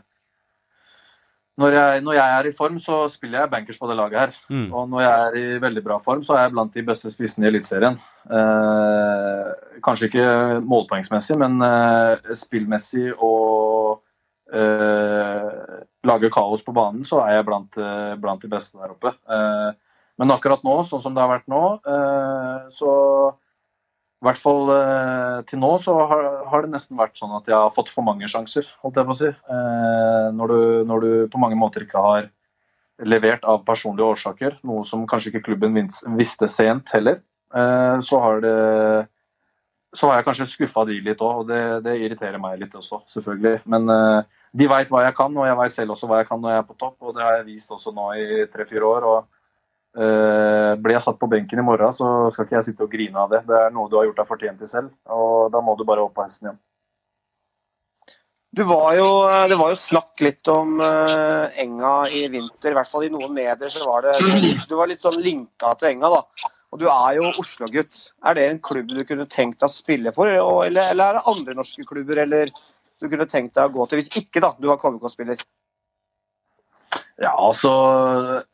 når, 1.61 1.74
jeg, 1.76 2.03
når 2.07 2.16
jeg 2.16 2.36
er 2.36 2.46
i 2.48 2.55
form, 2.57 2.78
så 2.80 3.03
spiller 3.12 3.42
jeg 3.42 3.53
bankers 3.53 3.78
på 3.78 3.88
det 3.90 3.96
laget 3.98 4.20
her. 4.20 4.30
Mm. 4.48 4.68
Og 4.72 4.86
når 4.88 5.03
jeg 5.05 5.26
er 5.26 5.36
i 5.36 5.59
veldig 5.61 5.82
bra 5.84 5.98
form, 6.00 6.22
så 6.24 6.36
er 6.36 6.46
jeg 6.46 6.55
blant 6.55 6.78
de 6.78 6.84
beste 6.86 7.12
spissene 7.12 7.44
i 7.44 7.50
Eliteserien. 7.50 7.98
Eh, 8.32 9.50
kanskje 9.84 10.09
ikke 10.09 10.30
målpoengsmessig, 10.64 11.36
men 11.42 11.61
eh, 11.66 12.32
spillmessig 12.40 13.11
og 13.18 14.00
eh, 14.55 15.76
lage 16.09 16.32
kaos 16.32 16.64
på 16.64 16.74
banen, 16.76 17.05
så 17.05 17.20
er 17.26 17.36
jeg 17.38 17.48
blant, 17.50 17.76
eh, 17.76 18.14
blant 18.22 18.42
de 18.42 18.53
beste 18.53 18.80
der 18.80 18.96
oppe. 18.96 19.12
Eh, 19.28 19.70
men 20.22 20.32
akkurat 20.32 20.64
nå, 20.64 20.78
sånn 20.88 21.05
som 21.05 21.12
det 21.12 21.20
har 21.20 21.34
vært 21.34 21.53
nå, 21.53 21.62
eh, 21.84 22.68
så 22.72 22.92
i 24.23 24.27
hvert 24.29 24.39
fall 24.39 24.68
eh, 24.70 25.39
til 25.51 25.59
nå 25.59 25.73
så 25.83 25.97
har, 26.07 26.62
det 26.62 26.70
nesten 26.70 26.99
vært 26.99 27.18
sånn 27.18 27.33
at 27.35 27.49
jeg 27.51 27.59
har 27.59 27.73
fått 27.75 27.89
for 27.91 28.07
mange 28.07 28.29
sjanser, 28.31 28.68
holdt 28.85 29.01
jeg 29.01 29.09
på 29.09 29.16
å 29.16 29.18
si. 29.18 29.31
Eh, 29.35 30.29
når, 30.39 30.53
du, 30.53 30.61
når 30.87 31.03
du 31.03 31.11
på 31.33 31.41
mange 31.43 31.59
måter 31.59 31.83
ikke 31.83 32.05
har 32.05 32.29
levert 33.03 33.43
av 33.51 33.64
personlige 33.66 34.12
årsaker, 34.14 34.61
noe 34.68 34.87
som 34.87 35.03
kanskje 35.11 35.33
ikke 35.33 35.49
klubben 35.49 35.75
visste 36.20 36.47
sent 36.47 36.95
heller, 36.95 37.18
eh, 37.51 37.97
så 37.99 38.23
har 38.23 38.47
det 38.47 38.55
så 39.93 40.09
har 40.09 40.20
jeg 40.20 40.29
kanskje 40.31 40.51
skuffa 40.55 40.87
de 40.89 41.03
litt 41.05 41.20
òg, 41.20 41.43
og 41.43 41.51
det, 41.51 41.61
det, 41.85 41.99
irriterer 42.01 42.41
meg 42.41 42.62
litt 42.62 42.73
også, 42.79 43.03
selvfølgelig. 43.12 43.59
Men 43.68 43.91
de 44.57 44.68
veit 44.70 44.89
hva 44.89 45.03
jeg 45.05 45.12
kan, 45.18 45.35
og 45.37 45.45
jeg 45.45 45.59
veit 45.59 45.75
selv 45.77 45.93
også 45.93 46.09
hva 46.09 46.23
jeg 46.23 46.31
kan 46.31 46.41
når 46.41 46.55
jeg 46.55 46.62
er 46.62 46.70
på 46.70 46.77
topp, 46.81 46.95
og 47.03 47.18
det 47.18 47.27
har 47.27 47.35
jeg 47.37 47.51
vist 47.51 47.75
også 47.75 47.93
nå 47.93 48.07
i 48.16 48.47
tre-fire 48.55 48.89
år. 48.89 49.09
og 49.11 49.41
Blir 49.93 50.95
jeg 50.95 51.05
satt 51.05 51.18
på 51.20 51.28
benken 51.28 51.61
i 51.61 51.64
morgen, 51.66 51.93
så 51.93 52.07
skal 52.32 52.47
ikke 52.47 52.57
jeg 52.57 52.66
sitte 52.70 52.86
og 52.86 52.93
grine 52.95 53.18
av 53.20 53.32
det. 53.32 53.43
Det 53.45 53.59
er 53.59 53.74
noe 53.74 53.90
du 53.93 53.99
har 53.99 54.07
gjort 54.07 54.22
deg 54.22 54.28
fortjent 54.30 54.62
til 54.62 54.70
selv, 54.70 54.93
og 55.12 55.51
da 55.53 55.61
må 55.61 55.74
du 55.76 55.84
bare 55.84 56.01
opp 56.07 56.14
på 56.16 56.24
hesten 56.24 56.49
igjen. 56.49 56.61
Du 58.53 58.66
var 58.68 58.93
jo, 58.99 59.07
det 59.49 59.57
var 59.57 59.70
jo 59.72 59.76
snakk 59.80 60.20
litt 60.20 60.49
om 60.53 60.74
uh, 60.76 61.49
Enga 61.57 61.93
i 62.12 62.26
vinter, 62.28 62.74
i 62.74 62.76
hvert 62.76 62.90
fall 62.90 63.07
i 63.07 63.12
noen 63.12 63.32
medier 63.32 63.72
så 63.72 63.86
var 63.88 64.05
det 64.05 64.18
Du 64.68 64.74
var 64.76 64.90
litt 64.90 65.01
sånn 65.01 65.16
linka 65.24 65.70
til 65.80 65.95
Enga, 65.95 66.11
da. 66.12 66.51
Og 66.72 66.82
du 66.82 66.84
er 66.88 67.16
jo 67.16 67.30
Oslo-gutt. 67.40 68.03
Er 68.28 68.36
det 68.36 68.45
en 68.51 68.61
klubb 68.64 68.93
du 68.93 69.01
kunne 69.09 69.24
tenkt 69.32 69.62
deg 69.62 69.70
å 69.70 69.72
spille 69.72 70.12
for, 70.12 70.28
eller, 70.28 70.93
eller, 70.93 71.03
er 71.07 71.16
det 71.16 71.24
andre 71.32 71.57
norske 71.57 71.84
klubber 71.88 72.20
eller 72.26 72.53
du 73.01 73.09
kunne 73.09 73.28
tenkt 73.28 73.57
deg 73.57 73.70
å 73.70 73.72
gå 73.72 73.88
til, 73.88 74.03
hvis 74.03 74.12
ikke 74.20 74.45
da, 74.45 74.53
du 74.61 74.68
var 74.68 74.80
KBK-spiller? 74.84 75.40
Ja, 77.21 77.33
altså 77.37 77.71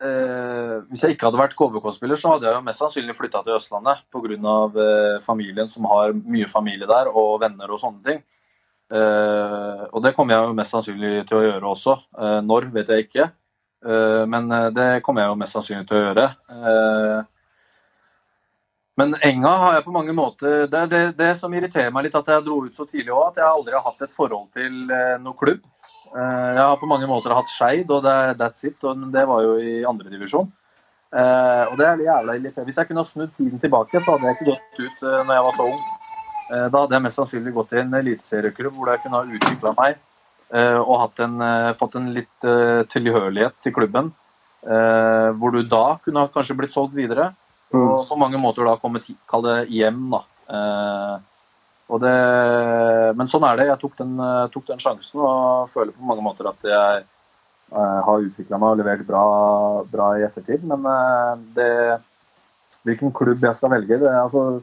eh, 0.03 0.73
Hvis 0.89 1.05
jeg 1.05 1.15
ikke 1.15 1.29
hadde 1.29 1.39
vært 1.39 1.55
KBK-spiller, 1.57 2.19
så 2.19 2.33
hadde 2.33 2.49
jeg 2.49 2.57
jo 2.57 2.65
mest 2.65 2.83
sannsynlig 2.83 3.15
flytta 3.15 3.41
til 3.45 3.55
Østlandet 3.55 4.03
pga. 4.11 4.57
Eh, 4.83 5.15
familien 5.23 5.71
som 5.71 5.87
har 5.89 6.13
mye 6.13 6.49
familie 6.51 6.89
der, 6.89 7.11
og 7.13 7.39
venner 7.45 7.71
og 7.71 7.79
sånne 7.81 8.03
ting. 8.05 8.21
Eh, 8.89 9.83
og 9.89 10.03
det 10.03 10.15
kommer 10.17 10.35
jeg 10.35 10.49
jo 10.49 10.57
mest 10.59 10.75
sannsynlig 10.75 11.13
til 11.29 11.39
å 11.39 11.45
gjøre 11.45 11.73
også. 11.73 11.97
Eh, 12.19 12.39
når, 12.45 12.71
vet 12.75 12.93
jeg 12.93 13.07
ikke. 13.07 13.29
Eh, 13.85 14.25
men 14.27 14.51
eh, 14.51 14.69
det 14.75 14.87
kommer 15.05 15.23
jeg 15.23 15.31
jo 15.31 15.39
mest 15.39 15.55
sannsynlig 15.55 15.87
til 15.87 15.99
å 15.99 16.05
gjøre. 16.07 16.25
Eh, 16.55 17.19
men 18.99 19.15
Enga 19.23 19.51
har 19.61 19.77
jeg 19.77 19.85
på 19.85 19.93
mange 19.95 20.11
måter 20.11 20.65
Det 20.67 20.75
er 20.75 20.89
det, 20.91 21.03
det, 21.15 21.29
som 21.39 21.53
irriterer 21.55 21.93
meg 21.95 22.09
litt 22.09 22.17
at 22.19 22.27
jeg 22.27 22.43
dro 22.43 22.57
ut 22.65 22.75
så 22.75 22.83
tidlig 22.83 23.13
òg, 23.15 23.29
at 23.29 23.39
jeg 23.39 23.47
aldri 23.47 23.77
har 23.77 23.85
hatt 23.85 24.03
et 24.03 24.15
forhold 24.15 24.49
til 24.57 24.73
noen 24.89 25.37
klubb. 25.39 25.63
Eh, 26.15 26.51
jeg 26.55 26.63
har 26.63 26.79
på 26.81 26.89
mange 26.89 27.07
måter 27.09 27.33
hatt 27.35 27.51
Skeid, 27.51 27.91
og 27.93 28.03
det 28.05 28.15
that's 28.39 28.65
it. 28.67 28.81
Og 28.83 29.09
det 29.13 29.25
var 29.29 29.45
jo 29.45 29.57
i 29.61 29.79
andredivisjon. 29.87 30.49
Eh, 31.09 31.63
og 31.69 31.77
det 31.79 31.87
er 31.87 32.05
jævla 32.05 32.35
irriterende. 32.37 32.67
Hvis 32.69 32.81
jeg 32.81 32.89
kunne 32.89 33.03
ha 33.03 33.09
snudd 33.09 33.33
tiden 33.35 33.61
tilbake, 33.61 34.01
så 34.01 34.15
hadde 34.15 34.29
jeg 34.29 34.37
ikke 34.37 34.51
gått 34.51 34.83
ut 34.83 35.07
eh, 35.07 35.23
når 35.23 35.33
jeg 35.35 35.47
var 35.47 35.57
så 35.57 35.71
ung. 35.71 35.81
Da 36.49 36.79
hadde 36.79 36.95
jeg 36.95 37.05
mest 37.05 37.19
sannsynlig 37.19 37.51
gått 37.53 37.67
til 37.69 37.83
en 37.83 37.91
eliteserieklubb 37.93 38.73
hvor 38.73 38.89
jeg 38.89 39.03
kunne 39.03 39.19
ha 39.19 39.35
utvikla 39.37 39.73
meg 39.77 39.99
og 40.81 41.19
en, 41.21 41.35
fått 41.77 41.97
en 41.99 42.07
litt 42.09 42.47
tilhørighet 42.89 43.59
til 43.61 43.75
klubben. 43.75 44.09
hvor 44.63 45.53
du 45.53 45.59
da 45.61 45.99
kunne 46.01 46.23
ha 46.23 46.31
kanskje 46.33 46.55
blitt 46.57 46.73
solgt 46.73 46.95
videre. 46.97 47.27
Mm. 47.69 47.83
Og 47.85 48.09
på 48.09 48.17
mange 48.17 48.41
måter 48.41 48.65
da 48.65 48.79
kommet 48.81 49.05
hjem, 49.69 50.09
da. 50.09 50.23
Eh, 51.89 51.99
det, 51.99 53.13
men 53.17 53.29
sånn 53.29 53.45
er 53.47 53.59
det. 53.59 53.69
Jeg 53.71 53.81
tok 53.81 53.95
den, 53.99 54.17
tok 54.53 54.67
den, 54.67 54.81
sjansen 54.81 55.23
og 55.23 55.69
føler 55.71 55.93
på 55.95 56.09
mange 56.09 56.25
måter 56.25 56.49
at 56.51 56.67
jeg 56.67 57.03
eh, 57.03 57.99
har 58.05 58.25
utvikla 58.25 58.59
meg 58.61 58.73
og 58.73 58.81
levert 58.81 59.05
bra, 59.07 59.23
bra, 59.89 60.11
i 60.17 60.25
ettertid. 60.27 60.65
Men 60.69 60.85
eh, 60.85 61.31
det, 61.57 61.71
hvilken 62.87 63.13
klubb 63.15 63.45
jeg 63.45 63.57
skal 63.57 63.73
velge 63.75 64.01
det, 64.01 64.11
altså, 64.11 64.61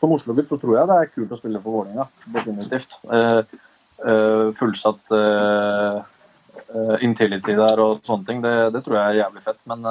Som 0.00 0.14
Oslo-gutt 0.16 0.48
så 0.48 0.56
tror 0.56 0.78
jeg 0.78 0.88
det 0.88 0.96
er 0.96 1.10
kult 1.12 1.34
å 1.34 1.36
spille 1.36 1.60
for 1.60 1.80
Vålerenga. 1.80 2.06
Definitivt. 2.32 2.96
Eh, 3.12 3.42
eh, 4.08 4.46
fullsatt 4.56 5.12
eh, 5.12 6.00
Intility 7.04 7.52
der 7.58 7.80
og 7.82 8.00
sånne 8.06 8.24
ting, 8.28 8.40
det, 8.44 8.54
det, 8.72 8.84
tror 8.86 8.96
jeg 8.96 9.04
er 9.04 9.20
jævlig 9.24 9.42
fett. 9.44 9.60
Men 9.68 9.84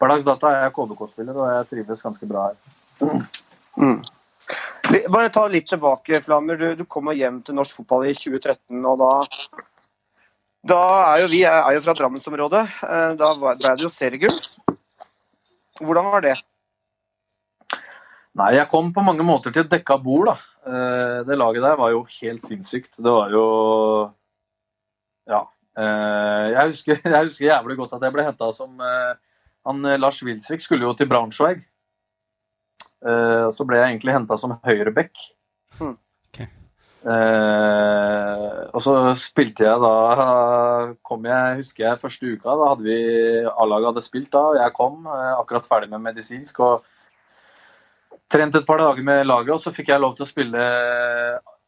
Per 0.00 0.10
dags 0.10 0.26
er 0.26 0.56
jeg 0.56 0.72
KBK-spiller, 0.74 1.36
og 1.38 1.50
jeg 1.52 1.66
trives 1.70 2.02
ganske 2.02 2.26
bra 2.26 2.48
her. 2.48 2.56
Mm. 3.78 4.00
Bare 5.10 5.30
ta 5.32 5.46
litt 5.50 5.68
tilbake, 5.70 6.20
Flammer. 6.22 6.58
Du, 6.60 6.66
du 6.78 6.84
kommer 6.86 7.16
hjem 7.18 7.40
til 7.46 7.56
norsk 7.58 7.80
fotball 7.80 8.06
i 8.10 8.14
2013, 8.16 8.82
og 8.86 9.00
da 9.02 9.12
da 10.64 10.80
er 11.12 11.24
jo 11.24 11.28
vi 11.28 11.42
er 11.44 11.74
jo 11.76 11.82
fra 11.84 11.92
Drammensområdet. 11.98 12.62
Eh, 12.88 13.10
da 13.20 13.30
ble 13.36 13.54
det 13.76 13.84
jo 13.84 13.90
seriegull. 13.92 14.38
Hvordan 15.82 16.08
var 16.14 16.24
det? 16.24 16.34
Nei, 18.34 18.54
Jeg 18.56 18.70
kom 18.70 18.88
på 18.94 19.04
mange 19.04 19.26
måter 19.26 19.52
til 19.52 19.66
et 19.66 19.72
dekka 19.72 19.98
bord. 20.00 20.32
da. 20.32 20.36
Eh, 20.64 21.18
det 21.28 21.36
laget 21.36 21.62
der 21.62 21.76
var 21.76 21.90
jo 21.92 22.06
helt 22.20 22.42
sinnssykt. 22.42 22.96
Det 22.96 23.12
var 23.12 23.30
jo 23.30 23.44
Ja. 25.28 25.42
Eh, 25.76 26.46
jeg 26.54 26.70
husker, 26.70 27.00
jeg 27.04 27.28
husker 27.28 27.50
jævlig 27.50 27.76
godt 27.76 27.92
at 27.92 28.02
jeg 28.02 28.12
ble 28.12 28.24
henta 28.24 28.50
som 28.52 28.80
han, 28.80 29.82
Lars 30.00 30.22
Wilsvik 30.22 30.60
skulle 30.60 30.84
jo 30.84 30.94
til 30.94 31.08
Braunschweig. 31.08 31.60
Uh, 33.04 33.50
så 33.52 33.66
ble 33.68 33.80
jeg 33.80 33.92
egentlig 33.92 34.14
henta 34.16 34.36
som 34.40 34.56
høyreback. 34.64 35.12
Mm. 35.76 35.96
Okay. 36.30 36.48
Uh, 37.04 38.64
og 38.72 38.80
så 38.80 38.94
spilte 39.20 39.66
jeg 39.66 39.82
da 39.82 39.94
kom 41.04 41.28
jeg, 41.28 41.58
husker 41.60 41.84
jeg 41.84 42.00
første 42.00 42.32
uka. 42.32 42.56
Da 42.56 42.70
hadde 42.72 42.86
vi 42.86 42.98
A-laget 43.52 43.90
hadde 43.92 44.04
spilt 44.06 44.30
da. 44.32 44.44
Jeg 44.62 44.76
kom 44.78 45.04
uh, 45.04 45.34
akkurat 45.36 45.68
ferdig 45.68 45.92
med 45.92 46.04
medisinsk 46.06 46.62
og 46.64 46.86
trente 48.32 48.62
et 48.62 48.68
par 48.68 48.80
dager 48.80 49.04
med 49.04 49.26
laget. 49.28 49.52
Og 49.58 49.60
så 49.60 49.74
fikk 49.74 49.92
jeg 49.92 50.02
lov 50.02 50.16
til 50.16 50.24
å 50.24 50.30
spille 50.30 50.64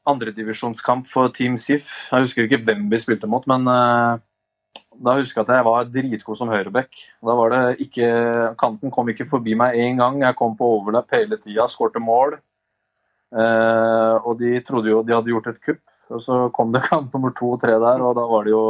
andredivisjonskamp 0.07 1.05
for 1.11 1.35
Team 1.35 1.61
SIF. 1.61 1.91
Jeg 2.09 2.29
husker 2.29 2.47
ikke 2.47 2.63
hvem 2.65 2.87
vi 2.89 3.03
spilte 3.03 3.29
mot, 3.29 3.45
men 3.51 3.67
da 5.03 5.17
husker 5.19 5.41
jeg 5.41 5.47
at 5.47 5.55
jeg 5.59 5.67
var 5.67 5.89
dritgod 5.91 6.39
som 6.39 6.51
høyreback. 6.53 6.97
Da 7.25 7.35
var 7.39 7.53
det 7.53 7.63
ikke, 7.85 8.09
Kanten 8.61 8.93
kom 8.95 9.11
ikke 9.13 9.29
forbi 9.29 9.57
meg 9.59 9.77
én 9.81 10.01
gang. 10.01 10.21
Jeg 10.25 10.39
kom 10.39 10.57
på 10.59 10.69
overlapp 10.79 11.13
hele 11.15 11.39
tida, 11.43 11.69
skårte 11.71 12.03
mål. 12.03 12.39
Eh, 13.37 14.17
og 14.23 14.39
de 14.41 14.57
trodde 14.67 14.93
jo 14.93 15.03
de 15.05 15.17
hadde 15.17 15.33
gjort 15.33 15.51
et 15.53 15.63
kupp. 15.63 15.83
Og 16.15 16.23
så 16.23 16.41
kom 16.57 16.73
det 16.75 16.87
kamp 16.91 17.15
nummer 17.15 17.35
to 17.37 17.55
og 17.57 17.63
tre 17.63 17.77
der, 17.83 18.05
og 18.05 18.15
da 18.19 18.27
var 18.31 18.47
det 18.47 18.55
jo 18.55 18.67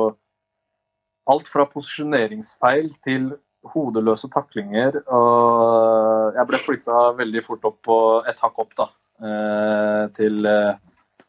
alt 1.31 1.51
fra 1.51 1.67
posisjoneringsfeil 1.69 2.93
til 3.05 3.33
hodeløse 3.67 4.31
taklinger. 4.33 5.01
Og 5.07 6.37
jeg 6.39 6.51
ble 6.51 6.63
flytta 6.63 7.01
veldig 7.19 7.45
fort 7.47 7.67
opp 7.69 7.81
på 7.87 7.99
et 8.31 8.43
hakk 8.43 8.63
opp, 8.63 8.77
da. 8.79 8.91
Eh, 9.17 10.03
til, 10.17 10.45
eh, 10.47 10.77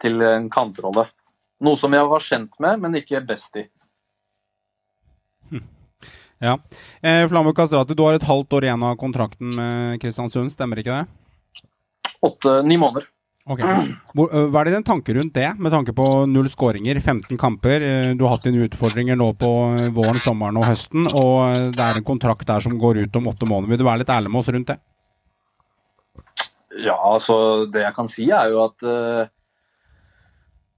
til 0.02 0.22
en 0.22 0.50
kantrolle. 0.52 1.08
Noe 1.64 1.80
som 1.80 1.94
jeg 1.96 2.06
var 2.06 2.22
kjent 2.22 2.60
med, 2.62 2.84
men 2.84 3.00
ikke 3.00 3.24
best 3.26 3.56
i. 3.58 3.66
Ja. 6.44 6.58
Eh, 7.02 7.28
Flamur 7.28 7.56
Kastrati, 7.58 7.96
du 7.98 8.04
har 8.06 8.18
et 8.18 8.28
halvt 8.28 8.54
år 8.54 8.68
igjen 8.68 8.84
av 8.86 8.98
kontrakten 9.02 9.56
med 9.58 10.02
Kristiansund, 10.02 10.54
stemmer 10.54 10.82
ikke 10.82 11.00
det? 11.00 11.64
Åtte-ni 12.28 12.78
måneder. 12.78 13.08
Ok. 13.48 13.62
Hvor, 14.12 14.28
eh, 14.34 14.50
hva 14.52 14.60
er 14.60 14.68
det 14.68 14.74
din 14.76 14.84
tanke 14.84 15.14
rundt 15.16 15.34
det, 15.34 15.48
med 15.58 15.72
tanke 15.72 15.94
på 15.96 16.28
null 16.28 16.50
skåringer, 16.52 17.00
15 17.00 17.38
kamper? 17.40 17.82
Eh, 17.82 18.14
du 18.14 18.26
har 18.26 18.36
hatt 18.36 18.44
dine 18.44 18.68
utfordringer 18.68 19.16
nå 19.16 19.32
på 19.40 19.52
eh, 19.80 19.88
våren, 19.96 20.20
sommeren 20.20 20.60
og 20.60 20.68
høsten, 20.68 21.08
og 21.08 21.72
det 21.78 21.80
er 21.80 22.02
en 22.02 22.08
kontrakt 22.08 22.48
der 22.48 22.60
som 22.60 22.76
går 22.78 23.06
ut 23.06 23.16
om 23.16 23.32
åtte 23.32 23.48
måneder. 23.48 23.72
Vil 23.72 23.80
du 23.80 23.88
være 23.88 24.04
litt 24.04 24.12
ærlig 24.12 24.34
med 24.34 24.42
oss 24.42 24.52
rundt 24.52 24.74
det? 24.74 24.78
Ja, 26.84 26.98
altså 27.00 27.66
det 27.72 27.88
jeg 27.88 27.96
kan 27.96 28.12
si 28.12 28.28
er 28.30 28.52
jo 28.52 28.60
at 28.68 28.84
uh, 28.86 29.24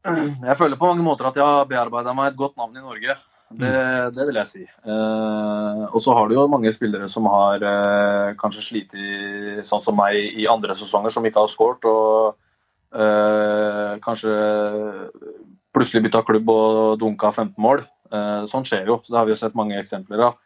Jeg 0.48 0.56
føler 0.56 0.80
på 0.80 0.88
mange 0.88 1.04
måter 1.04 1.28
at 1.28 1.36
jeg 1.36 1.44
har 1.44 1.68
bearbeida 1.68 2.14
meg 2.16 2.32
et 2.32 2.40
godt 2.40 2.56
navn 2.56 2.78
i 2.78 2.86
Norge. 2.86 3.18
Det, 3.50 3.70
det, 4.14 4.26
vil 4.28 4.38
jeg 4.38 4.48
si. 4.50 4.64
Eh, 4.64 5.84
og 5.90 5.98
så 6.04 6.14
har 6.14 6.30
du 6.30 6.36
jo 6.36 6.46
mange 6.52 6.70
spillere 6.74 7.08
som 7.10 7.26
har 7.32 7.64
eh, 7.66 8.36
kanskje 8.38 8.66
slitt 8.66 8.94
sånn 9.66 9.82
som 9.82 9.98
meg 9.98 10.20
i 10.38 10.46
andre 10.50 10.76
sesonger, 10.78 11.14
som 11.14 11.26
ikke 11.26 11.42
har 11.42 11.50
skåret. 11.50 11.88
Og 11.90 12.38
eh, 12.94 13.96
kanskje 14.06 14.36
plutselig 15.74 16.06
bytta 16.06 16.22
klubb 16.28 16.52
og 16.54 17.00
dunka 17.02 17.32
15 17.32 17.58
mål. 17.62 17.84
Eh, 18.10 18.44
sånn 18.50 18.66
skjer 18.68 18.90
jo. 18.90 19.00
Så 19.04 19.14
det 19.14 19.20
har 19.20 19.28
vi 19.28 19.36
jo 19.36 19.42
sett 19.42 19.58
mange 19.58 19.78
eksempler 19.80 20.26
av. 20.30 20.40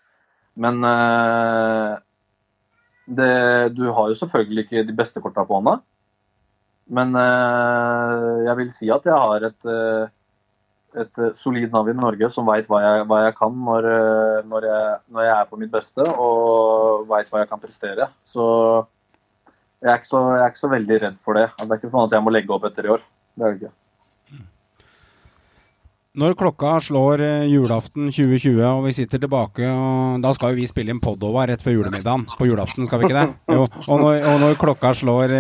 Men 0.60 0.84
eh, 0.88 1.94
det, 3.20 3.34
du 3.76 3.88
har 3.90 4.12
jo 4.12 4.20
selvfølgelig 4.20 4.68
ikke 4.68 4.88
de 4.88 4.96
beste 4.96 5.24
korta 5.24 5.46
på 5.48 5.60
hånda. 5.60 5.80
Men 6.94 7.16
eh, 7.20 8.44
jeg 8.50 8.60
vil 8.60 8.74
si 8.76 8.92
at 8.94 9.08
jeg 9.08 9.16
har 9.28 9.48
et 9.50 9.72
et 11.00 11.22
eh, 11.22 11.36
solid 11.38 11.74
Nav 11.74 11.90
i 11.90 11.96
Norge 11.98 12.30
som 12.32 12.48
veit 12.48 12.68
hva, 12.72 12.80
hva, 13.10 13.22
jeg 13.28 13.36
kan 13.38 13.54
når, 13.68 13.90
eh, 13.90 14.40
når, 14.50 14.68
jeg, 14.70 14.98
når, 15.10 15.28
jeg, 15.28 15.36
er 15.36 15.52
på 15.52 15.62
mitt 15.62 15.74
beste 15.74 16.08
og 16.14 17.06
veit 17.10 17.32
hva 17.32 17.44
jeg 17.44 17.52
kan 17.52 17.62
prestere. 17.62 18.10
Så 18.28 18.48
jeg 19.84 19.92
er, 19.92 20.04
så 20.08 20.26
jeg 20.32 20.42
er, 20.42 20.52
ikke 20.52 20.64
så, 20.64 20.74
veldig 20.74 21.00
redd 21.08 21.22
for 21.22 21.40
det. 21.40 21.48
Det 21.60 21.70
er 21.70 21.80
ikke 21.80 21.94
sånn 21.94 22.08
at 22.08 22.18
jeg 22.18 22.26
må 22.26 22.34
legge 22.34 22.54
opp 22.56 22.68
etter 22.70 22.88
i 22.88 22.94
år. 22.98 23.08
Det 23.34 23.48
er 23.48 23.56
det 23.56 23.62
ikke. 23.62 23.78
Når 26.14 26.36
klokka 26.38 26.76
slår 26.86 27.24
eh, 27.26 27.48
julaften 27.50 28.12
2020 28.14 28.62
og 28.70 28.84
vi 28.86 28.92
sitter 28.94 29.18
tilbake 29.24 29.66
og 29.66 30.22
Da 30.22 30.30
skal 30.38 30.54
jo 30.54 30.60
vi 30.60 30.68
spille 30.70 30.94
inn 30.94 31.02
Podova 31.02 31.48
rett 31.50 31.64
før 31.66 31.80
julemiddagen 31.80 32.28
på 32.38 32.46
julaften, 32.46 32.86
skal 32.86 33.02
vi 33.02 33.10
ikke 33.10 33.18
det? 33.18 33.56
Jo. 33.58 33.66
Og 33.88 34.04
når, 34.04 34.20
og 34.30 34.38
når 34.44 34.60
klokka 34.62 34.94
slår, 34.94 35.34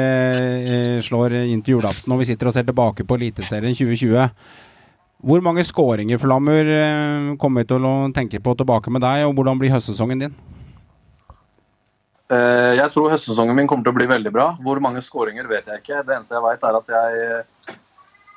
slår 1.05 1.37
inn 1.43 1.61
til 1.61 1.77
julaften 1.77 2.15
og 2.15 2.23
vi 2.23 2.31
sitter 2.31 2.49
og 2.49 2.57
ser 2.57 2.65
tilbake 2.65 3.05
på 3.05 3.21
Eliteserien 3.21 3.77
2020 3.77 4.72
hvor 5.23 5.43
mange 5.45 5.63
skåringer, 5.63 6.19
for 6.19 6.27
Lammer 6.31 6.67
kommer 7.39 7.63
vi 7.63 7.69
til 7.71 7.85
å 7.87 7.93
tenke 8.15 8.41
på 8.43 8.57
tilbake 8.59 8.91
med 8.91 9.01
deg, 9.05 9.23
og 9.27 9.37
hvordan 9.37 9.61
blir 9.61 9.71
høstsesongen 9.71 10.25
din? 10.27 10.35
Eh, 12.33 12.73
Jeg 12.79 12.91
tror 12.93 13.11
høstsesongen 13.13 13.55
min 13.57 13.69
kommer 13.69 13.85
til 13.85 13.93
å 13.93 13.99
bli 13.99 14.09
veldig 14.09 14.33
bra. 14.33 14.47
Hvor 14.63 14.79
mange 14.83 15.03
skåringer 15.03 15.47
vet 15.49 15.69
jeg 15.69 15.83
ikke. 15.83 16.03
Det 16.07 16.15
eneste 16.17 16.37
jeg 16.37 16.45
vet 16.45 16.67
er 16.67 16.77
at 16.79 16.93
jeg 16.95 17.23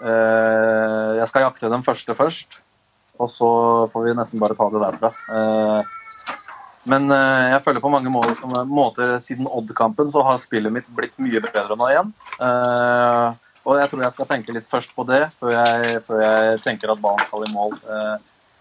eh, 0.02 1.10
Jeg 1.20 1.28
skal 1.30 1.46
jakte 1.46 1.72
den 1.72 1.86
første 1.86 2.16
først. 2.18 2.58
Og 3.16 3.30
så 3.32 3.50
får 3.92 4.04
vi 4.04 4.16
nesten 4.18 4.42
bare 4.42 4.56
ta 4.58 4.68
det 4.72 4.82
derfra. 4.82 5.12
Eh, 5.32 5.94
Men 6.86 7.10
eh, 7.10 7.48
jeg 7.50 7.62
føler 7.64 7.82
på 7.82 7.90
mange 7.90 8.12
måter 8.12 9.16
siden 9.18 9.48
Odd-kampen 9.50 10.12
så 10.12 10.22
har 10.22 10.36
spillet 10.38 10.70
mitt 10.70 10.86
blitt 10.94 11.16
mye 11.18 11.40
bedre 11.42 11.74
nå 11.74 11.88
igjen. 11.90 12.12
Og 13.66 13.80
jeg 13.80 13.90
tror 13.90 14.02
jeg 14.04 14.14
skal 14.14 14.28
tenke 14.30 14.54
litt 14.54 14.66
først 14.68 14.92
på 14.94 15.04
det 15.08 15.24
før 15.34 15.52
jeg, 15.56 16.00
før 16.06 16.20
jeg 16.22 16.58
tenker 16.62 16.92
at 16.92 17.02
banen 17.02 17.24
skal 17.26 17.46
i 17.46 17.52
mål. 17.54 17.74
Eh, 17.82 18.16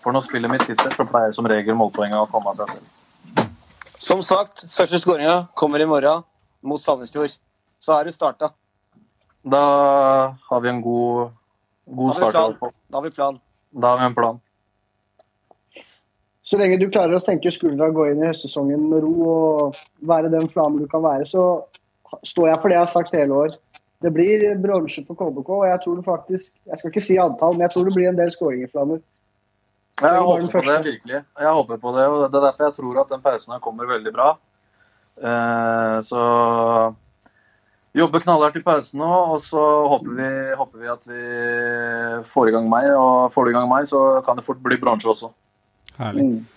For 0.05 0.13
når 0.13 0.21
spillet 0.21 0.51
mitt 0.51 0.61
sitter, 0.65 0.91
så 0.93 1.05
pleier 1.09 1.31
som 1.33 1.47
regel 1.49 1.77
målpoenget 1.77 2.19
å 2.19 2.27
komme 2.29 2.51
av 2.51 2.57
seg 2.59 2.75
selv. 2.75 3.45
Som 3.97 4.21
sagt, 4.25 4.65
første 4.69 4.99
skåringa 5.01 5.47
kommer 5.57 5.81
i 5.81 5.87
morgen 5.89 6.21
mot 6.61 6.81
Sandefjord. 6.81 7.33
Så 7.81 7.93
er 7.95 8.05
du 8.05 8.13
starta. 8.13 8.51
Da 9.45 9.63
har 10.49 10.61
vi 10.61 10.69
en 10.69 10.81
god, 10.85 11.31
god 11.89 12.13
Da 12.13 12.29
start. 12.29 12.61
Da 12.89 12.97
har 12.99 13.05
vi 13.07 13.13
plan. 13.17 13.39
Da 13.73 13.93
har 13.93 14.01
vi 14.01 14.05
en 14.11 14.17
plan. 14.17 14.41
Så 16.45 16.57
lenge 16.61 16.77
du 16.77 16.85
klarer 16.93 17.17
å 17.17 17.21
senke 17.21 17.49
skuldra, 17.53 17.89
gå 17.89 18.05
inn 18.11 18.21
i 18.21 18.29
høstsesongen 18.29 18.89
med 18.91 19.01
ro 19.01 19.13
og 19.29 19.79
være 20.05 20.29
den 20.33 20.45
flammen 20.53 20.83
du 20.83 20.89
kan 20.89 21.01
være, 21.01 21.25
så 21.25 21.65
står 22.21 22.51
jeg 22.51 22.59
for 22.61 22.69
det 22.69 22.77
jeg 22.77 22.85
har 22.85 22.93
sagt 22.93 23.17
hele 23.17 23.39
år. 23.45 23.55
Det 24.03 24.11
blir 24.13 24.43
bronse 24.61 25.03
på 25.07 25.15
KBK, 25.15 25.49
og 25.49 25.67
jeg 25.69 25.81
tror 25.83 25.95
det 25.95 26.05
faktisk 26.05 26.51
Jeg 26.67 26.79
skal 26.79 26.91
ikke 26.91 27.03
si 27.03 27.15
antall, 27.21 27.55
men 27.55 27.65
jeg 27.65 27.73
tror 27.73 27.87
det 27.87 27.95
blir 27.95 28.09
en 28.09 28.19
del 28.19 28.33
skåringer, 28.33 28.71
Flammer. 28.71 28.99
Jeg 30.01 30.11
jeg 30.11 30.23
håper 30.27 30.51
på 30.51 30.61
det, 30.65 30.75
virkelig. 30.83 31.21
Jeg 31.39 31.53
håper 31.57 31.77
på 31.79 31.95
det, 31.95 32.05
og 32.07 32.31
Det 32.31 32.37
er 32.37 32.45
derfor 32.49 32.63
jeg 32.65 32.75
tror 32.75 33.01
at 33.01 33.09
den 33.13 33.21
pausen 33.23 33.53
her 33.53 33.63
kommer 33.63 33.87
veldig 33.87 34.13
bra. 34.13 34.29
Eh, 35.15 35.99
så 36.03 36.23
jobbe 37.95 38.19
knallhardt 38.19 38.59
i 38.59 38.63
pausen 38.65 38.99
nå, 38.99 39.11
og 39.35 39.39
så 39.39 39.61
håper 39.87 40.17
vi, 40.17 40.31
håper 40.59 40.81
vi 40.81 40.91
at 40.91 41.07
vi 41.07 41.21
får 42.27 42.51
i 42.51 42.55
gang 42.57 42.67
meg. 42.69 42.89
Og 42.91 43.31
får 43.31 43.45
du 43.45 43.53
i 43.53 43.55
gang 43.55 43.69
meg, 43.71 43.87
så 43.87 44.03
kan 44.25 44.35
det 44.35 44.43
fort 44.43 44.59
bli 44.63 44.77
bronse 44.81 45.07
også. 45.07 45.31
Herlig. 45.95 46.27
Mm. 46.27 46.54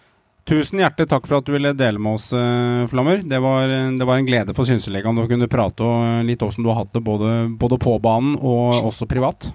Tusen 0.49 0.81
hjertelig 0.81 1.11
takk 1.11 1.27
for 1.29 1.43
at 1.43 1.45
du 1.45 1.53
ville 1.53 1.75
dele 1.77 2.01
med 2.01 2.17
oss, 2.17 2.31
eh, 2.33 2.87
Flammer. 2.89 3.21
Det 3.21 3.39
var, 3.45 3.69
det 3.99 4.07
var 4.09 4.17
en 4.17 4.29
glede 4.29 4.55
for 4.57 4.65
Synseligaen 4.65 5.21
å 5.21 5.27
kunne 5.29 5.49
prate 5.51 5.85
og 5.85 6.25
litt 6.25 6.41
åssen 6.41 6.65
du 6.65 6.71
har 6.73 6.81
hatt 6.81 6.95
det 6.97 7.03
både, 7.05 7.35
både 7.61 7.77
på 7.83 7.99
banen 8.01 8.39
og 8.41 8.89
også 8.89 9.05
privat. 9.11 9.51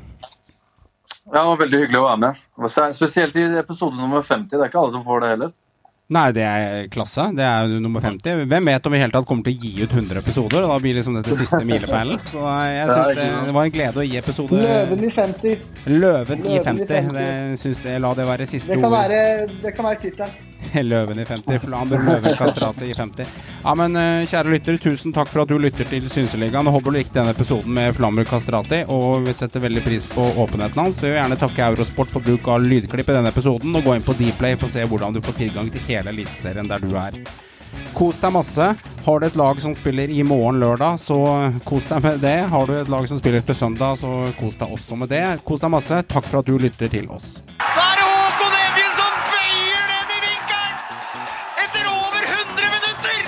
Ja, 1.34 1.40
det 1.40 1.48
var 1.50 1.62
Veldig 1.64 1.80
hyggelig 1.82 1.98
å 1.98 2.06
være 2.06 2.22
med. 2.22 2.44
Spesielt 2.94 3.36
i 3.42 3.48
episode 3.58 3.98
nummer 3.98 4.22
50. 4.22 4.54
Det 4.54 4.62
er 4.62 4.70
ikke 4.70 4.84
alle 4.84 4.94
som 4.94 5.06
får 5.08 5.24
det 5.24 5.32
heller. 5.34 5.54
Nei, 6.14 6.28
det 6.36 6.44
er 6.46 6.88
klasse. 6.94 7.26
Det 7.34 7.46
er 7.48 7.72
nummer 7.82 8.04
50. 8.04 8.44
Hvem 8.52 8.70
vet 8.70 8.86
om 8.90 8.94
vi 8.94 9.00
i 9.00 9.04
hele 9.04 9.16
tatt 9.16 9.28
kommer 9.30 9.48
til 9.48 9.56
å 9.56 9.64
gi 9.64 9.74
ut 9.88 9.96
100 9.98 10.22
episoder? 10.22 10.66
Og 10.66 10.74
da 10.74 10.78
blir 10.84 10.98
liksom 11.00 11.18
dette 11.18 11.38
siste 11.40 11.64
milepælen. 11.70 12.22
Så 12.30 12.44
jeg 12.70 12.88
syns 12.92 13.14
det, 13.18 13.28
det 13.50 13.58
var 13.58 13.70
en 13.70 13.76
glede 13.80 14.04
å 14.04 14.08
gi 14.08 14.18
episode 14.22 14.62
Løven 14.64 15.06
i 15.08 15.12
50. 15.18 15.68
Løven 15.90 16.46
i 16.46 16.58
50. 16.62 16.88
50. 16.94 17.14
Det 17.20 17.62
syns 17.66 17.84
det, 17.86 18.00
La 18.04 18.14
det 18.18 18.30
være 18.30 18.50
siste 18.50 18.78
ord. 18.78 19.14
det 19.64 19.76
kan 19.78 19.90
være 19.90 20.02
tittelen. 20.06 20.42
Løven 20.92 21.20
i 21.20 21.26
50. 21.26 21.60
Flamber 21.60 22.02
Løven 22.04 22.36
Kastrati 22.38 22.90
i 22.92 22.96
50. 22.96 23.26
Ja, 23.64 23.74
men 23.78 23.96
eh, 24.00 24.26
kjære 24.28 24.52
lytter, 24.54 24.78
tusen 24.82 25.14
takk 25.16 25.30
for 25.32 25.44
at 25.44 25.52
du 25.52 25.58
lytter 25.62 25.88
til 25.90 26.06
Synseligaen. 26.10 26.68
Håper 26.72 26.92
du 26.92 26.98
likte 26.98 27.20
denne 27.20 27.34
episoden 27.36 27.74
med 27.76 27.94
Flamur 27.98 28.26
Kastrati, 28.28 28.84
og 28.92 29.28
vi 29.28 29.36
setter 29.38 29.64
veldig 29.64 29.84
pris 29.86 30.08
på 30.12 30.26
åpenheten 30.44 30.82
hans. 30.82 31.00
Vi 31.04 31.10
vil 31.12 31.20
gjerne 31.20 31.38
takke 31.40 31.68
Eurosport 31.70 32.12
for 32.12 32.26
bruk 32.26 32.48
av 32.52 32.64
lydklipp 32.64 33.10
i 33.12 33.18
denne 33.18 33.32
episoden, 33.34 33.76
og 33.76 33.86
gå 33.88 33.96
inn 33.98 34.06
på 34.06 34.16
Dplay 34.20 34.58
for 34.60 34.68
å 34.70 34.74
se 34.74 34.84
hvordan 34.88 35.16
du 35.16 35.22
får 35.24 35.38
tilgang 35.40 35.70
til 35.74 35.84
hele 35.88 36.03
Eliteserien 36.12 36.70
der 36.70 36.84
du 36.84 36.96
er. 37.00 37.18
Kos 37.94 38.20
deg 38.22 38.34
masse. 38.34 38.68
Har 39.04 39.20
du 39.20 39.26
et 39.28 39.36
lag 39.36 39.60
som 39.62 39.74
spiller 39.76 40.10
i 40.10 40.24
morgen 40.24 40.60
lørdag, 40.62 41.00
så 41.02 41.18
kos 41.68 41.88
deg 41.90 42.04
med 42.06 42.22
det. 42.24 42.38
Har 42.54 42.70
du 42.70 42.74
et 42.78 42.92
lag 42.92 43.08
som 43.10 43.20
spiller 43.20 43.44
til 43.46 43.58
søndag, 43.58 43.98
så 44.02 44.12
kos 44.40 44.56
deg 44.60 44.72
også 44.72 44.98
med 45.00 45.12
det. 45.12 45.24
Kos 45.46 45.64
deg 45.64 45.74
masse. 45.74 46.00
Takk 46.10 46.30
for 46.30 46.42
at 46.42 46.48
du 46.48 46.56
lytter 46.62 46.92
til 46.92 47.10
oss. 47.12 47.42
Så 47.60 47.84
er 47.84 48.00
det 48.00 48.08
Håkon 48.08 48.56
Evjen 48.60 48.94
som 48.96 49.18
bøyer 49.32 49.92
den 49.92 50.14
i 50.16 50.22
vinkelen! 50.28 50.78
Etter 51.66 51.90
over 51.92 52.30
100 52.30 52.72
minutter! 52.78 53.20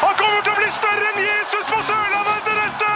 Han 0.00 0.16
kommer 0.22 0.40
til 0.40 0.54
å 0.54 0.58
bli 0.62 0.72
større 0.78 1.10
enn 1.12 1.20
Jesus 1.26 1.68
på 1.68 1.82
Sørlandet 1.90 2.40
etter 2.40 2.62
dette! 2.62 2.94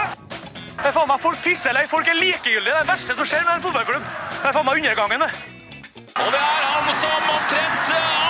Det 0.79 0.89
er 0.89 0.97
faen 0.97 1.13
meg 1.13 1.23
Folk 1.27 1.45
pisser 1.45 1.75
eller 1.75 1.91
folk 1.91 2.09
er 2.09 2.19
likegyldige. 2.19 2.65
Det 2.71 2.79
er 2.79 2.87
det 2.87 2.93
verste 2.95 3.19
som 3.19 3.31
skjer 3.31 3.45
med 3.45 3.59
en 3.59 3.65
fotballklubb. 3.67 4.11
Det 4.39 4.49
er 4.49 4.57
faen 4.57 4.69
meg 4.71 4.81
undergangen, 4.81 5.27
det. 5.27 5.31
Og 6.19 6.33
det 6.33 6.41
er 6.41 6.67
han 6.73 6.93
som 6.99 7.33
omtrent 7.37 8.28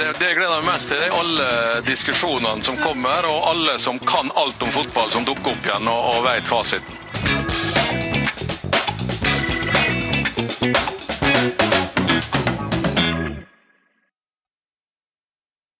Det, 0.00 0.12
det 0.18 0.28
jeg 0.30 0.36
gleder 0.38 0.62
meg 0.62 0.70
mest 0.72 0.88
til, 0.88 0.96
er 0.96 1.12
alle 1.12 1.48
diskusjonene 1.84 2.64
som 2.64 2.78
kommer, 2.80 3.26
og 3.28 3.50
alle 3.50 3.74
som 3.84 3.98
kan 4.00 4.32
alt 4.40 4.62
om 4.64 4.72
fotball, 4.72 5.10
som 5.12 5.26
dukker 5.28 5.52
opp 5.52 5.68
igjen 5.68 5.92
og, 5.92 6.06
og 6.14 6.24
veit 6.24 6.48
fasiten. 6.48 6.96